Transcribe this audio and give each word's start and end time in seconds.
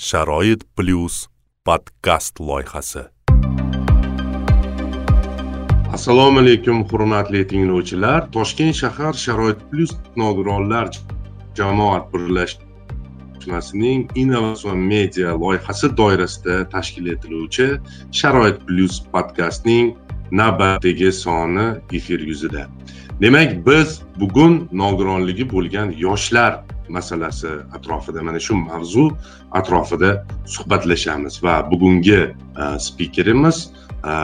sharoit 0.00 0.62
plyus 0.76 1.26
podkast 1.64 2.40
loyihasi. 2.40 3.00
Assalomu 5.92 6.38
alaykum 6.40 6.84
hurmatli 6.90 7.46
tinglovchilar. 7.46 8.30
Toshkent 8.30 8.74
shahar 8.74 9.14
sharoit 9.14 9.58
plyus 9.70 9.90
nogironlar 10.16 10.90
jamoat 11.56 12.12
birlashmasining 12.12 14.10
innovatsion 14.14 14.78
media 14.78 15.34
loyihasi 15.34 15.96
doirasida 15.96 16.68
tashkil 16.68 17.06
etiluvchi 17.14 17.68
sharoit 18.12 18.66
plyus 18.66 19.02
podkastning 19.12 19.96
navbatdagi 20.30 21.12
soni 21.12 21.66
efir 21.92 22.20
yuzida. 22.20 22.68
Demak 23.20 23.66
biz 23.66 24.02
bugun 24.20 24.68
nogironligi 24.72 25.50
bo'lgan 25.50 25.90
yoshlar 25.98 26.62
masalasi 26.88 27.48
atrofida 27.76 28.22
mana 28.22 28.40
shu 28.40 28.56
mavzu 28.56 29.10
atrofida 29.50 30.24
suhbatlashamiz. 30.46 31.42
Va 31.42 31.60
bugungi 31.70 32.20
spikerimiz 32.80 33.68
e, 34.04 34.10
e 34.10 34.14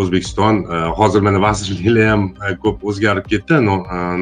o'zbekiston 0.00 0.64
e, 0.64 0.80
hozir 0.98 1.20
mana 1.20 1.42
vazirliklar 1.42 2.10
ham 2.10 2.26
e, 2.48 2.56
ko'p 2.64 2.84
o'zgarib 2.90 3.28
ketdi. 3.32 3.60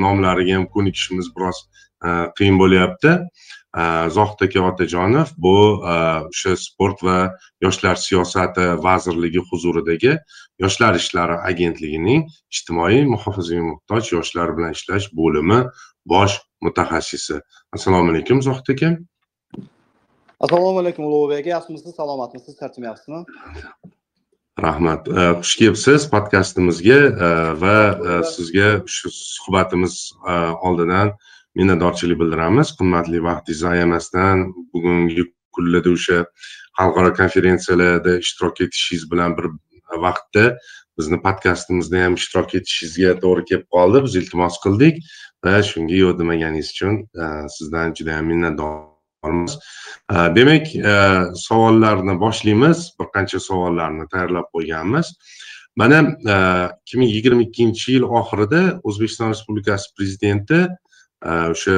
Nomlariga 0.04 0.58
ham 0.58 0.68
ko'nikishimiz 0.74 1.32
biroz 1.36 1.66
qiyin 2.38 2.58
bo'lyapti. 2.58 3.18
Zohid 4.12 4.42
aka 4.44 4.60
otajonov 4.68 5.30
bu 5.40 5.54
o'sha 5.80 6.52
sport 6.60 7.00
va 7.06 7.16
yoshlar 7.64 7.96
siyosati 7.96 8.66
vazirligi 8.84 9.40
huzuridagi 9.50 10.18
yoshlar 10.60 10.98
ishlari 11.00 11.38
agentligining 11.50 12.26
ijtimoiy 12.52 13.06
muhofazaga 13.14 13.64
muhtoj 13.70 14.12
yoshlar 14.12 14.52
bilan 14.58 14.76
ishlash 14.76 15.08
bo'limi 15.20 15.62
bosh 16.12 16.36
mutaxassisi. 16.66 17.40
Assalomu 17.72 18.10
alaykum 18.12 18.42
zohid 18.42 18.68
aka. 18.74 18.90
Assalomu 20.40 20.78
alaykum 20.82 21.04
ulug'bek 21.08 21.40
aka. 21.40 21.50
Yaxshimisiz? 21.56 21.94
Salomatmisiz? 22.00 22.54
Charchamayapsizmi 22.60 23.24
rahmat. 24.62 25.08
Xush 25.42 25.56
kelibsiz 25.58 26.04
podkastimizga 26.12 26.98
va 27.62 27.76
sizga 28.34 28.68
shu 28.86 29.08
suhbatimiz 29.10 29.94
oldidan 30.66 31.12
minnatdorchilik 31.58 32.18
bildiramiz. 32.20 32.74
Qimmatli 32.78 33.22
vaqtingizni 33.28 33.68
ayamasdan 33.74 34.36
bugungi 34.74 35.24
kunlarda 35.56 35.90
o'sha 35.96 36.18
xalqaro 36.78 37.10
konferensiyalarda 37.20 38.18
ishtirok 38.24 38.60
etishingiz 38.66 39.04
bilan 39.12 39.36
bir 39.38 39.46
vaqtda 40.04 40.44
bizni 40.98 41.18
podkastimizda 41.26 42.04
ham 42.04 42.14
ishtirok 42.20 42.54
etishingizga 42.60 43.10
to'g'ri 43.24 43.42
kelib 43.50 43.66
qoldi. 43.74 44.04
Biz 44.06 44.14
iltimos 44.20 44.60
qildik 44.64 45.00
va 45.44 45.62
shunga 45.62 45.96
yo'q 46.02 46.18
demaganingiz 46.18 46.70
uchun 46.74 46.98
e, 47.22 47.24
sizdan 47.56 47.94
juda 47.98 48.16
ham 48.16 48.26
minnatdormiz 48.32 49.56
e, 50.12 50.16
demak 50.38 50.74
e, 50.76 50.94
savollarni 51.46 52.14
boshlaymiz 52.24 52.78
bir 53.00 53.08
qancha 53.16 53.40
savollarni 53.48 54.06
tayyorlab 54.12 54.46
qo'yganmiz. 54.54 55.14
Mana 55.80 55.98
ikki 56.82 56.98
ming 57.00 57.10
yigirma 57.16 57.42
ikkinchi 57.48 57.94
yil 57.94 58.04
oxirida 58.20 58.62
o'zbekiston 58.88 59.30
respublikasi 59.32 59.94
prezidenti 59.96 60.58
o'sha 61.34 61.76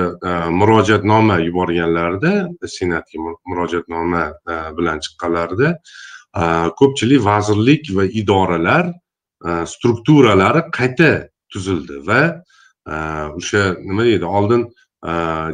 murojaatnoma 0.61 1.37
yuborganlarida 1.45 2.33
senatga 2.77 3.23
murojaatnoma 3.51 4.25
bilan 4.79 4.99
chiqqanlarida 5.05 5.71
ko'pchilik 6.81 7.23
vazirlik 7.29 7.93
va 7.99 8.09
idoralar 8.23 8.91
strukturalari 9.75 10.65
qayta 10.79 11.13
tuzildi 11.55 12.03
va 12.11 12.23
o'sha 12.87 13.63
nima 13.81 14.05
deydi 14.09 14.29
oldin 14.39 14.67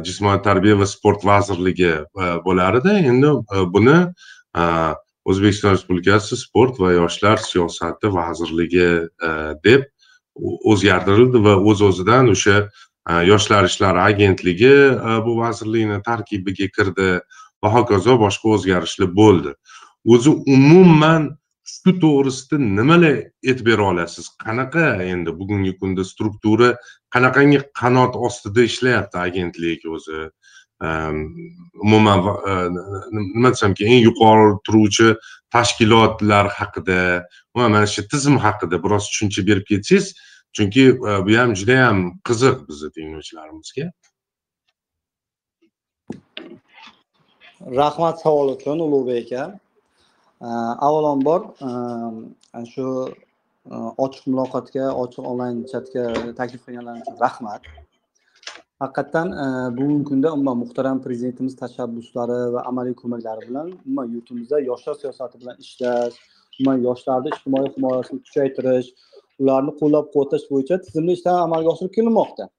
jismoniy 0.07 0.43
tarbiya 0.43 0.77
va 0.79 0.87
sport 0.87 1.25
vazirligi 1.25 1.93
bo'lar 2.45 2.79
edi 2.81 2.93
endi 3.11 3.31
buni 3.75 3.97
o'zbekiston 5.31 5.75
respublikasi 5.75 6.37
sport 6.37 6.79
va 6.79 6.93
yoshlar 6.97 7.41
siyosati 7.47 8.13
vazirligi 8.19 8.87
deb 9.65 9.89
o'zgartirildi 10.71 11.43
va 11.47 11.57
o'z 11.71 11.83
o'zidan 11.89 12.31
o'sha 12.35 12.57
yoshlar 13.27 13.65
ishlari 13.65 13.99
agentligi 13.99 14.73
bu 15.25 15.37
vazirlikni 15.41 16.01
tarkibiga 16.07 16.67
kirdi 16.77 17.11
va 17.63 17.69
hokazo 17.75 18.17
boshqa 18.21 18.55
o'zgarishlar 18.55 19.11
bo'ldi. 19.21 19.53
O'zi 20.05 20.31
umuman 20.55 21.29
shu 21.73 21.93
to'g'risida 22.03 22.57
nimalar 22.61 23.17
aytib 23.47 23.65
bera 23.69 23.89
olasiz? 23.91 24.29
Qanaqa 24.43 24.87
endi 25.13 25.33
bugungi 25.39 25.73
kunda 25.79 26.03
struktura 26.03 26.75
qanaqangi 27.13 27.59
qanot 27.81 28.15
ostida 28.15 28.63
ishlayapti 28.69 29.17
agentlik 29.27 29.85
o'zi? 29.95 30.29
Umuman 30.81 32.19
e, 32.49 32.53
nima 32.73 33.01
nima 33.11 33.49
ekan 33.53 33.75
eng 33.85 34.01
yuqori 34.07 34.47
turuvchi 34.65 35.07
tashkilotlar 35.53 36.49
haqida 36.59 36.99
umuman 37.53 37.71
mana 37.75 37.87
shu 37.93 38.01
tizim 38.11 38.37
haqida 38.45 38.81
biroz 38.83 39.03
tushuncha 39.09 39.41
berib 39.49 39.65
ketsangiz 39.71 40.05
chunki 40.55 40.85
e, 41.09 41.11
bu 41.25 41.31
ham 41.39 41.53
juda 41.59 41.75
yam 41.83 41.97
qiziq 42.27 42.57
bizni 42.69 42.89
tinglovchilarimizga. 42.95 43.85
Rahmat 47.79 48.15
savol 48.23 48.55
uchun 48.55 48.79
ulug'bek 48.87 49.31
aka. 49.33 49.43
E, 50.47 50.49
avvalambor 50.87 51.41
shu 52.73 52.87
Э, 53.69 53.77
ochiq 54.03 54.25
muloqotga 54.31 54.85
ochiq 55.03 55.25
onlayn 55.31 55.57
chatga 55.71 56.03
taklif 56.39 56.61
qilganlaring 56.67 57.03
uchun 57.05 57.17
rahmat. 57.23 57.67
Haqiqatdan 58.81 59.27
e, 59.43 59.45
bugungi 59.77 60.05
kunda 60.09 60.29
umuman 60.35 60.57
muhtaram 60.61 61.01
prezidentimiz 61.05 61.55
tashabbuslari 61.59 62.37
va 62.55 62.63
amaliy 62.69 62.95
ko'maklari 63.01 63.43
bilan 63.49 63.67
umuman 63.85 64.07
yurtimizda 64.15 64.61
yoshlar 64.69 64.95
siyosati 65.01 65.41
bilan 65.41 65.59
ishlash 65.65 66.15
umuman 66.59 66.81
yoshlarni 66.87 67.33
ijtimoiy 67.35 67.69
himoyasini 67.75 68.23
kuchaytirish 68.25 68.89
ularni 69.41 69.75
qo'llab 69.81 70.09
quvvatlash 70.13 70.47
bo'yicha 70.53 70.79
tizimli 70.87 71.17
ishlar 71.19 71.37
amalga 71.43 71.73
oshirib 71.73 71.93
kelinmoqda. 71.99 72.49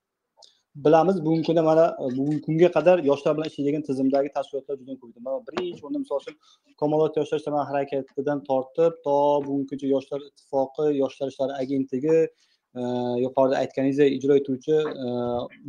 Bilamiz. 0.75 1.25
Bugungi 1.25 1.43
kunda 1.43 1.63
mana 1.63 1.97
e, 2.01 2.17
bugungi 2.17 2.41
kunga 2.41 2.69
qadar 2.73 2.99
yoshlar 2.99 3.37
bilan 3.37 3.49
ishlaydigan 3.51 3.83
tizimdagi 3.89 4.29
tashkilotlar 4.37 4.77
juda 4.81 4.95
ko'p 5.01 5.11
edi. 5.11 5.21
Mana 5.27 5.39
birinchi 5.47 5.85
o'rinda 5.85 6.01
misol 6.05 6.21
uchun 6.23 6.37
komolot 6.81 7.17
yoshlar 7.21 7.39
ijtimoiy 7.41 7.67
harakatidan 7.71 8.39
tortib 8.49 8.93
to 9.07 9.17
bugungi 9.47 9.67
kuncha 9.71 9.87
yoshlar 9.95 10.21
ittifoqi 10.29 10.87
yoshlar 11.03 11.33
ishlari 11.33 11.53
agentligi 11.63 12.17
e, 12.19 12.83
yuqorida 13.25 13.57
aytganingizdek 13.63 14.15
ijro 14.19 14.39
etuvchi 14.41 14.77
e, 15.05 15.09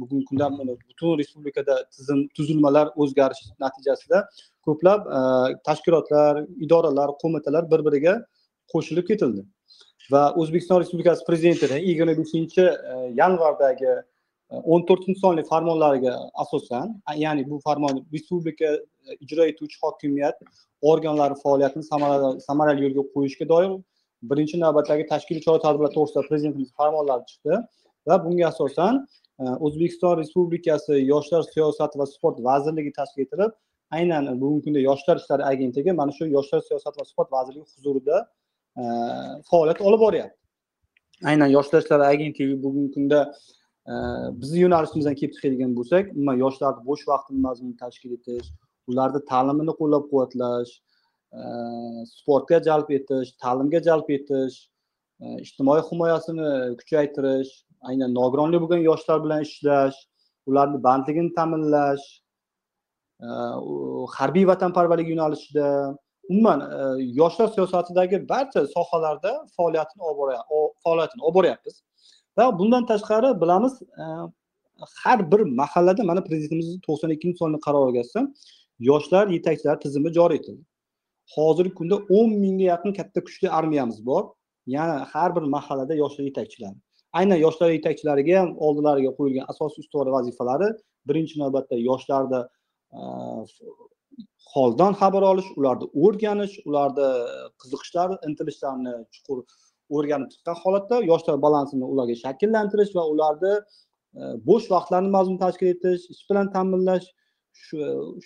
bugungi 0.01 0.25
kunda 0.29 0.45
butun 0.59 1.17
respublikada 1.21 1.75
tizim 1.95 2.19
tuzilmalar 2.37 2.93
o'zgarish 3.05 3.43
natijasida 3.65 4.23
ko'plab 4.67 5.09
tashkilotlar 5.67 6.45
idoralar 6.65 7.09
qo'mitalar 7.23 7.63
bir 7.73 7.81
biriga 7.89 8.15
qo'shilib 8.73 9.05
ketildi. 9.11 9.43
Va 10.13 10.23
o'zbekiston 10.41 10.81
respublikasi 10.81 11.23
prezidentini 11.27 11.77
yigirma 11.89 12.13
beshinchi 12.21 12.63
yanvardagi 13.19 13.93
o'n 14.53 14.85
to'rtinchi 14.89 15.19
sonli 15.19 15.43
farmonlariga 15.51 16.13
asosan 16.43 16.93
ya'ni 17.23 17.45
bu 17.49 17.59
farmon 17.65 18.05
respublika 18.13 18.69
e, 18.73 19.17
ijro 19.25 19.45
etuvchi 19.51 19.77
hokimiyat 19.81 20.37
organlari 20.91 21.35
faoliyatini 21.43 21.83
samarali 22.47 22.85
yo'lga 22.85 23.03
qo'yishga 23.15 23.47
doir 23.53 23.71
birinchi 24.31 24.59
navbatdagi 24.65 25.07
tashkiliy 25.13 25.43
chora 25.45 25.63
tadbirlar 25.65 25.93
to'g'risida 25.97 26.23
prezidentimiz 26.29 26.69
farmonlari 26.79 27.25
chiqdi 27.31 27.59
va 28.09 28.19
bunga 28.25 28.45
asosan 28.51 29.01
e, 29.41 29.43
o'zbekiston 29.65 30.13
respublikasi 30.21 30.93
yoshlar 31.13 31.43
siyosati 31.53 31.99
va 32.01 32.09
sport 32.15 32.37
vazirligi 32.49 32.91
tashkil 32.99 33.25
etilib 33.25 33.51
aynan 33.97 34.29
bugungi 34.41 34.63
kunda 34.65 34.85
yoshlar 34.89 35.17
ishlari 35.23 35.43
agentligi 35.53 35.97
mana 36.01 36.11
shu 36.17 36.29
yoshlar 36.37 36.61
siyosati 36.69 36.97
va 37.01 37.05
sport 37.11 37.29
vazirligi 37.37 37.65
huzurida 37.75 38.17
e, 38.79 38.83
faoliyat 39.49 39.81
olib 39.87 39.99
boryapti. 40.05 40.37
Aynan 41.31 41.49
yoshlar 41.57 41.81
ishlari 41.83 42.05
agentligi 42.13 42.55
bugungi 42.63 42.91
kunda 42.95 43.19
bizni 44.41 44.59
yo'nalishimizdan 44.63 45.15
kelib 45.19 45.33
chiqadigan 45.35 45.71
bo'lsak 45.77 46.11
umuman 46.15 46.37
yoshlarni 46.45 46.85
bo'sh 46.89 47.03
vaqtini 47.11 47.41
mazmunini 47.45 47.77
tashkil 47.83 48.11
etish 48.17 48.47
ularni 48.91 49.21
ta'limini 49.31 49.73
qo'llab 49.79 50.05
quvvatlash 50.11 50.71
e, 51.39 51.41
sportga 52.13 52.59
jalb 52.67 52.91
etish 52.97 53.33
ta'limga 53.43 53.83
jalb 53.87 54.09
etish 54.17 54.57
e, 55.23 55.25
ijtimoiy 55.45 55.83
himoyasini 55.89 56.49
kuchaytirish 56.79 57.51
aynan 57.89 58.15
nogironlik 58.19 58.63
bo'lgan 58.63 58.83
yoshlar 58.89 59.23
bilan 59.25 59.45
ishlash 59.47 59.99
ularni 60.51 60.83
bandligini 60.87 61.35
ta'minlash 61.39 62.07
e, 63.25 63.27
harbiy 64.17 64.47
vatanparvarlik 64.51 65.13
yo'nalishida 65.13 65.69
umuman 66.29 66.59
yoshlar 67.21 67.47
siyosatidagi 67.55 68.17
barcha 68.29 68.67
sohalarda 68.75 69.31
faoliyatini 69.57 70.03
olib 70.11 70.37
faoliyatini 70.83 71.23
olib 71.27 71.35
boryapmiz 71.39 71.83
va 72.37 72.59
bundan 72.59 72.85
tashqari 72.91 73.29
bilamiz 73.41 73.73
e, 73.81 74.05
har 75.03 75.31
bir 75.31 75.41
mahallada 75.61 76.03
mana 76.03 76.21
prezidentimizni 76.23 76.79
to'qson 76.87 77.09
ikkinchi 77.15 77.37
sonli 77.43 77.59
qaroriga 77.65 77.99
asosan 78.05 78.25
yoshlar 78.89 79.25
yetakchilari 79.35 79.79
tizimi 79.85 80.13
joriy 80.17 80.37
etildi. 80.41 80.63
Hozirgi 81.35 81.73
kunda 81.79 81.95
o'n 82.17 82.29
mingga 82.43 82.65
yaqin 82.73 82.91
katta 82.99 83.19
kuchli 83.27 83.47
armiyamiz 83.59 84.05
bor. 84.09 84.23
Yana 84.75 84.97
har 85.13 85.29
bir 85.35 85.45
mahallada 85.55 85.93
yoshlar 86.03 86.25
yetakchilari. 86.29 86.77
Aynan 87.19 87.39
yoshlar 87.45 87.69
yetakchilariga 87.77 88.39
ham 88.41 88.51
oldilariga 88.65 89.11
qo'yilgan 89.17 89.45
asosiy 89.53 89.79
ustuvor 89.83 90.07
vazifalari 90.17 90.69
birinchi 91.09 91.35
navbatda 91.43 91.75
yoshlarni 91.89 92.41
e, 92.97 92.99
holdan 94.53 94.93
xabar 95.01 95.23
olish 95.31 95.49
ularni 95.59 95.85
o'rganish 96.03 96.55
ularni 96.69 97.09
qiziqishlari 97.61 98.15
intilishlarini 98.27 98.93
chuqur 99.13 99.37
o'rganib 99.97 100.29
chiqqan 100.33 100.55
holatda 100.63 100.97
yoshlar 101.11 101.37
balansini 101.45 101.85
ularga 101.93 102.15
shakllantirish 102.23 102.91
va 102.97 103.03
ularni 103.13 103.53
e, 104.19 104.21
bo'sh 104.49 104.67
vaqtlarini 104.73 105.11
mazmun 105.17 105.37
tashkil 105.43 105.67
etish 105.75 106.03
ish 106.13 106.23
bilan 106.29 106.51
ta'minlash 106.55 107.07
shu 107.63 107.77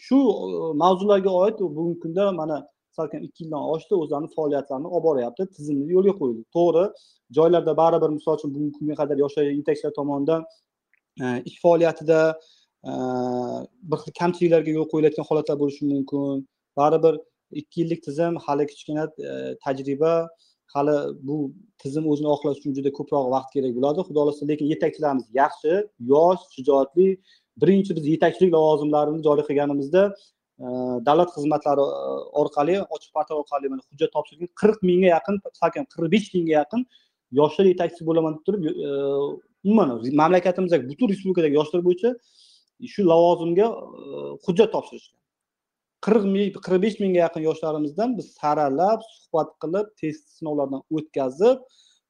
shu 0.05 0.19
e, 0.47 0.73
mavzularga 0.83 1.31
oid 1.43 1.57
bugungi 1.77 1.97
kunda 2.03 2.31
mana 2.41 2.57
salkam 2.97 3.21
ikki 3.27 3.39
yildan 3.43 3.63
oshdi 3.73 3.93
o'zlarini 4.01 4.29
faoliyatlarini 4.37 4.89
olib 4.95 5.07
boryapti 5.09 5.49
tizimli 5.55 5.89
yo'lga 5.95 6.13
qo'yildi 6.19 6.43
to'g'ri 6.57 6.85
joylarda 7.37 7.73
baribir 7.81 8.11
misol 8.17 8.39
uchun 8.39 8.53
bugungi 8.55 8.73
kunga 8.77 8.95
qadar 9.01 9.17
yoshlar 9.23 9.43
yetakchilar 9.59 9.93
tomonidan 9.99 10.41
e, 11.23 11.25
ish 11.49 11.57
faoliyatida 11.65 12.21
bir 13.91 13.97
xil 14.03 14.13
kamchiliklarga 14.19 14.71
yo'l 14.77 14.87
qo'yilayotgan 14.91 15.25
holatlar 15.29 15.57
bo'lishi 15.61 15.87
mumkin. 15.93 16.45
Baribir 16.79 17.15
ikki 17.51 17.81
yillik 17.81 18.03
tizim 18.07 18.37
hali 18.45 18.67
kichkina 18.71 19.07
tajriba 19.63 20.13
hali 20.77 20.95
bu 21.27 21.37
tizim 21.81 22.05
o'zini 22.11 22.29
oqlash 22.35 22.57
uchun 22.61 22.73
juda 22.77 22.91
ko'proq 22.97 23.25
vaqt 23.35 23.49
kerak 23.55 23.73
bo'ladi. 23.77 24.05
Xudo 24.07 24.19
xohlasa 24.21 24.47
lekin 24.51 24.71
yetakchilarimiz 24.73 25.27
yaxshi 25.41 25.73
yosh 26.13 26.43
shijoatli. 26.55 27.07
Birinchi 27.61 27.91
biz 27.97 28.05
yetakchilik 28.13 28.51
lavozimlarini 28.55 29.23
joriy 29.27 29.45
qilganimizda 29.49 30.03
e, 30.65 30.67
davlat 31.07 31.29
xizmatlari 31.35 31.85
e, 31.85 32.15
orqali 32.41 32.75
ochiq 32.95 33.11
portal 33.15 33.41
orqali 33.41 33.71
mana 33.73 33.83
hujjat 33.89 34.11
topshirgan 34.15 34.49
qirq 34.61 34.79
mingga 34.89 35.09
yaqin 35.15 35.35
salkam 35.61 35.85
qirq 35.93 36.11
besh 36.15 36.27
mingga 36.35 36.53
yaqin 36.61 36.81
yoshlar 37.39 37.65
yetakchisi 37.73 38.09
bo'laman 38.09 38.37
deb 38.37 38.43
turib 38.47 38.61
e, 38.87 38.89
umuman 39.65 39.87
mamlakatimizdagi 40.21 40.89
butun 40.91 41.13
respublikadagi 41.13 41.59
yoshlar 41.59 41.81
bo'yicha 41.87 42.09
shu 42.93 43.01
lavozimga 43.11 43.67
hujjat 44.45 44.69
topshirishgan. 44.75 45.17
Qirq 46.05 46.23
ming 46.33 46.53
qirq 46.65 46.79
besh 46.85 46.97
mingga 47.03 47.19
yaqin 47.25 47.43
yoshlarimizdan 47.49 48.09
biz 48.17 48.27
saralab 48.39 48.99
suhbat 49.13 49.49
qilib 49.63 49.87
test 50.01 50.23
sinovlardan 50.37 50.81
o'tkazib 50.97 51.57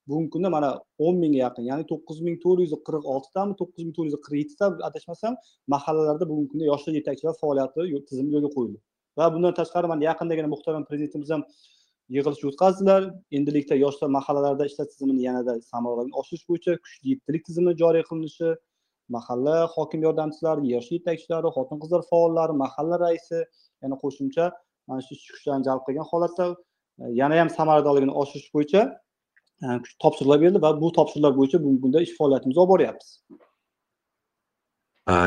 bugungi 0.07 0.29
kunda 0.33 0.49
mana 0.55 0.69
o'n 1.05 1.15
mingga 1.23 1.39
yaqin 1.45 1.63
ya'ni 1.69 1.85
to'qqiz 1.91 2.19
ming 2.27 2.37
to'rt 2.43 2.59
yuz 2.63 2.73
qirq 2.87 3.03
oltitami 3.13 3.53
to'qqiz 3.61 3.81
ming 3.85 3.95
to'rt 3.97 4.07
yuz 4.09 4.19
qirq 4.25 4.37
yettita 4.41 4.65
adashmasam 4.89 5.33
mahallalarda 5.73 6.29
bugungi 6.29 6.49
kunda 6.51 6.65
yoshlar 6.71 6.93
yetakchilar 6.99 7.35
faoliyati 7.41 8.03
tizimi 8.09 8.29
yo'lga 8.35 8.49
qo'yildi. 8.55 8.77
Va 9.17 9.25
bundan 9.33 9.53
tashqari 9.59 9.87
mana 9.91 10.07
yaqindagina 10.09 10.49
muhtaram 10.53 10.83
prezidentimiz 10.89 11.29
ham 11.35 11.43
yig'ilish 12.15 12.43
o'tkazdilar. 12.49 13.01
Endilikda 13.37 13.75
yoshlar 13.85 14.09
mahallalarda 14.17 14.63
ishlash 14.69 14.89
tizimini 14.93 15.21
yanada 15.27 15.53
samaradorligini 15.71 16.19
oshirish 16.21 16.45
bo'yicha 16.49 16.73
kuchli 16.83 17.05
yettilik 17.13 17.43
tizimi 17.47 17.71
joriy 17.81 18.03
qilinishi 18.09 18.49
mahalla 19.15 19.55
hokim 19.75 20.01
yordamchilari 20.07 20.61
yoshlar 20.75 20.97
yetakchilari 20.99 21.49
xotin 21.55 21.77
qizlar 21.83 22.01
faollari 22.11 22.53
mahalla 22.63 22.95
raisi 23.05 23.39
yana 23.83 23.95
qo'shimcha 24.03 24.45
mana 24.87 25.01
shu 25.01 25.11
ichki 25.15 25.31
kuchlarni 25.35 25.65
jalb 25.67 25.81
qilgan 25.87 26.07
holatda 26.11 26.45
e, 27.01 27.03
yana 27.21 27.39
ham 27.41 27.49
samaradorligini 27.57 28.13
oshirish 28.21 28.49
bo'yicha 28.55 28.81
e, 29.63 29.65
topshiriqlar 30.03 30.41
berildi 30.43 30.61
va 30.65 30.71
bu 30.81 30.91
topshiriqlar 30.97 31.33
bo'yicha 31.39 31.57
bugungi 31.63 31.81
kunda 31.85 32.01
ish 32.05 32.13
faoliyatimizni 32.19 32.61
olib 32.63 32.71
boryapmiz. 32.73 33.09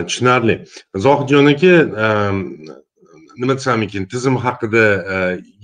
Tushunarli. 0.08 0.56
Zohidjon 1.06 1.46
aka 1.54 1.74
e, 2.04 2.06
nima 3.40 3.54
desam 3.58 3.82
ekan 3.86 4.04
tizim 4.12 4.36
haqida 4.46 4.84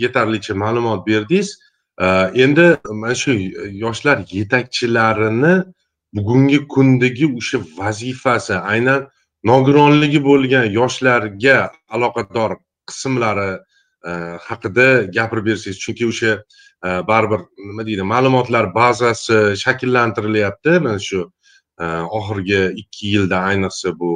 yetarlicha 0.03 0.55
ma'lumot 0.65 1.01
berdingiz. 1.11 1.49
Endi 2.45 2.67
mana 3.01 3.15
shu 3.23 3.33
yoshlar 3.85 4.19
yetakchilarini 4.39 5.55
bugungi 6.17 6.59
kundagi 6.75 7.27
o'sha 7.39 7.59
vazifasi 7.79 8.55
aynan 8.73 9.01
nogironligi 9.51 10.21
bo'lgan 10.29 10.65
yoshlarga 10.79 11.59
aloqador 11.95 12.51
qismlari 12.91 13.51
e, 14.07 14.11
haqida 14.49 14.89
gapirib 15.17 15.47
bersangiz 15.51 15.79
chunki 15.85 16.09
o'sha 16.13 16.33
e, 16.87 16.89
baribir 17.11 17.41
nima 17.69 17.87
deydi 17.89 18.05
ma'lumotlar 18.13 18.75
bazasi 18.75 19.39
shakllantirilyapti. 19.63 20.79
Mana 20.87 20.99
shu 21.09 21.23
e, 21.81 21.85
oxirgi 22.19 22.63
ikki 22.83 23.07
yilda 23.15 23.43
ayniqsa 23.51 23.99
bu 24.01 24.13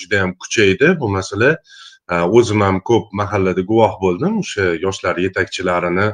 judayam 0.00 0.34
kuchaydi. 0.42 0.96
Bu 1.00 1.08
masala 1.16 1.56
o'zim 2.38 2.60
ham 2.66 2.80
ko'p 2.90 3.12
mahallada 3.20 3.62
guvoh 3.70 3.94
bo'ldim. 4.04 4.40
O'sha 4.42 4.74
yoshlar 4.86 5.16
yetakchilarini 5.26 6.08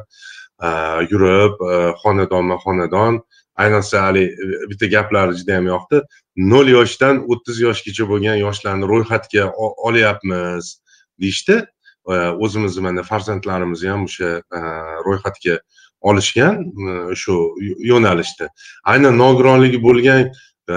yurib 1.10 1.54
xonadonma 2.02 2.56
xonadon. 2.64 3.20
Ayniqsa 3.64 4.02
haligi 4.06 4.68
bitta 4.70 4.86
gaplari 4.94 5.36
juda 5.38 5.52
yam 5.58 5.68
yoqdi. 5.72 6.02
Nol 6.52 6.68
yoshdan 6.68 7.22
o'ttiz 7.32 7.62
yoshgacha 7.66 8.04
bo'lgan 8.10 8.36
yoshlarni 8.44 8.88
ro'yxatga 8.92 9.46
olyapmiz 9.88 10.74
deyishdi. 11.20 11.56
O'zimizni 12.14 12.82
mana 12.82 13.02
farzandlarimizni 13.02 13.88
ham 13.90 14.04
o'sha 14.08 14.30
e, 14.58 14.60
ro'yxatga 15.06 15.58
olishgan 16.00 16.62
e, 16.62 17.14
shu 17.22 17.36
yo'nalishda. 17.90 18.48
Aynan 18.92 19.18
nogironligi 19.18 19.82
bo'lgan 19.82 20.22
e, 20.28 20.76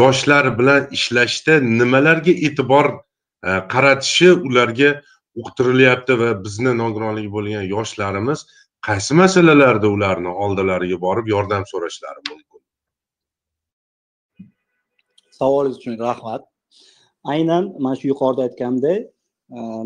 yoshlar 0.00 0.58
bilan 0.58 0.88
ishlashda 0.98 1.60
nimalarga 1.60 2.34
e'tibor 2.48 2.92
qaratishi 3.72 4.30
ularga 4.48 4.90
uqtirilyapti 5.40 6.18
va 6.20 6.30
bizni 6.44 6.72
nogironligi 6.82 7.30
bo'lgan 7.36 7.66
yoshlarimiz 7.74 8.46
qaysi 8.88 9.14
masalalarda 9.22 9.88
ularni 9.96 10.30
oldilariga 10.44 11.00
borib 11.06 11.26
yordam 11.34 11.66
so'rashlari 11.72 12.20
mumkin? 12.30 12.60
Savolingiz 15.38 15.78
uchun 15.78 15.98
rahmat. 15.98 16.42
Aynan 17.24 17.64
mana 17.82 17.96
shu 18.00 18.08
yuqorida 18.12 18.42
aytganimdek 18.48 19.06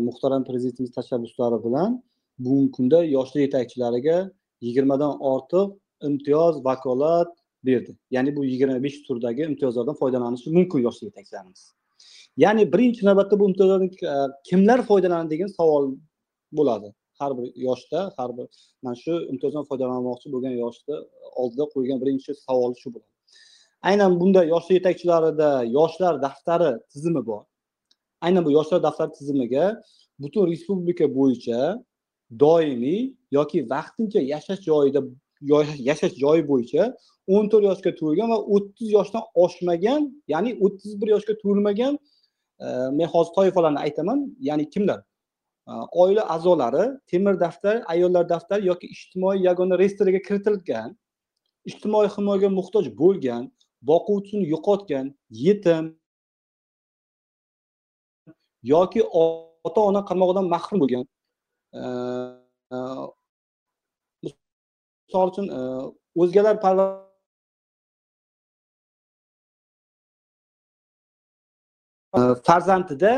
muhtaram 0.07 0.43
prezidentimiz 0.43 0.91
tashabbuslari 0.91 1.63
bilan 1.63 2.03
bugungi 2.39 2.71
kunda 2.71 3.03
yoshlar 3.03 3.41
yetakchilariga 3.41 4.31
yigirmadan 4.61 5.19
ortiq 5.19 5.69
imtiyoz 6.01 6.65
vakolat 6.65 7.31
berdi. 7.65 7.97
Ya'ni 8.11 8.35
bu 8.35 8.45
yigirma 8.45 8.83
besh 8.83 9.01
turdagi 9.07 9.43
imtiyozlardan 9.43 9.95
foydalanishi 9.95 10.49
mumkin 10.57 10.79
yoshlar 10.79 11.07
yetakchilarimiz. 11.07 11.73
Ya'ni 12.37 12.73
birinchi 12.73 13.05
navbatda 13.05 13.39
bu 13.39 13.49
imtiyozlardan 13.49 13.87
e, 13.87 14.31
kimlar 14.49 14.85
foydalanadi 14.89 15.29
degan 15.29 15.47
savol 15.47 15.95
bo'ladi. 16.51 16.93
Har 17.19 17.37
bir 17.37 17.47
yoshda 17.55 18.13
har 18.17 18.37
bir 18.37 18.47
mana 18.81 18.95
shu 18.95 19.13
imtiyozdan 19.31 19.65
foydalanmoqchi 19.69 20.31
bo'lgan 20.33 20.55
yoshni 20.63 20.95
oldida 21.41 21.65
qo'ygan 21.73 22.01
birinchi 22.03 22.31
savol 22.45 22.73
shu 22.81 22.93
bo'ladi. 22.93 23.11
Aynan 23.89 24.19
bunda 24.19 24.43
yoshlar 24.53 24.75
yetakchilarida 24.79 25.49
yoshlar 25.77 26.21
daftari 26.21 26.71
tizimi 26.91 27.25
bor. 27.25 27.43
Aynan 28.25 28.41
bu 28.45 28.51
yoshlar 28.57 28.79
daftari 28.87 29.11
tizimiga 29.17 29.65
butun 30.23 30.43
respublika 30.51 31.05
bo'yicha 31.17 31.59
doimiy 32.43 33.01
yoki 33.37 33.59
vaqtincha 33.73 34.19
yashash 34.33 34.61
joyida 34.69 35.01
yashash 35.89 36.15
joyi 36.23 36.43
bo'yicha 36.51 36.83
o'n 37.27 37.49
to'rt 37.51 37.65
yoshga 37.69 37.91
to'lgan 38.01 38.29
va 38.33 38.39
o'ttiz 38.55 38.89
yoshdan 38.97 39.23
oshmagan 39.43 40.01
ya'ni 40.33 40.51
o'ttiz 40.65 40.91
bir 41.01 41.07
yoshga 41.15 41.33
to'lmagan 41.43 41.93
e, 42.65 42.67
men 42.97 43.07
hozir 43.13 43.33
toifalarni 43.37 43.79
aytaman. 43.85 44.19
Ya'ni 44.39 44.69
kimlar? 44.69 44.99
E, 45.69 45.71
oila 45.91 46.23
a'zolari 46.35 46.85
temir 47.11 47.39
daftar 47.39 47.83
ayollar 47.93 48.29
daftari 48.29 48.67
yoki 48.71 48.87
ijtimoiy 48.95 49.43
yagona 49.47 49.79
reyestrga 49.81 50.21
kiritilgan 50.27 50.89
ijtimoiy 51.71 52.09
himoyaga 52.15 52.49
muhtoj 52.59 52.85
bo'lgan 53.01 53.43
boquvchisini 53.89 54.45
yo'qotgan 54.53 55.05
yetim 55.45 55.83
yoki 58.63 59.01
ota 59.03 59.81
ona 59.89 60.01
qaramog'idan 60.07 60.45
mahrum 60.53 60.79
bo'lgan. 60.83 61.03
Misol 64.23 65.27
uchun 65.31 65.45
o'zgalar 66.21 66.55
farzandida 72.47 73.13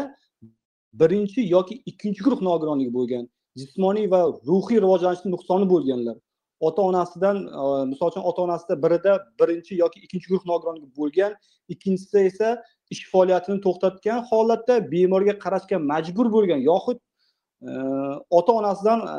birinchi 1.02 1.42
yoki 1.56 1.76
ikkinchi 1.90 2.22
guruh 2.26 2.42
nogironligi 2.50 2.94
bo'lgan 3.00 3.24
jismoniy 3.60 4.08
va 4.14 4.22
ruhiy 4.50 4.80
rivojlanishni 4.84 5.30
nuqsoni 5.36 5.66
bo'lganlar. 5.74 6.18
Ota 6.68 6.82
onasidan 6.90 7.38
misol 7.92 8.08
uchun 8.12 8.24
ota 8.30 8.42
onasida 8.48 8.76
birida 8.84 9.14
birinchi 9.40 9.74
yoki 9.84 10.00
ikkinchi 10.06 10.28
guruh 10.32 10.46
nogironligi 10.52 10.90
bo'lgan 11.00 11.32
ikkinchisida 11.74 12.20
esa 12.30 12.48
ish 12.94 13.04
faoliyatini 13.12 13.62
to'xtatgan 13.66 14.24
holatda 14.30 14.76
bemorga 14.92 15.36
qarashga 15.44 15.78
majbur 15.92 16.28
bo'lgan 16.36 16.62
yoxud 16.70 16.98
e, 17.70 17.72
ota 18.40 18.52
onasidan 18.60 19.00
e, 19.14 19.18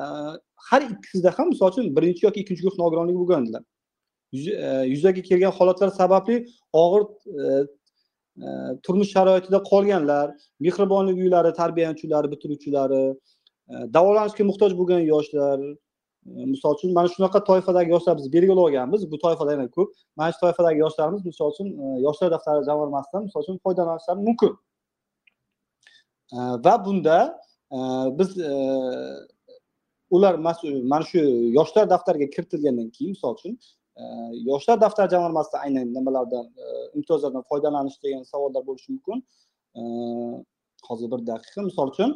har 0.69 0.83
ikkisida 0.91 1.31
ham 1.39 1.49
misol 1.53 1.73
uchun 1.73 1.89
birinchi 1.97 2.27
yoki 2.27 2.41
ikkinchi 2.45 2.63
guruh 2.67 2.79
nogironligi 2.83 3.19
bo'lganlar 3.23 3.63
e, 4.67 4.69
yuzaga 4.93 5.23
kelgan 5.31 5.53
holatlar 5.59 5.91
sababli 6.01 6.37
og'ir 6.85 7.03
turmush 8.85 9.11
sharoitida 9.17 9.59
qolganlar 9.71 10.27
mehribonlik 10.67 11.17
uylari 11.25 11.53
tarbiyalanuvchilari 11.61 12.33
bitiruvchilari 12.33 13.03
davolanishga 13.97 14.45
muhtoj 14.51 14.73
bo'lgan 14.81 15.03
yoshlar 15.13 15.59
misol 16.27 16.75
uchun 16.75 16.93
mana 16.93 17.09
shunaqa 17.09 17.45
toifadagi 17.45 17.91
yoshlar 17.91 18.19
biz 18.19 18.33
belgilab 18.33 18.57
olganmiz 18.57 19.11
bu 19.11 19.19
toifada 19.19 19.53
yana 19.53 19.69
ko'p. 19.71 19.95
Mana 20.17 20.33
shu 20.33 20.41
toifadagi 20.41 20.79
yoshlarimiz 20.79 21.25
misol 21.27 21.51
uchun 21.53 21.69
e, 21.85 22.01
yoshlar 22.07 22.31
daftari 22.31 22.65
jamg'armasidan 22.69 23.23
misol 23.27 23.41
uchun 23.41 23.59
foydalanishlari 23.65 24.21
mumkin. 24.29 24.53
E, 26.33 26.39
va 26.65 26.75
bunda 26.87 27.19
e, 27.73 27.79
biz 28.19 28.31
ular 30.11 30.35
mana 30.93 31.05
shu 31.11 31.19
yoshlar 31.59 31.91
daftariga 31.91 32.31
kiritilgandan 32.35 32.91
keyin 32.97 33.11
misol 33.17 33.35
uchun 33.39 33.59
yoshlar 34.51 34.81
daftari 34.81 35.11
jamg'armasida 35.15 35.59
aynan 35.67 35.95
nimalardan 35.95 36.47
imtiyozlardan 36.95 37.45
foydalanish 37.51 38.03
degan 38.05 38.23
savollar 38.33 38.67
bo'lishi 38.67 38.93
mumkin. 38.93 39.19
Hozir 40.89 41.09
bir 41.13 41.21
daqiqa 41.31 41.63
misol 41.69 41.89
uchun 41.93 42.11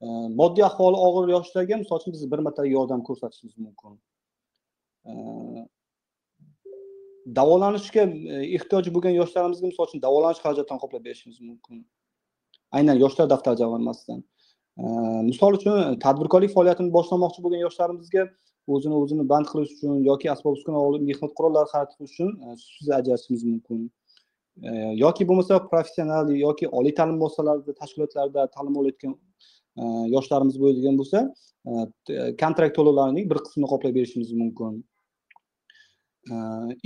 Э, 0.00 0.06
moddiy 0.40 0.64
ahvoli 0.64 0.98
og'ir 1.06 1.32
yoshlarga 1.34 1.76
misol 1.82 1.98
uchun 2.00 2.14
biz 2.14 2.22
bir 2.32 2.40
martalik 2.46 2.72
yordam 2.72 3.00
ko'rsatishimiz 3.08 3.58
mumkin. 3.58 3.98
Э, 5.08 5.12
davolanishga 7.38 8.04
e, 8.34 8.36
ehtiyoji 8.56 8.92
bo'lgan 8.96 9.14
yoshlarimizga 9.20 9.66
misol 9.72 9.88
uchun 9.90 10.02
davolanish 10.06 10.42
xarajatlarini 10.44 10.82
qoplab 10.84 11.04
berishimiz 11.08 11.40
mumkin. 11.48 11.82
Aynan 12.78 13.00
yoshlar 13.04 13.30
daftari 13.32 13.58
jamg'armasidan. 13.62 14.22
Э, 14.82 14.86
misol 15.30 15.58
uchun 15.58 15.98
tadbirkorlik 16.04 16.54
faoliyatini 16.56 16.94
boshlamoqchi 16.98 17.44
bo'lgan 17.44 17.64
yoshlarimizga 17.66 18.28
o'zini 18.74 18.94
o'zini 19.02 19.24
band 19.32 19.46
qilish 19.50 19.72
uchun 19.76 20.02
yoki 20.10 20.30
asbob 20.34 20.58
uskuna 20.58 20.78
olib 20.88 21.02
mehnat 21.10 21.32
qurollari 21.38 21.72
xarid 21.72 21.94
qilish 21.96 22.12
uchun 22.14 22.30
e, 22.44 22.56
subsidiya 22.64 22.96
ajratishimiz 23.00 23.42
mumkin. 23.50 23.80
E, 24.68 24.70
yoki 25.04 25.26
bo'lmasa 25.30 25.58
professional 25.72 26.30
yoki 26.46 26.70
oliy 26.80 26.94
ta'lim 26.98 27.16
muassasalarida 27.22 27.74
tashkilotlarda 27.80 28.46
ta'lim 28.56 28.76
olayotgan 28.82 29.14
Э, 29.78 29.86
yoshlarimiz 30.14 30.56
bo'ladigan 30.58 30.96
bo'lsa 30.98 31.20
э, 31.70 31.72
э, 32.10 32.36
kontrakt 32.42 32.74
to'lovlarining 32.78 33.26
bir 33.30 33.38
qismini 33.44 33.68
qoplab 33.72 33.92
berishimiz 33.98 34.32
mumkin. 34.42 34.80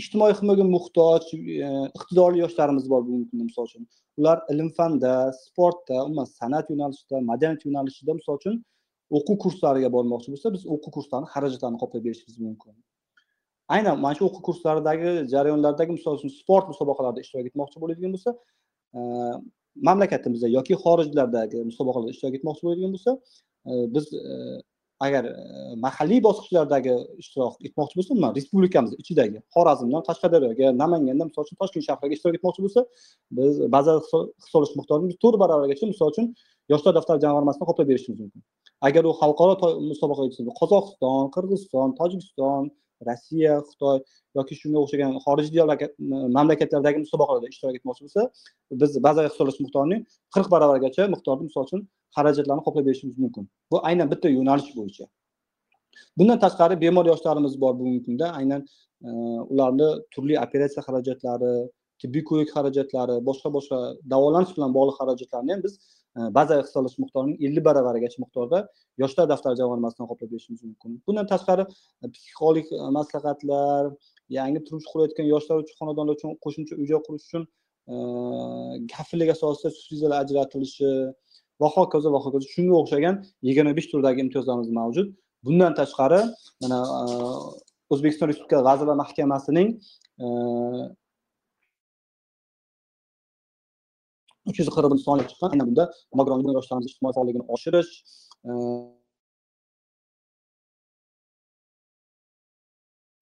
Ijtimoiy 0.00 0.34
himoyaga 0.38 0.64
muhtoj 0.72 1.25
e, 1.34 1.70
iqtidorli 1.99 2.42
yoshlarimiz 2.42 2.84
bor 2.92 3.00
bugungi 3.06 3.30
kunda 3.30 3.46
misol 3.49 3.66
uchun. 3.70 3.87
Ular 4.20 4.42
ilm 4.52 4.68
fanda 4.76 5.14
sportda 5.38 6.02
umuman 6.06 6.28
san'at 6.40 6.68
yo'nalishida 6.72 7.22
madaniyat 7.30 7.64
yo'nalishida 7.66 8.16
misol 8.18 8.38
uchun 8.40 8.61
o'quv 9.18 9.38
kurslariga 9.44 9.90
bormoqchi 9.96 10.34
bo'lsa 10.34 10.52
biz 10.56 10.68
o'quv 10.75 10.94
kurslarini 10.96 11.32
xarajatlarini 11.34 11.80
qoplab 11.82 12.04
berishimiz 12.08 12.37
mumkin. 12.46 12.76
Aynan 13.75 13.96
mana 14.04 14.18
shu 14.18 14.28
o'quv 14.28 14.44
kurslaridagi 14.49 15.16
jarayonlardagi 15.32 15.96
misol 15.99 16.20
uchun 16.20 16.37
sport 16.40 16.70
musobaqalarida 16.72 17.25
ishtirok 17.25 17.50
etmoqchi 17.50 17.82
bo'ladigan 17.82 18.14
bo'lsa 18.16 18.37
e, 18.96 19.00
mamlakatimizda 19.88 20.49
yoki 20.57 20.75
xorijlardagi 20.85 21.64
musobaqalarda 21.71 22.12
ishtirok 22.14 22.35
etmoqchi 22.38 22.62
bo'ladigan 22.67 22.93
bo'lsa 22.97 23.12
e, 23.71 23.73
biz 23.95 24.07
e, 24.14 24.35
agar 25.07 25.25
e, 25.25 25.35
mahalliy 25.85 26.21
bosqichlardagi 26.26 26.95
ishtirok 27.23 27.55
etmoqchi 27.69 27.99
bo'lsa 27.99 28.11
umuman 28.14 28.35
respublikamiz 28.38 28.93
ichidagi 29.02 29.38
xorazmdan 29.55 30.02
qashqadaryoga 30.09 30.69
namangandan 30.83 31.26
misol 31.31 31.47
uchun 31.47 31.59
toshkent 31.62 31.85
shahriga 31.88 32.14
ishtirok 32.19 32.38
etmoqchi 32.38 32.64
bo'lsa 32.67 32.81
biz 33.38 33.55
baza 33.76 33.93
hisoblash 34.45 34.75
miqdorini 34.81 35.17
to'rt 35.23 35.37
barobargacha 35.43 35.87
misol 35.93 36.12
uchun 36.12 36.26
yoshlar 36.73 36.93
daftari 36.99 37.25
jamg'armasidan 37.25 37.67
qoplab 37.71 37.88
berishimiz 37.91 38.19
mumkin. 38.25 38.43
Agar 38.88 39.02
u 39.11 39.12
xalqaro 39.21 39.55
musobaqa 39.91 40.23
qozog'iston 40.61 41.25
qirg'iziston 41.35 41.88
tojikiston 42.00 42.62
rossiya 43.09 43.54
xitoy 43.71 43.99
yoki 44.38 44.54
shunga 44.61 44.78
o'xshagan 44.85 45.12
xorijiy 45.25 45.62
mamlakatlardagi 46.37 46.99
musobaqalarda 47.04 47.49
ishtirok 47.52 47.75
etmoqchi 47.80 48.02
bo'lsa 48.06 48.23
biz 48.80 48.90
bazaviy 49.06 49.30
hisoblash 49.32 49.59
miqdorining 49.64 50.02
qirq 50.35 50.49
barobargacha 50.54 51.02
miqdorda 51.14 51.42
misol 51.49 51.68
uchun 51.68 51.80
xarajatlarni 52.16 52.62
qoplab 52.66 52.85
berishimiz 52.88 53.16
mumkin. 53.25 53.44
Bu 53.71 53.76
aynan 53.88 54.06
bitta 54.12 54.28
yo'nalish 54.37 54.71
bo'yicha. 54.78 55.04
Bundan 56.18 56.38
tashqari 56.44 56.75
bemor 56.85 57.06
yoshlarimiz 57.12 57.54
bor 57.62 57.73
bugungi 57.78 58.02
kunda. 58.06 58.26
Aynan 58.40 58.61
e, 59.09 59.11
ularni 59.52 59.88
turli 60.14 60.35
operatsiya 60.44 60.82
xarajatlari 60.88 61.52
tibbiy 62.02 62.25
ko'rik 62.30 62.49
xarajatlari 62.56 63.16
boshqa 63.28 63.49
boshqa 63.56 63.78
davolanish 64.12 64.52
bilan 64.56 64.71
bog'liq 64.76 64.97
xarajatlarni 65.00 65.54
ham 65.54 65.62
biz 65.66 65.75
Э, 66.16 66.28
baza 66.37 66.59
hisoblash 66.61 66.99
miqdorining 67.02 67.38
ellik 67.47 67.64
baravarigacha 67.69 68.19
miqdorda 68.25 68.59
yoshlar 69.02 69.26
daftari 69.31 69.57
jamg'armasidan 69.61 70.09
qoplab 70.11 70.28
berishimiz 70.33 70.61
mumkin. 70.66 70.99
Bundan 71.07 71.26
tashqari 71.31 71.64
e, 72.04 72.07
psixologik 72.14 72.69
e, 72.76 72.81
maslahatlar 72.99 73.88
yangi 74.38 74.61
turmush 74.66 74.88
qurayotgan 74.92 75.26
yoshlar 75.35 75.62
uchun 75.62 75.76
xonadonlar 75.81 76.19
uchun 76.19 76.35
qo'shimcha 76.45 76.75
uy 76.81 76.87
joy 76.90 77.00
qurish 77.07 77.25
uchun 77.28 77.47
e, 77.92 77.95
kafillik 78.95 79.33
asosida 79.37 79.71
subsidiyalar 79.78 80.19
ajratilishi 80.25 80.90
va 81.62 81.69
hokazo 81.76 82.12
va 82.16 82.21
hokazo. 82.26 82.47
Shunga 82.54 82.76
o'xshagan 82.83 83.16
yigirma 83.49 83.73
besh 83.78 83.88
turdagi 83.92 84.25
imtiyozlarimiz 84.26 84.71
mavjud. 84.81 85.09
Bundan 85.47 85.73
tashqari 85.81 86.21
mana 86.62 86.78
o'zbekiston 87.92 88.26
respublikasi 88.31 88.69
vazirlar 88.71 88.97
mahkamasining 89.04 89.69
uch 94.49 94.58
yuz 94.61 94.68
qirq 94.76 94.99
sonli 95.06 95.25
chiqqan. 95.30 95.49
Aynan 95.54 95.66
bunda 95.70 95.84
nogironlik 96.18 96.54
yoshlarimiz 96.58 96.90
ijtimoiy 96.90 97.14
faolligini 97.16 97.44
oshirish 97.54 97.92
e, 98.49 98.50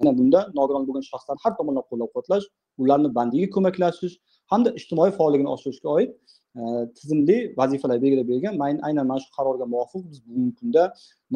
aynan 0.01 0.15
bunda 0.21 0.41
nogiron 0.59 0.85
bo'lgan 0.89 1.05
shaxslarni 1.11 1.43
har 1.45 1.53
tomonlama 1.59 1.87
qo'llab 1.91 2.11
quvvatlash 2.13 2.47
ularni 2.83 3.09
bandiga 3.19 3.49
ko'maklashish 3.57 4.15
hamda 4.53 4.71
ijtimoiy 4.81 5.13
faolligini 5.19 5.51
oshirishga 5.57 5.89
oid 5.97 6.11
e, 6.59 6.63
tizimli 6.99 7.39
vazifalar 7.61 7.99
belgilab 8.05 8.29
bergan. 8.33 8.55
Aynan 8.89 9.07
mana 9.11 9.21
shu 9.25 9.31
qarorga 9.39 9.67
muvofiq 9.73 10.03
biz 10.11 10.19
bugungi 10.27 10.53
kunda 10.61 10.83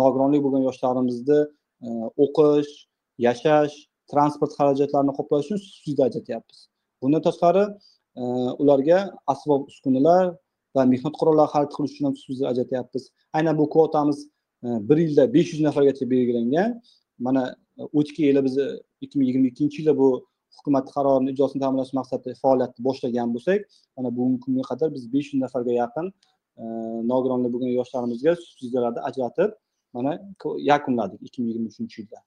nogironlik 0.00 0.40
bo'lgan 0.46 0.62
yoshlarimizni 0.68 1.40
e, 1.86 1.88
o'qish 2.24 2.72
yashash 3.26 3.74
transport 4.12 4.52
xarajatlarini 4.58 5.12
qoplash 5.18 5.44
uchun 5.46 5.58
subsidiya 5.66 6.04
ajratyapmiz. 6.08 6.58
Bundan 7.02 7.22
tashqari 7.28 7.64
ularga 8.62 8.98
asbob 9.26 9.68
uskunalar 9.70 10.34
va 10.76 10.84
mehnat 10.92 11.14
qurollari 11.20 11.50
xarid 11.54 11.70
qilish 11.76 11.92
uchun 11.94 12.06
ham 12.08 12.16
subsidiya 12.20 12.50
ajratyapmiz. 12.52 13.04
Aynan 13.36 13.58
bu 13.58 13.64
kvotamiz 13.74 14.18
e, 14.64 14.68
bir 14.88 14.98
yilda 15.04 15.24
besh 15.34 15.52
yuz 15.52 15.60
nafargacha 15.66 16.10
belgilangan. 16.10 16.70
Mana 17.18 17.42
e, 17.78 17.82
o'tgan 17.98 18.24
yili 18.30 18.44
biz 18.46 18.56
ikki 19.04 19.18
ming 19.18 19.28
yigirma 19.28 19.48
ikkinchi 19.52 19.76
yilda 19.82 19.94
bu 20.02 20.08
hukumat 20.56 20.86
qarorini 20.94 21.30
ijrosini 21.34 21.60
ta'minlash 21.64 21.92
maqsadida 21.98 22.34
faoliyatni 22.42 22.80
boshlagan 22.88 23.28
bo'lsak 23.34 23.60
mana 23.96 24.08
bugungi 24.16 24.40
kunga 24.44 24.64
qadar 24.70 24.88
biz 24.96 25.04
besh 25.14 25.28
yuz 25.32 25.40
nafarga 25.44 25.72
yaqin 25.82 26.06
e, 26.62 26.64
nogironligi 27.12 27.52
bo'lgan 27.54 27.72
yoshlarimizga 27.78 28.32
subsidiyalarni 28.44 29.00
ajratib 29.08 29.50
mana 29.96 30.12
yakunladik 30.70 31.20
ikki 31.26 31.38
ming 31.40 31.48
yigirma 31.50 31.68
uchinchi 31.72 31.96
yilda. 32.00 32.18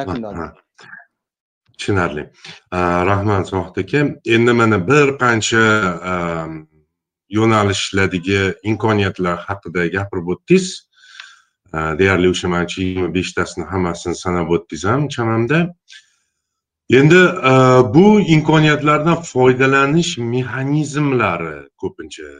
Yakunladik. 0.00 0.69
Tushunarli. 1.80 2.26
Rahmat 3.10 3.48
zohid 3.48 3.80
aka. 3.82 4.00
Endi 4.34 4.52
mana 4.60 4.78
bir 4.90 5.16
qancha 5.22 5.64
yo'nalishlardagi 7.38 8.40
imkoniyatlar 8.70 9.36
haqida 9.48 9.86
gapirib 9.96 10.28
o'tdingiz. 10.34 10.66
Deyarli 12.00 12.28
o'sha 12.34 12.48
manimcha 12.52 12.82
yigirma 12.82 13.10
beshtasini 13.16 13.64
hammasini 13.72 14.16
sanab 14.24 14.48
o'tdingiz 14.56 14.84
ham 14.92 15.08
chamamda. 15.16 15.58
Endi 16.98 17.20
bu 17.94 18.06
imkoniyatlardan 18.36 19.18
foydalanish 19.32 20.12
mexanizmlari 20.32 21.56
ko'pincha 21.80 22.30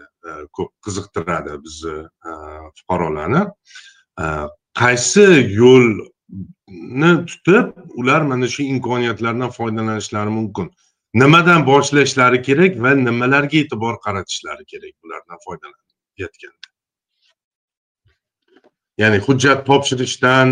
ko'p 0.56 0.70
qiziqtiradi 0.84 1.52
bizni 1.64 1.96
fuqarolarni. 2.78 3.42
Qaysi 4.80 5.26
yo'l 5.60 5.86
ni 6.68 7.10
tutib 7.26 7.72
ular 8.00 8.22
mana 8.22 8.48
shu 8.48 8.62
imkoniyatlardan 8.62 9.50
foydalanishlari 9.50 10.30
mumkin. 10.30 10.70
Nimadan 11.14 11.66
boshlashlari 11.66 12.42
kerak 12.42 12.76
va 12.82 12.94
nimalarga 12.94 13.56
e'tibor 13.62 13.96
qaratishlari 14.04 14.64
kerak 14.72 14.94
bulardan 15.02 15.38
foydalanayotganda? 15.46 16.68
Ya'ni 18.98 19.18
hujjat 19.26 19.66
topshirishdan 19.66 20.48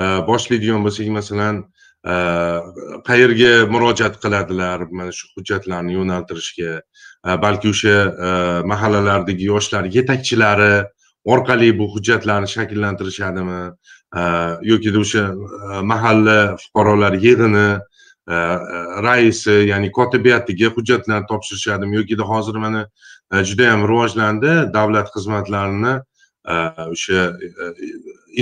e, 0.00 0.04
boshlaydigan 0.28 0.80
bo'lsak 0.86 1.10
masalan 1.18 1.60
e, 2.12 2.14
qayerga 3.08 3.52
murojaat 3.74 4.16
qiladilar 4.24 4.86
mana 4.98 5.12
shu 5.18 5.28
hujjatlarni 5.36 5.98
yo'naltirishga 5.98 6.72
e, 6.80 7.30
balki 7.44 7.72
o'sha 7.74 7.96
mahallalardagi 8.72 9.50
yoshlar 9.52 9.84
yetakchilari 9.96 10.74
orqali 11.34 11.70
bu 11.78 11.90
hujjatlarni 11.94 12.48
shakllantirishadimi? 12.56 13.60
Э, 14.14 14.58
yokida 14.62 14.98
o'sha 15.02 15.22
э, 15.34 15.82
mahalla 15.82 16.56
fuqarolar 16.62 17.16
yig'ini 17.18 17.80
э, 18.34 18.36
raisi 19.06 19.56
ya'ni 19.70 19.90
kotibiyatiga 19.90 20.70
hujjatlarni 20.76 21.26
topshirishadimi 21.26 21.96
yokida 21.96 22.22
hozir 22.22 22.54
mana 22.64 22.82
e, 23.32 23.42
judayam 23.48 23.82
rivojlandi 23.90 24.52
davlat 24.76 25.10
xizmatlarini 25.16 25.94
e, 25.98 26.54
o'sha 26.94 27.24
e, 27.48 27.72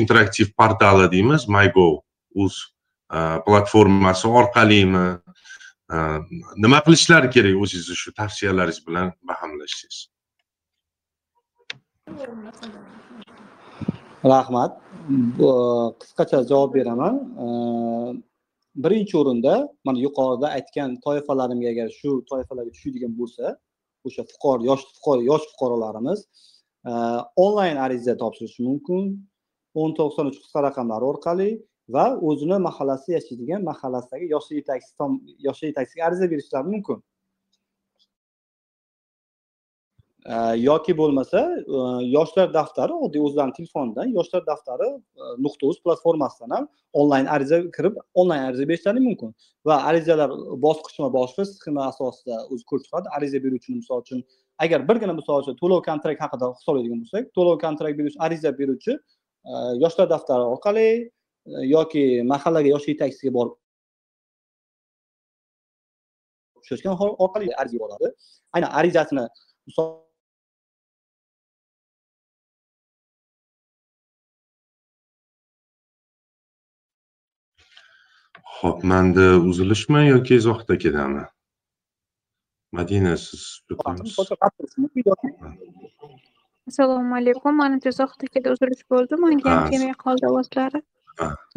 interaktiv 0.03 0.53
portali 0.59 1.09
deymiz 1.15 1.49
mygov 1.49 2.03
uz 2.35 2.61
platformasi 3.47 4.29
orqalimi? 4.41 5.07
Nima 6.65 6.79
qilishlari 6.85 7.29
kerak 7.35 7.61
o'zingizni 7.65 7.97
shu 8.03 8.13
tavsiyalaringiz 8.21 8.81
bilan 8.87 9.13
bahamlashsangiz 9.29 9.99
rahmat. 14.25 14.73
E, 15.11 15.49
qisqacha 16.01 16.39
javob 16.51 16.75
beraman. 16.79 17.15
E, 17.45 17.47
birinchi 18.85 19.15
o'rinda 19.21 19.55
mana 19.87 19.99
yuqorida 20.07 20.49
aytgan 20.59 20.91
toifalarimga 21.07 21.69
agar 21.75 21.89
shu 21.99 22.11
toifalarga 22.31 22.73
tushadigan 22.77 23.13
bo'lsa 23.21 23.45
o'sha 24.07 24.23
fuqaro 24.31 24.63
yosh 24.71 24.85
fuqaro 24.97 25.23
yosh 25.31 25.45
fuqarolarimiz 25.51 26.21
e, 26.91 26.93
onlayn 27.45 27.77
ariza 27.85 28.15
topshirishi 28.23 28.61
mumkin. 28.69 29.03
O'n 29.81 29.91
to'qson 29.99 30.27
uch 30.31 30.39
qisqa 30.43 30.61
raqamlari 30.69 31.05
orqali 31.13 31.51
va 31.95 32.05
o'zini 32.29 32.59
mahallasida 32.69 33.15
yashaydigan 33.19 33.63
mahallasidagi 33.71 34.27
yosh 34.35 34.49
yetakchisi 34.59 35.05
yosh 35.47 35.63
yetakchisiga 35.69 36.03
ariza 36.09 36.27
berishlari 36.33 36.69
mumkin. 36.75 36.99
Yoki 40.57 40.97
bo'lmasa 40.97 41.41
e, 41.59 41.79
yoshlar 42.07 42.55
daftari 42.55 42.95
oddiy 42.95 43.23
o'zlarini 43.27 43.55
telefonidan 43.57 44.13
yoshlar 44.19 44.47
daftari 44.47 44.87
e, 44.87 45.23
nuqta 45.45 45.67
uz 45.67 45.81
platformasidan 45.83 46.51
ham 46.57 46.69
onlayn 46.93 47.27
ariza 47.27 47.59
kirib 47.77 47.97
onlayn 48.15 48.43
ariza 48.49 48.69
berishlari 48.69 49.01
mumkin. 49.01 49.35
Va 49.67 49.77
arizalar 49.91 50.31
bosqichma 50.67 51.09
bosqich 51.19 51.51
sxema 51.57 51.89
asosida 51.93 52.37
o'zi 52.53 52.65
ko'rib 52.71 52.85
chiqadi 52.87 53.09
ariza 53.17 53.39
beruvchini 53.45 53.77
misol 53.81 54.05
uchun 54.05 54.23
agar 54.65 54.81
birgina 54.89 55.15
misol 55.21 55.43
uchun 55.43 55.59
to'lov 55.63 55.83
kontrakt 55.89 56.21
haqida 56.25 56.53
hisoblaydigan 56.59 57.03
bo'lsak 57.03 57.25
to'lov 57.37 57.59
kontrakt 57.65 57.99
beruvchi 57.99 58.19
ariza 58.27 58.51
beruvchi 58.61 58.93
e, 58.95 59.53
yoshlar 59.83 60.07
daftari 60.15 60.45
orqali 60.55 60.87
yoki 61.77 62.05
mahallaga 62.33 62.69
yosh 62.75 62.87
yetakchisiga 62.93 63.33
borib 63.39 63.55
uchrashgan 66.61 66.95
orqali 67.25 67.51
ariza 67.61 67.75
yuboradi 67.79 68.09
aynan 68.55 68.71
arizasini 68.81 69.25
misol 69.67 69.87
Xo'p, 78.63 78.83
manda 78.91 79.25
uzilishmi 79.51 80.01
yoki 80.07 80.37
izohda 80.41 80.75
ketami? 80.83 81.23
Madina, 82.79 83.17
siz 83.17 83.43
assalomu 86.69 87.17
alaykum 87.21 87.57
manimcha 87.63 87.91
izohdagida 87.95 88.53
uzilish 88.57 88.85
bo'ldi 88.95 89.19
manga 89.25 89.55
ham 89.55 89.65
kelmay 89.73 89.97
qoldi 90.05 90.29
ovozlari. 90.31 90.83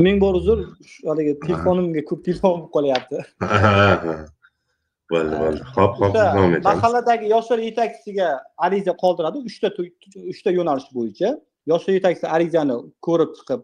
ming 0.08 0.18
bor 0.24 0.40
uzr 0.40 0.64
haligi 1.10 1.36
telefonimga 1.44 2.02
ko'p 2.10 2.26
telefon 2.30 2.56
bo'lib 2.56 2.72
qolyapti. 2.78 3.18
Bo'ldi 5.14 5.36
bo'ldi. 5.44 5.62
Ho'p 5.78 5.94
ho'p 6.02 6.14
davom 6.18 6.58
etamiz. 6.58 6.66
mahalladagi 6.72 7.32
yoshlar 7.36 7.60
yetakchisiga 7.68 8.30
ariza 8.68 8.94
qoldiradi 9.04 9.38
uchta 9.50 9.68
uchta 10.34 10.50
yo'nalish 10.58 10.90
bo'yicha. 10.98 11.30
Yoshlar 11.72 11.94
yetakchisi 12.00 12.28
arizani 12.36 12.82
ko'rib 13.08 13.32
chiqib 13.38 13.62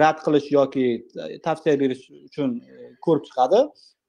rad 0.00 0.18
qilish 0.24 0.50
yoki 0.50 0.86
e, 1.30 1.38
tavsiya 1.46 1.80
berish 1.80 2.04
uchun 2.28 2.60
e, 2.60 2.94
ko'rib 3.06 3.24
chiqadi. 3.28 3.60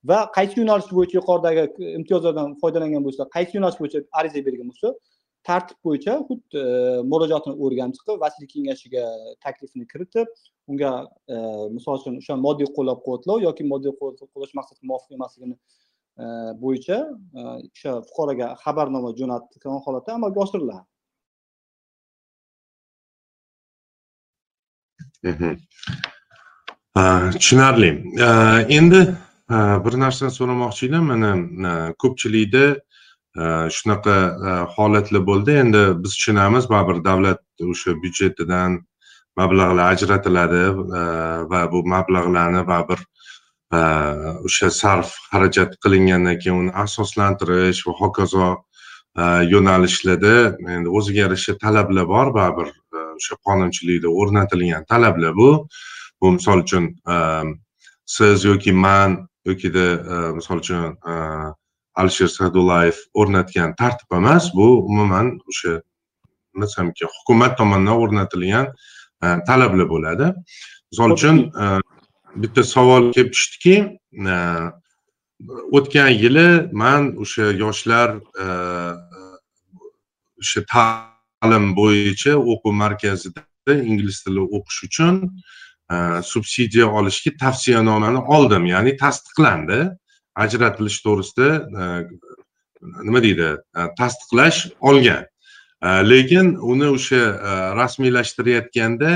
Va 0.09 0.19
qaysi 0.37 0.59
yo'nalish 0.61 0.89
bo'yicha 0.97 1.19
yuqoridagi 1.19 1.63
e, 1.83 1.93
imtiyozlardan 1.99 2.55
foydalangan 2.61 3.03
bo'lsa 3.07 3.27
qaysi 3.35 3.57
yo'nalish 3.57 3.79
bo'yicha 3.81 3.99
ariza 4.19 4.45
bergan 4.47 4.71
bo'lsa 4.71 4.93
tartib 5.49 5.77
bo'yicha 5.87 6.13
xuddi 6.27 6.61
murojaatni 6.61 7.07
murojaatini 7.11 7.55
o'rganib 7.65 7.95
chiqib 7.97 8.21
vasiylik 8.25 8.51
kengashiga 8.55 9.03
taklifini 9.45 9.85
kiritib 9.91 10.27
unga 10.71 10.91
misol 11.77 11.99
uchun 12.01 12.19
o'sha 12.21 12.37
moddiy 12.45 12.69
qo'llab 12.77 12.99
quvvatlov 13.05 13.43
yoki 13.47 13.67
moddiy 13.73 13.93
qo'llash 13.99 14.53
maqsadga 14.59 14.83
muvofiq 14.89 15.17
emasligini 15.19 15.55
bo'yicha 16.63 16.97
o'sha 17.43 17.91
fuqaroga 18.07 18.47
xabarnoma 18.63 19.09
jo'natgan 19.19 19.81
holatda 19.85 20.19
amalga 20.19 20.39
oshiriladi. 20.45 20.83
Tushunarli. 26.95 27.91
Endi 28.77 29.01
bir 29.85 29.99
narsani 29.99 30.31
so'ramoqchi 30.31 30.89
edim 30.89 31.09
mana 31.11 31.31
ko'pchilikda 32.03 32.65
shunaqa 33.77 34.15
holatlar 34.75 35.23
bo'ldi. 35.29 35.57
Endi 35.63 35.81
biz 36.03 36.11
tushunamiz 36.17 36.69
baribir 36.69 37.03
davlat 37.09 37.41
o'sha 37.71 37.97
byudjetidan 38.03 38.79
mablag'lar 39.39 39.91
ajratiladi 39.93 40.63
va 41.51 41.61
bu 41.71 41.83
mablag'larni 41.95 42.63
baribir 42.71 43.01
o'sha 44.47 44.69
sarf 44.81 45.09
xarajat 45.31 45.75
qilingandan 45.83 46.39
keyin 46.41 46.57
uni 46.63 46.71
asoslantirish 46.85 47.81
va 47.87 47.93
hokazo 48.01 48.49
yo'nalishlarda 49.53 50.35
endi 50.75 50.89
o'ziga 50.99 51.19
yarasha 51.25 51.57
talablar 51.65 52.07
bor 52.13 52.33
baribir 52.39 52.69
o'sha 53.19 53.35
qonunchilikda 53.47 54.09
o'rnatilgan 54.21 54.85
talablar 54.91 55.35
bu. 55.41 55.49
Bu 56.21 56.31
misol 56.37 56.63
uchun 56.65 56.91
ehm, 57.15 57.55
siz 58.05 58.45
yoki 58.45 58.73
man 58.85 59.27
yokida 59.45 59.87
ehm, 60.13 60.35
misol 60.39 60.63
uchun 60.63 60.97
ehm, 61.11 61.51
alisher 61.95 62.29
sa'dullayev 62.37 62.97
o'rnatgan 63.21 63.75
tartib 63.79 64.17
emas 64.19 64.51
bu 64.55 64.67
umuman 64.89 65.35
o'sha 65.49 65.81
nima 66.55 66.83
hukumat 67.17 67.57
tomonidan 67.57 68.01
o'rnatilgan 68.03 68.67
e, 69.23 69.27
talablar 69.47 69.89
bo'ladi. 69.89 70.31
Misol 70.91 71.15
uchun 71.17 71.41
bitta 72.35 72.63
savol 72.63 73.11
kelib 73.15 73.33
tushdiki 73.35 73.75
e, 74.35 74.37
o'tgan 75.77 76.11
yili 76.23 76.47
man 76.71 77.11
o'sha 77.23 77.51
yoshlar 77.63 78.15
e, 78.43 78.47
o'sha 80.41 80.61
ta'lim 81.45 81.75
bo'yicha 81.77 82.33
o'quv 82.51 82.73
markazida 82.73 83.73
ingliz 83.89 84.23
tili 84.23 84.41
o'qish 84.57 84.79
uchun 84.87 85.15
e, 85.93 85.95
subsidiya 86.31 86.87
olishga 86.97 87.31
tavsiyanomani 87.43 88.21
oldim. 88.35 88.65
Ya'ni 88.73 88.97
tasdiqlandi. 88.97 89.79
Ajratilish 90.43 90.99
to'g'risida 91.05 91.49
e, 91.81 91.83
nima 93.07 93.21
deydi? 93.25 93.49
E, 93.77 93.81
tasdiqlash 93.99 94.59
olgan. 94.81 95.25
Lekin 96.11 96.47
uni 96.71 96.87
o'sha 96.97 97.21
rasmiylashtirayotganda 97.77 99.11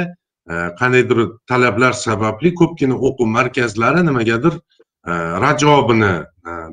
qandaydir 0.80 1.20
talablar 1.50 1.94
sababli 1.98 2.52
ko'pgina 2.60 2.98
o'quv 3.08 3.30
markazlari 3.38 4.04
nimagadir 4.06 4.60
rad 5.44 5.64
javobini 5.64 6.12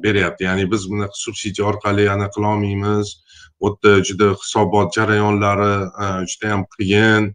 beryapti. 0.05 0.45
Ya'ni 0.45 0.71
biz 0.73 0.91
buni 0.91 1.07
subsidiya 1.15 1.67
orqali 1.71 2.11
anaqa 2.11 2.35
qilolmaymiz 2.37 3.07
u 3.61 3.69
yerda 3.69 4.05
juda 4.09 4.29
hisobot 4.43 4.95
jarayonlari 4.97 5.75
judayam 6.31 6.63
qiyin. 6.77 7.35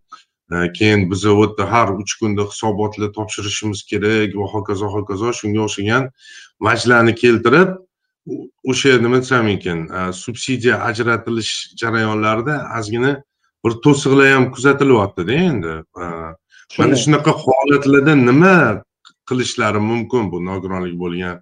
Keyin 0.77 1.11
biz 1.11 1.25
u 1.25 1.35
yerda 1.41 1.71
har 1.71 1.89
uch 2.01 2.13
kunda 2.19 2.43
hisobotlar 2.51 3.13
topshirishimiz 3.17 3.83
kerak 3.91 4.35
va 4.39 4.45
hokazo 4.53 4.87
hokazo 4.95 5.33
shunga 5.39 5.61
o'xshagan 5.67 6.03
vajlarni 6.67 7.13
keltirib 7.23 7.69
o'sha 8.71 8.97
nima 9.05 9.17
desam 9.23 9.47
ekan. 9.47 9.79
Subsidiya 10.23 10.75
ajratilish 10.89 11.53
jarayonlarida 11.81 12.55
ozgina 12.79 13.11
bir 13.65 13.73
to'siqlar 13.85 14.33
ham 14.35 14.45
kuzatilyaptida 14.55 15.33
endi. 15.49 15.73
Mana 16.79 16.95
shunaqa 17.03 17.31
holatlarda 17.43 18.15
nima 18.15 18.55
qilishlari 19.29 19.79
mumkin 19.91 20.31
bu 20.31 20.37
nogironligi 20.45 20.97
bo'lgan 21.03 21.35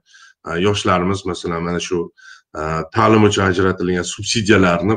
yoshlarimiz 0.45 1.25
masalan 1.25 1.63
mana 1.63 1.79
shu 1.79 2.13
e, 2.55 2.61
ta'lim 2.95 3.23
uchun 3.23 3.43
ajratilgan 3.43 4.03
subsidiyalarni 4.03 4.95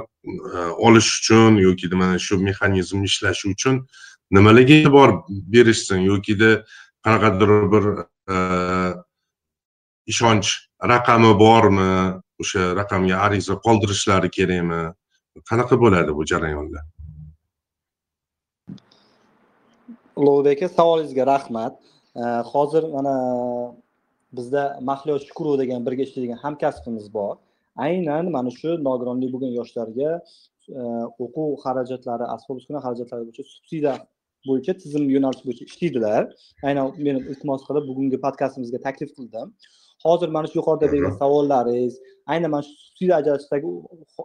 e, 0.55 0.59
olish 0.87 1.11
uchun 1.19 1.57
yokida 1.67 1.97
mana 1.97 2.19
shu 2.19 2.39
mexanizm 2.39 3.05
ishlashi 3.05 3.49
uchun 3.55 3.87
nimalarga 4.31 4.75
e'tibor 4.81 5.11
berishsin 5.29 6.01
yokida 6.11 6.51
qanaqadir 7.05 7.51
bir 7.73 7.85
e, 8.33 8.37
ishonch 10.07 10.49
raqami 10.93 11.33
bormi? 11.45 11.93
O'sha 12.43 12.63
raqamga 12.81 13.17
ariza 13.27 13.55
qoldirishlari 13.67 14.29
kerakmi? 14.37 14.81
Qanaqa 15.51 15.77
bo'ladi 15.83 16.11
bu 16.19 16.23
jarayonlar 16.31 16.85
ulug'bek 20.17 20.63
aka 20.63 20.69
savolingizga 20.69 21.27
rahmat. 21.27 21.75
Hozir 22.53 22.85
mana 22.95 23.15
bizda 24.39 24.63
mahliyo 24.91 25.17
shukurov 25.27 25.59
degan 25.63 25.81
birga 25.87 26.03
ishlaydigan 26.09 26.41
hamkasbimiz 26.45 27.07
bor. 27.19 27.35
Aynan 27.87 28.25
mana 28.37 28.51
shu 28.59 28.71
nogironlik 28.89 29.31
bo'lgan 29.35 29.53
yoshlarga 29.59 30.11
e, 30.79 30.81
o'quv 31.25 31.51
xarajatlari 31.65 32.25
asbob 32.35 32.57
uskuna 32.61 32.81
xarajatlari 32.87 33.23
bo'yicha 33.29 33.45
subsidiya 33.53 33.95
bo'yicha 34.49 34.73
tizim 34.83 35.05
yo'nalishi 35.15 35.45
bo'yicha 35.49 35.65
ishlaydilar. 35.71 36.23
Aynan 36.69 36.85
men 37.07 37.17
iltimos 37.31 37.63
qilib 37.69 37.85
bugungi 37.91 38.19
podkastimizga 38.27 38.79
taklif 38.87 39.11
qildim. 39.19 39.47
Hozir 40.07 40.29
mana 40.37 40.47
shu 40.51 40.57
yuqorida 40.61 40.87
bergan 40.95 41.15
savollaringiz 41.23 41.95
aynan 42.27 42.51
mana 42.51 42.63
shu 42.63 42.73
subsidiya 42.87 43.17
ajratishdagi 43.21 43.67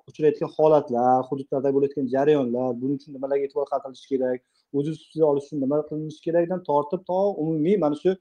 uchrayotgan 0.10 0.50
holatlar 0.58 1.16
hududlarda 1.30 1.70
bo'layotgan 1.76 2.08
jarayonlar 2.16 2.70
buning 2.82 2.98
uchun 3.00 3.12
nimalarga 3.18 3.44
e'tibor 3.48 3.66
qaratilishi 3.72 4.08
kerak 4.12 4.40
o'zi 4.78 4.92
subsidiya 5.00 5.28
olish 5.32 5.46
uchun 5.48 5.60
nima 5.66 5.78
qilinishi 5.90 6.22
kerakdan 6.28 6.60
tortib 6.70 7.02
to 7.10 7.20
umumiy 7.44 7.78
mana 7.84 7.96
shu 8.04 8.12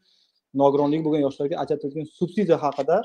nogironligi 0.62 1.04
bo'lgan 1.06 1.22
yoshlarga 1.26 1.56
ajratilgan 1.62 2.06
subsidiya 2.18 2.58
haqida 2.64 2.96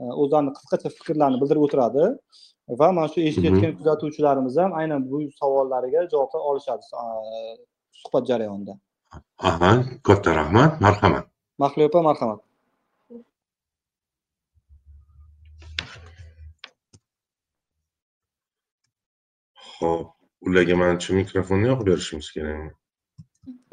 e, 0.00 0.04
o'zlarini 0.22 0.52
qisqacha 0.58 0.88
fikrlarini 0.98 1.38
bildirib 1.42 1.62
o'tiradi 1.66 2.04
va 2.80 2.88
mana 2.96 3.08
shu 3.12 3.20
eshitayotgan 3.28 3.72
kuzatuvchilarimiz 3.78 4.56
ham 4.62 4.72
aynan 4.80 5.00
bu 5.10 5.18
savollariga 5.40 6.00
javoblar 6.12 6.42
olishadi 6.50 6.84
e, 7.04 7.06
suhbat 8.00 8.24
jarayonida. 8.30 8.74
Aha 9.50 9.72
katta 10.08 10.30
rahmat 10.40 10.80
marhamat. 10.86 11.24
Mahliyo 11.62 11.88
opa 11.90 12.02
marhamat. 12.08 12.40
Ho'p 19.78 20.06
ularga 20.46 20.74
manimcha 20.82 21.10
mikrofonni 21.20 21.66
yoqib 21.70 21.86
berishimiz 21.90 22.28
kerakmi? 22.36 22.70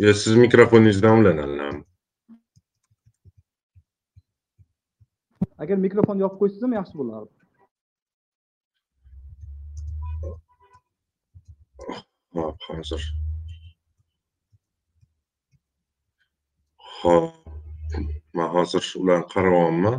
Yo 0.05 0.13
siz 0.21 0.33
mikrofoningizdan 0.45 1.13
ulanadilarmi 1.21 1.83
agar 5.61 5.77
mikrofonni 5.85 6.21
yopib 6.25 6.39
qo'ysangiz 6.41 6.65
ham 6.65 6.73
yaxshi 6.79 6.95
bo'lardi. 7.01 7.33
Hop 12.35 12.57
hozir. 12.67 13.01
Hop 16.99 17.33
man 18.35 18.49
hozir 18.55 18.83
ularni 19.01 19.27
qarayapman 19.33 19.95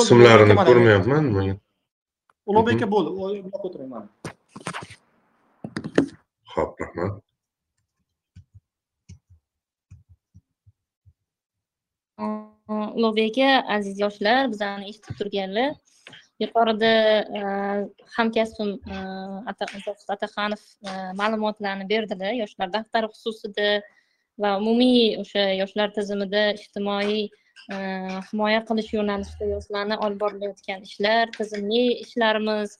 ismlarini 0.00 0.54
ko'rmayapman 0.66 1.22
nimaga 1.28 1.54
ulug'bek 2.50 2.76
aka 2.78 2.86
bo'ldi 2.94 3.10
mana 3.92 4.08
ho'p 6.54 6.74
rahmat 6.82 7.25
ulug'bek 12.18 13.38
aka 13.38 13.74
aziz 13.76 14.00
yoshlar 14.00 14.48
bizani 14.52 14.88
eshitib 14.90 15.18
turganlar. 15.20 15.74
Yuqorida 16.42 16.92
e, 17.38 17.40
hamkasbim 18.16 18.70
e, 18.94 18.96
zohid 19.86 20.56
e, 20.90 20.92
ma'lumotlarni 21.20 21.88
berdilar. 21.92 22.32
Yoshlar 22.42 22.72
daftari 22.72 23.08
xususida 23.14 23.68
va 24.44 24.56
umumiy 24.60 25.16
o'sha 25.22 25.44
yoshlar 25.62 25.94
tizimida 25.98 26.42
ijtimoiy 26.58 27.22
e, 27.24 27.76
himoya 28.30 28.60
qilish 28.68 28.92
yo'nalishida 28.98 29.50
yoshlarni 29.54 30.00
olib 30.08 30.20
borilayotgan 30.24 30.84
ishlar 30.90 31.32
tizimli 31.38 31.84
ishlarimiz 32.04 32.78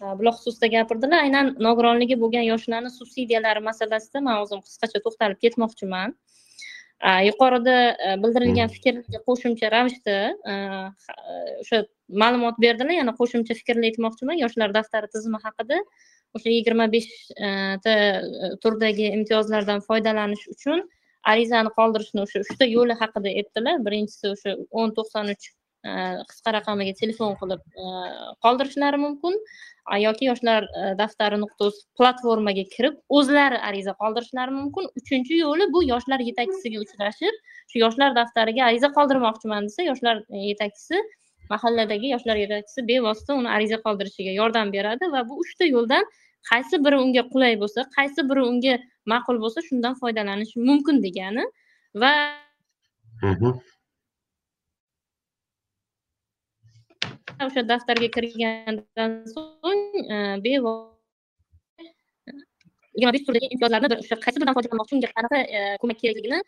bular 0.00 0.34
xususida 0.38 0.72
gapirdilar. 0.76 1.24
Aynan 1.26 1.54
nogironligi 1.68 2.20
bo'lgan 2.24 2.44
yoshlarni 2.52 2.90
subsidiyalari 2.98 3.64
masalasida 3.70 4.24
man 4.28 4.44
o'zim 4.44 4.60
qisqacha 4.66 5.04
to'xtalib 5.06 5.40
ketmoqchiman. 5.46 6.14
Yuqorida 7.28 7.74
bildirilgan 8.22 8.70
fikrlarga 8.74 9.20
qo'shimcha 9.28 9.70
ravishda 9.74 10.16
o'sha 11.62 11.82
ma'lumot 12.22 12.56
berdilar 12.64 12.96
yana 12.98 13.14
qo'shimcha 13.20 13.54
fikrlar 13.60 13.84
aytmoqchiman. 13.90 14.40
Yoshlar 14.44 14.74
daftari 14.74 15.10
tizimi 15.14 15.38
haqida 15.44 15.78
o'sha 16.36 16.50
yigirma 16.56 16.88
beshta 16.94 17.94
turdagi 18.64 19.12
imtiyozlardan 19.18 19.84
foydalanish 19.88 20.44
uchun 20.54 20.82
arizani 21.32 21.70
qoldirishni 21.78 22.24
o'sha 22.26 22.42
uchta 22.46 22.64
yo'li 22.76 22.98
haqida 23.02 23.34
aytdilar. 23.40 23.78
Birinchisi 23.86 24.34
o'sha 24.34 24.56
o'n 24.82 24.94
to'qson 24.98 25.34
uch 25.34 25.48
qisqa 25.84 26.54
raqamiga 26.58 26.94
telefon 27.00 27.36
qilib 27.40 27.60
qoldirishlari 28.44 28.98
mumkin 29.04 29.36
yoki 30.04 30.26
yoshlar 30.30 30.66
daftari 30.98 31.38
nuqta 31.42 31.68
uz 31.70 31.76
platformaga 31.98 32.64
kirib 32.74 32.96
o'zlari 33.18 33.60
ariza 33.68 33.94
qoldirishlari 34.02 34.52
mumkin 34.60 34.90
uchinchi 35.00 35.38
yo'li 35.44 35.68
bu 35.74 35.84
yoshlar 35.92 36.20
yetakchisiga 36.30 36.82
uchrashib 36.84 37.34
shu 37.70 37.78
yoshlar 37.84 38.16
daftariga 38.20 38.66
ariza 38.70 38.90
qoldirmoqchiman 38.98 39.70
desa 39.70 39.86
yoshlar 39.90 40.16
yetakchisi 40.50 41.02
mahalladagi 41.52 42.12
yoshlar 42.14 42.36
yetakchisi 42.44 42.86
bevosita 42.90 43.38
uni 43.40 43.48
ariza 43.56 43.78
qoldirishiga 43.86 44.34
yordam 44.40 44.74
beradi 44.76 45.12
va 45.14 45.24
bu 45.28 45.40
uchta 45.44 45.70
yo'ldan 45.74 46.04
qaysi 46.50 46.84
biri 46.84 47.00
unga 47.04 47.22
qulay 47.32 47.54
bo'lsa 47.62 47.86
qaysi 47.96 48.28
biri 48.30 48.42
unga 48.50 48.74
ma'qul 49.12 49.40
bo'lsa 49.44 49.64
shundan 49.68 49.94
foydalanish 50.02 50.54
mumkin 50.68 51.02
degani 51.06 51.44
va 52.02 52.12
o'sha 57.46 57.62
daftarga 57.70 58.08
kirgandan 58.16 59.12
so'ng 59.34 59.82
e, 60.14 60.16
yigirma 62.98 63.12
besh 63.14 63.24
turdagi 63.26 63.46
imtiyozlarni 63.54 63.98
o'sha 64.02 64.16
qaysi 64.24 64.40
biridan 64.40 64.56
foydalanmoqchi 64.58 64.94
unga 64.98 65.10
qanaqa 65.16 65.38
ko'mak 65.82 65.98
kerakligini 66.02 66.40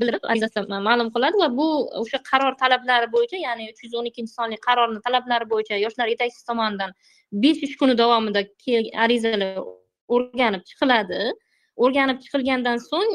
bildirib 0.00 0.24
arizasida 0.32 0.80
ma'lum 0.88 1.08
qiladi 1.14 1.42
va 1.42 1.48
bu 1.58 1.66
o'sha 2.02 2.18
qaror 2.30 2.54
talablari 2.62 3.06
bo'yicha 3.14 3.38
ya'ni 3.46 3.68
uch 3.72 3.80
yuz 3.84 3.94
o'n 4.00 4.06
ikkinchi 4.10 4.32
sonli 4.38 4.58
qarorni 4.66 5.00
talablari 5.06 5.46
bo'yicha 5.52 5.78
yoshlar 5.84 6.06
yetakchisi 6.14 6.46
tomonidan 6.50 6.90
besh 7.44 7.62
ish 7.66 7.76
kuni 7.80 7.94
davomida 8.02 8.42
arizalar 9.04 9.52
o'rganib 10.16 10.62
chiqiladi 10.70 11.20
o'rganib 11.84 12.18
chiqilgandan 12.24 12.78
so'ng 12.90 13.10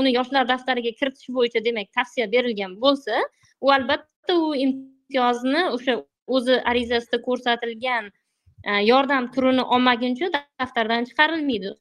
uni 0.00 0.10
yoshlar 0.18 0.44
daftariga 0.52 0.92
kiritish 0.98 1.30
bo'yicha 1.38 1.64
demak 1.68 1.88
tavsiya 1.98 2.26
berilgan 2.34 2.72
bo'lsa 2.84 3.22
u 3.64 3.72
albatta 3.76 4.32
u 4.44 4.46
imtiyozni 4.64 5.62
o'sha 5.76 5.94
o'zi 6.26 6.60
arizasida 6.72 7.20
ko'rsatilgan 7.26 8.10
e, 8.64 8.70
yordam 8.90 9.30
turini 9.34 9.64
olmaguncha 9.76 10.30
daftardan 10.36 11.08
chiqarilmaydi. 11.10 11.72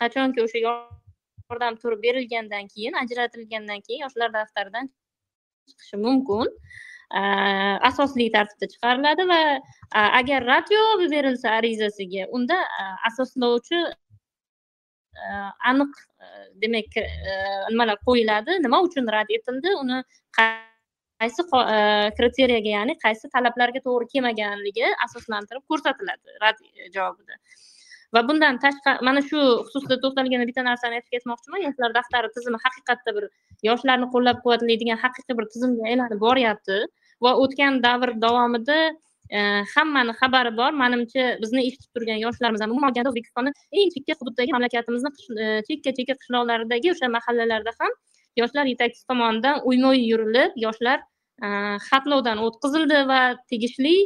Qachonki 0.00 0.42
o'sha 0.46 0.62
yordam 0.66 1.78
turi 1.82 2.00
berilgandan 2.06 2.68
keyin 2.72 2.98
ajratilgandan 3.02 3.84
keyin 3.86 4.04
yoshlar 4.06 4.32
daftaridan 4.38 4.90
chiqishi 5.68 6.00
mumkin. 6.06 6.50
E, 7.18 7.20
asosli 7.90 8.30
tartibda 8.36 8.70
chiqariladi 8.74 9.28
va 9.32 9.40
e, 9.54 10.00
agar 10.20 10.48
rad 10.52 10.72
javobi 10.76 11.10
berilsa 11.16 11.58
arizasiga 11.60 12.26
unda 12.38 12.58
asoslovchi 13.10 13.84
aniq 15.70 15.92
demak 16.62 16.96
nimalar 17.70 17.98
qo'yiladi 18.08 18.56
nima 18.64 18.80
uchun 18.86 19.06
rad 19.16 19.30
etildi 19.36 19.74
uni 19.82 19.98
qaysi 21.22 21.42
e, 21.74 21.78
kriteriyaga 22.18 22.70
ya'ni 22.76 22.94
qaysi 23.04 23.30
talablarga 23.34 23.80
to'g'ri 23.86 24.08
kelmaganligi 24.14 24.88
asoslantirib 25.06 25.64
ko'rsatiladi 25.70 26.40
rad 26.44 26.58
e, 26.64 26.90
javobida. 26.96 27.38
Va 28.14 28.22
bundan 28.28 28.58
tashqari 28.62 29.06
mana 29.06 29.20
shu 29.28 29.38
xususida 29.68 29.96
to'xtalganda 30.02 30.46
bitta 30.50 30.62
narsani 30.70 30.98
aytib 30.98 31.14
ketmoqchiman 31.16 31.64
yoshlar 31.66 31.94
daftari 31.98 32.28
tizimi 32.36 32.60
haqiqatda 32.66 33.14
bir 33.16 33.24
yoshlarni 33.68 34.10
qo'llab 34.14 34.42
quvvatlaydigan 34.44 35.00
haqiqiy 35.04 35.38
bir 35.38 35.48
tizimga 35.54 35.88
aylanib 35.92 36.20
boryapti 36.26 36.78
va 37.26 37.32
o'tgan 37.44 37.80
davr 37.86 38.14
davomida 38.26 38.78
e, 39.36 39.40
hammani 39.74 40.14
xabari 40.20 40.52
bor. 40.60 40.70
Manimcha 40.82 41.26
bizni 41.42 41.66
eshitib 41.68 41.90
turgan 41.98 42.22
yoshlarimiz 42.26 42.64
ham 42.64 42.74
umuman 42.74 42.90
olganda 42.92 43.12
o'zbekistonni 43.12 43.54
eng 43.80 43.94
chekka 43.96 44.18
hududdagi 44.20 44.56
mamlakatimizni 44.56 45.10
chekka 45.70 45.96
chekka 45.98 46.20
qishloqlaridagi 46.20 46.94
o'sha 46.94 47.10
mahallalarda 47.16 47.74
ham 47.80 47.98
yoshlar 48.40 48.66
yetakchisi 48.72 49.06
tomonidan 49.10 49.62
uyma 49.70 49.94
uy 49.94 50.02
yurilib 50.10 50.52
yoshlar 50.66 50.98
e, 51.46 51.48
xatlovdan 51.88 52.38
o'tkazildi 52.46 53.00
va 53.10 53.20
tegishli 53.50 53.96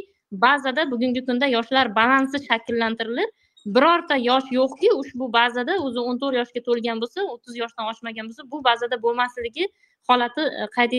bazada 0.45 0.85
bugungi 0.91 1.25
kunda 1.27 1.45
yoshlar 1.57 1.95
balansi 1.99 2.43
shakllantirilib 2.47 3.29
birorta 3.75 4.15
yosh 4.29 4.51
yo'qki 4.59 4.91
ushbu 5.01 5.31
bazada 5.39 5.73
o'zi 5.85 5.99
o'n 6.09 6.19
to'rt 6.21 6.35
yoshga 6.41 6.61
to'lgan 6.67 7.01
bo'lsa 7.03 7.25
o'ttiz 7.33 7.57
yoshdan 7.63 7.89
oshmagan 7.93 8.29
bo'lsa 8.29 8.43
bu 8.51 8.63
bazada 8.69 9.01
bo'lmasligi 9.05 9.65
holati 10.09 10.43
e, 10.61 10.69
qayd 10.77 10.93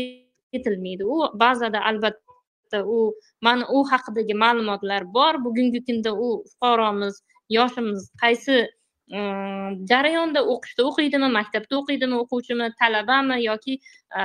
etilmaydi. 0.59 1.05
U 1.05 1.17
bazada 1.35 1.81
albatta 1.91 2.79
u 2.85 2.99
mana 3.47 3.65
u 3.77 3.85
haqidagi 3.93 4.35
ma'lumotlar 4.45 5.07
bor. 5.17 5.35
Bugungi 5.47 5.81
kunda 5.87 6.13
u 6.27 6.29
fuqaromiz 6.51 7.23
yoshimiz 7.57 8.11
qaysi 8.23 8.57
jarayonda 9.11 10.43
o'qishda 10.53 10.85
o'qiydimi 10.91 11.29
maktabda 11.37 11.79
o'qiydimi 11.81 12.17
o'quvchimi 12.23 12.69
talabami 12.83 13.41
yoki 13.45 13.75
e, 13.75 14.23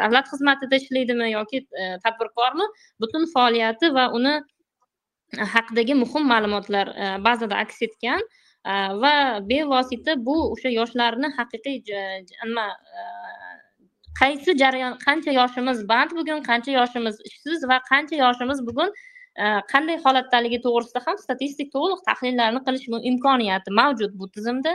davlat 0.00 0.26
xizmatida 0.32 0.80
ishlaydimi 0.82 1.30
yoki 1.30 1.58
e, 1.82 1.98
tadbirkormi? 2.04 2.66
Butun 3.00 3.26
faoliyati 3.34 3.92
va 3.94 4.08
uni 4.18 4.34
haqidagi 5.54 5.94
muhim 6.02 6.26
ma'lumotlar 6.32 6.92
e, 6.94 7.12
bazada 7.28 7.62
aks 7.66 7.82
etgan 7.88 8.26
va 9.02 9.14
bevosita 9.50 10.16
bu 10.28 10.36
o'sha 10.52 10.70
yoshlarni 10.74 11.28
haqiqiy 11.38 11.76
nima 12.44 12.64
qaysi 14.20 14.56
jarayon 14.62 14.96
qancha 15.06 15.34
yoshimiz 15.36 15.84
band 15.88 16.10
bugun 16.18 16.42
qancha 16.48 16.72
yoshimiz 16.80 17.20
ishsiz 17.30 17.68
va 17.70 17.78
qancha 17.90 18.18
yoshimiz 18.24 18.66
bugun 18.68 18.90
Э, 19.36 19.46
qanday 19.72 19.98
holatdaligi 20.04 20.58
to'g'risida 20.64 21.02
ham 21.06 21.16
statistik 21.22 21.72
to'liq 21.74 21.98
tahlillarni 22.08 22.60
qilish 22.68 22.86
imkoniyati 23.10 23.74
mavjud 23.78 24.14
bu 24.20 24.28
tizimda. 24.36 24.72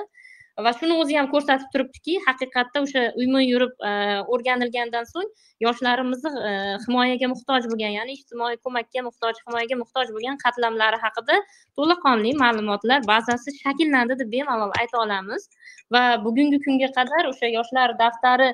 Va 0.65 0.74
shuni 0.78 0.97
o'zi 1.02 1.15
ham 1.17 1.30
ko'rsatib 1.32 1.69
turibdiki 1.74 2.17
haqiqatda 2.28 2.84
o'sha 2.86 3.04
uyma 3.21 3.41
yurib 3.41 3.74
e, 3.89 3.91
o'rganilgandan 4.36 5.08
so'ng 5.12 5.30
yoshlarimizni 5.65 6.32
e, 6.50 6.52
himoyaga 6.86 7.30
muhtoj 7.34 7.67
bo'lgan 7.71 7.95
ya'ni 7.97 8.17
ijtimoiy 8.19 8.58
ko'makka 8.67 9.06
muhtoj 9.08 9.39
himoyaga 9.45 9.78
muhtoj 9.84 10.12
bo'lgan 10.15 10.38
qatlamlari 10.43 11.00
haqida 11.06 11.39
to'laqonli 11.80 12.34
ma'lumotlar 12.43 13.08
bazasi 13.12 13.56
shakllandi 13.62 14.19
deb 14.21 14.30
bemalol 14.36 14.76
ayta 14.82 15.02
olamiz. 15.06 15.47
Va 15.95 16.04
bugungi 16.28 16.62
kunga 16.67 16.91
qadar 17.00 17.32
o'sha 17.32 17.56
yoshlar 17.58 17.95
daftari 18.04 18.52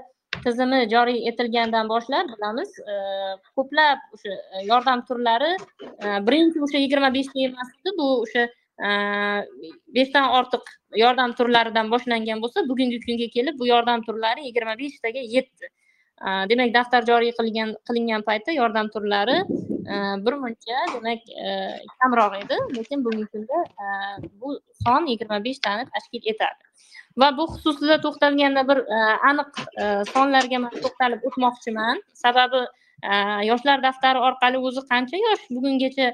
tizimi 0.48 0.80
joriy 0.92 1.26
etilgandan 1.30 1.90
boshlab 1.92 2.30
bilamiz. 2.34 2.76
Ko'plab 3.58 4.04
o'sha 4.18 4.36
e, 4.36 4.64
yordam 4.72 5.04
turlari 5.10 5.52
e, 5.56 6.08
birinchi 6.28 6.64
o'sha 6.68 6.84
yigirma 6.84 7.12
beshta 7.18 7.44
emas 7.48 7.74
edi 7.80 7.96
bu 8.00 8.08
o'sha 8.26 8.46
e, 8.88 8.92
beshdan 9.98 10.30
ortiq 10.40 10.72
yordam 11.04 11.36
turlaridan 11.40 11.92
boshlangan 11.94 12.44
bo'lsa 12.46 12.66
bugungi 12.70 13.02
kunga 13.08 13.28
kelib 13.36 13.60
bu 13.62 13.70
yordam 13.74 14.06
turlari 14.08 14.48
yigirma 14.50 14.78
beshtaga 14.84 15.26
yetdi. 15.36 15.74
Demak 16.50 16.72
daftar 16.74 17.04
joriy 17.08 17.32
qilgan 17.40 17.76
qilingan 17.88 18.24
paytda 18.28 18.54
yordam 18.56 18.88
turlari 18.94 19.36
bir 20.26 20.36
muncha 20.44 20.80
demak 20.94 21.28
kamroq 22.00 22.38
edi 22.40 22.58
lekin 22.78 23.04
bugungi 23.06 23.28
kunda 23.34 23.60
bu 24.42 24.56
son 24.86 25.06
yigirma 25.12 25.38
beshtani 25.50 25.86
tashkil 25.94 26.32
etadi. 26.34 26.64
Va 27.22 27.30
bu 27.38 27.48
xususida 27.54 27.98
to'xtalganda 28.06 28.64
bir 28.70 28.80
e, 28.98 29.00
aniq 29.30 29.62
e, 29.84 29.86
sonlarga 30.14 30.60
man 30.64 30.74
to'xtalib 30.84 31.26
o'tmoqchiman. 31.30 32.02
Sababi 32.24 32.64
e, 33.12 33.14
yoshlar 33.50 33.84
daftari 33.88 34.24
orqali 34.30 34.64
o'zi 34.70 34.84
qancha 34.92 35.22
yosh 35.28 35.46
bugungacha 35.58 36.10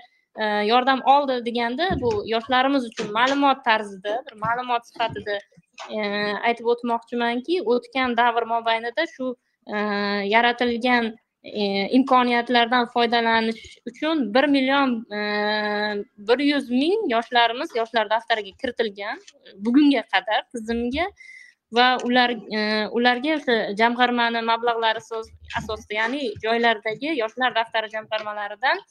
yordam 0.66 1.02
oldi 1.14 1.34
deganda 1.46 1.88
bu 2.04 2.12
yoshlarimiz 2.30 2.86
uchun 2.92 3.12
ma'lumot 3.18 3.60
tarzida 3.66 4.14
bir 4.28 4.40
ma'lumot 4.46 4.88
sifatida 4.90 5.36
aytib 6.50 6.72
o'tmoqchimanki 6.74 7.60
o'tgan 7.74 8.16
davr 8.22 8.48
mobaynida 8.54 9.06
shu 9.12 9.28
yaratilgan 10.32 11.12
E, 11.44 11.64
imkoniyatlardan 11.98 12.86
foydalanish 12.94 13.78
uchun 13.86 14.34
bir 14.34 14.46
million 14.48 14.94
e, 15.12 15.24
bir 16.18 16.40
yuz 16.40 16.70
ming 16.70 17.12
yoshlarimiz 17.12 17.76
yoshlar 17.76 18.10
daftariga 18.10 18.54
kiritilgan 18.62 19.18
e, 19.20 19.56
bugunga 19.66 20.04
qadar 20.14 20.46
tizimga 20.56 21.08
va 21.78 21.88
ular 22.08 22.32
e, 22.58 22.60
ularga 22.98 23.36
o'sha 23.40 23.56
jamg'armani 23.80 24.42
mablag'lari 24.52 25.02
asosida 25.60 25.94
ya'ni 26.00 26.22
joylardagi 26.46 27.16
yoshlar 27.22 27.56
daftari 27.58 27.90
jamg'armalaridan 27.96 28.82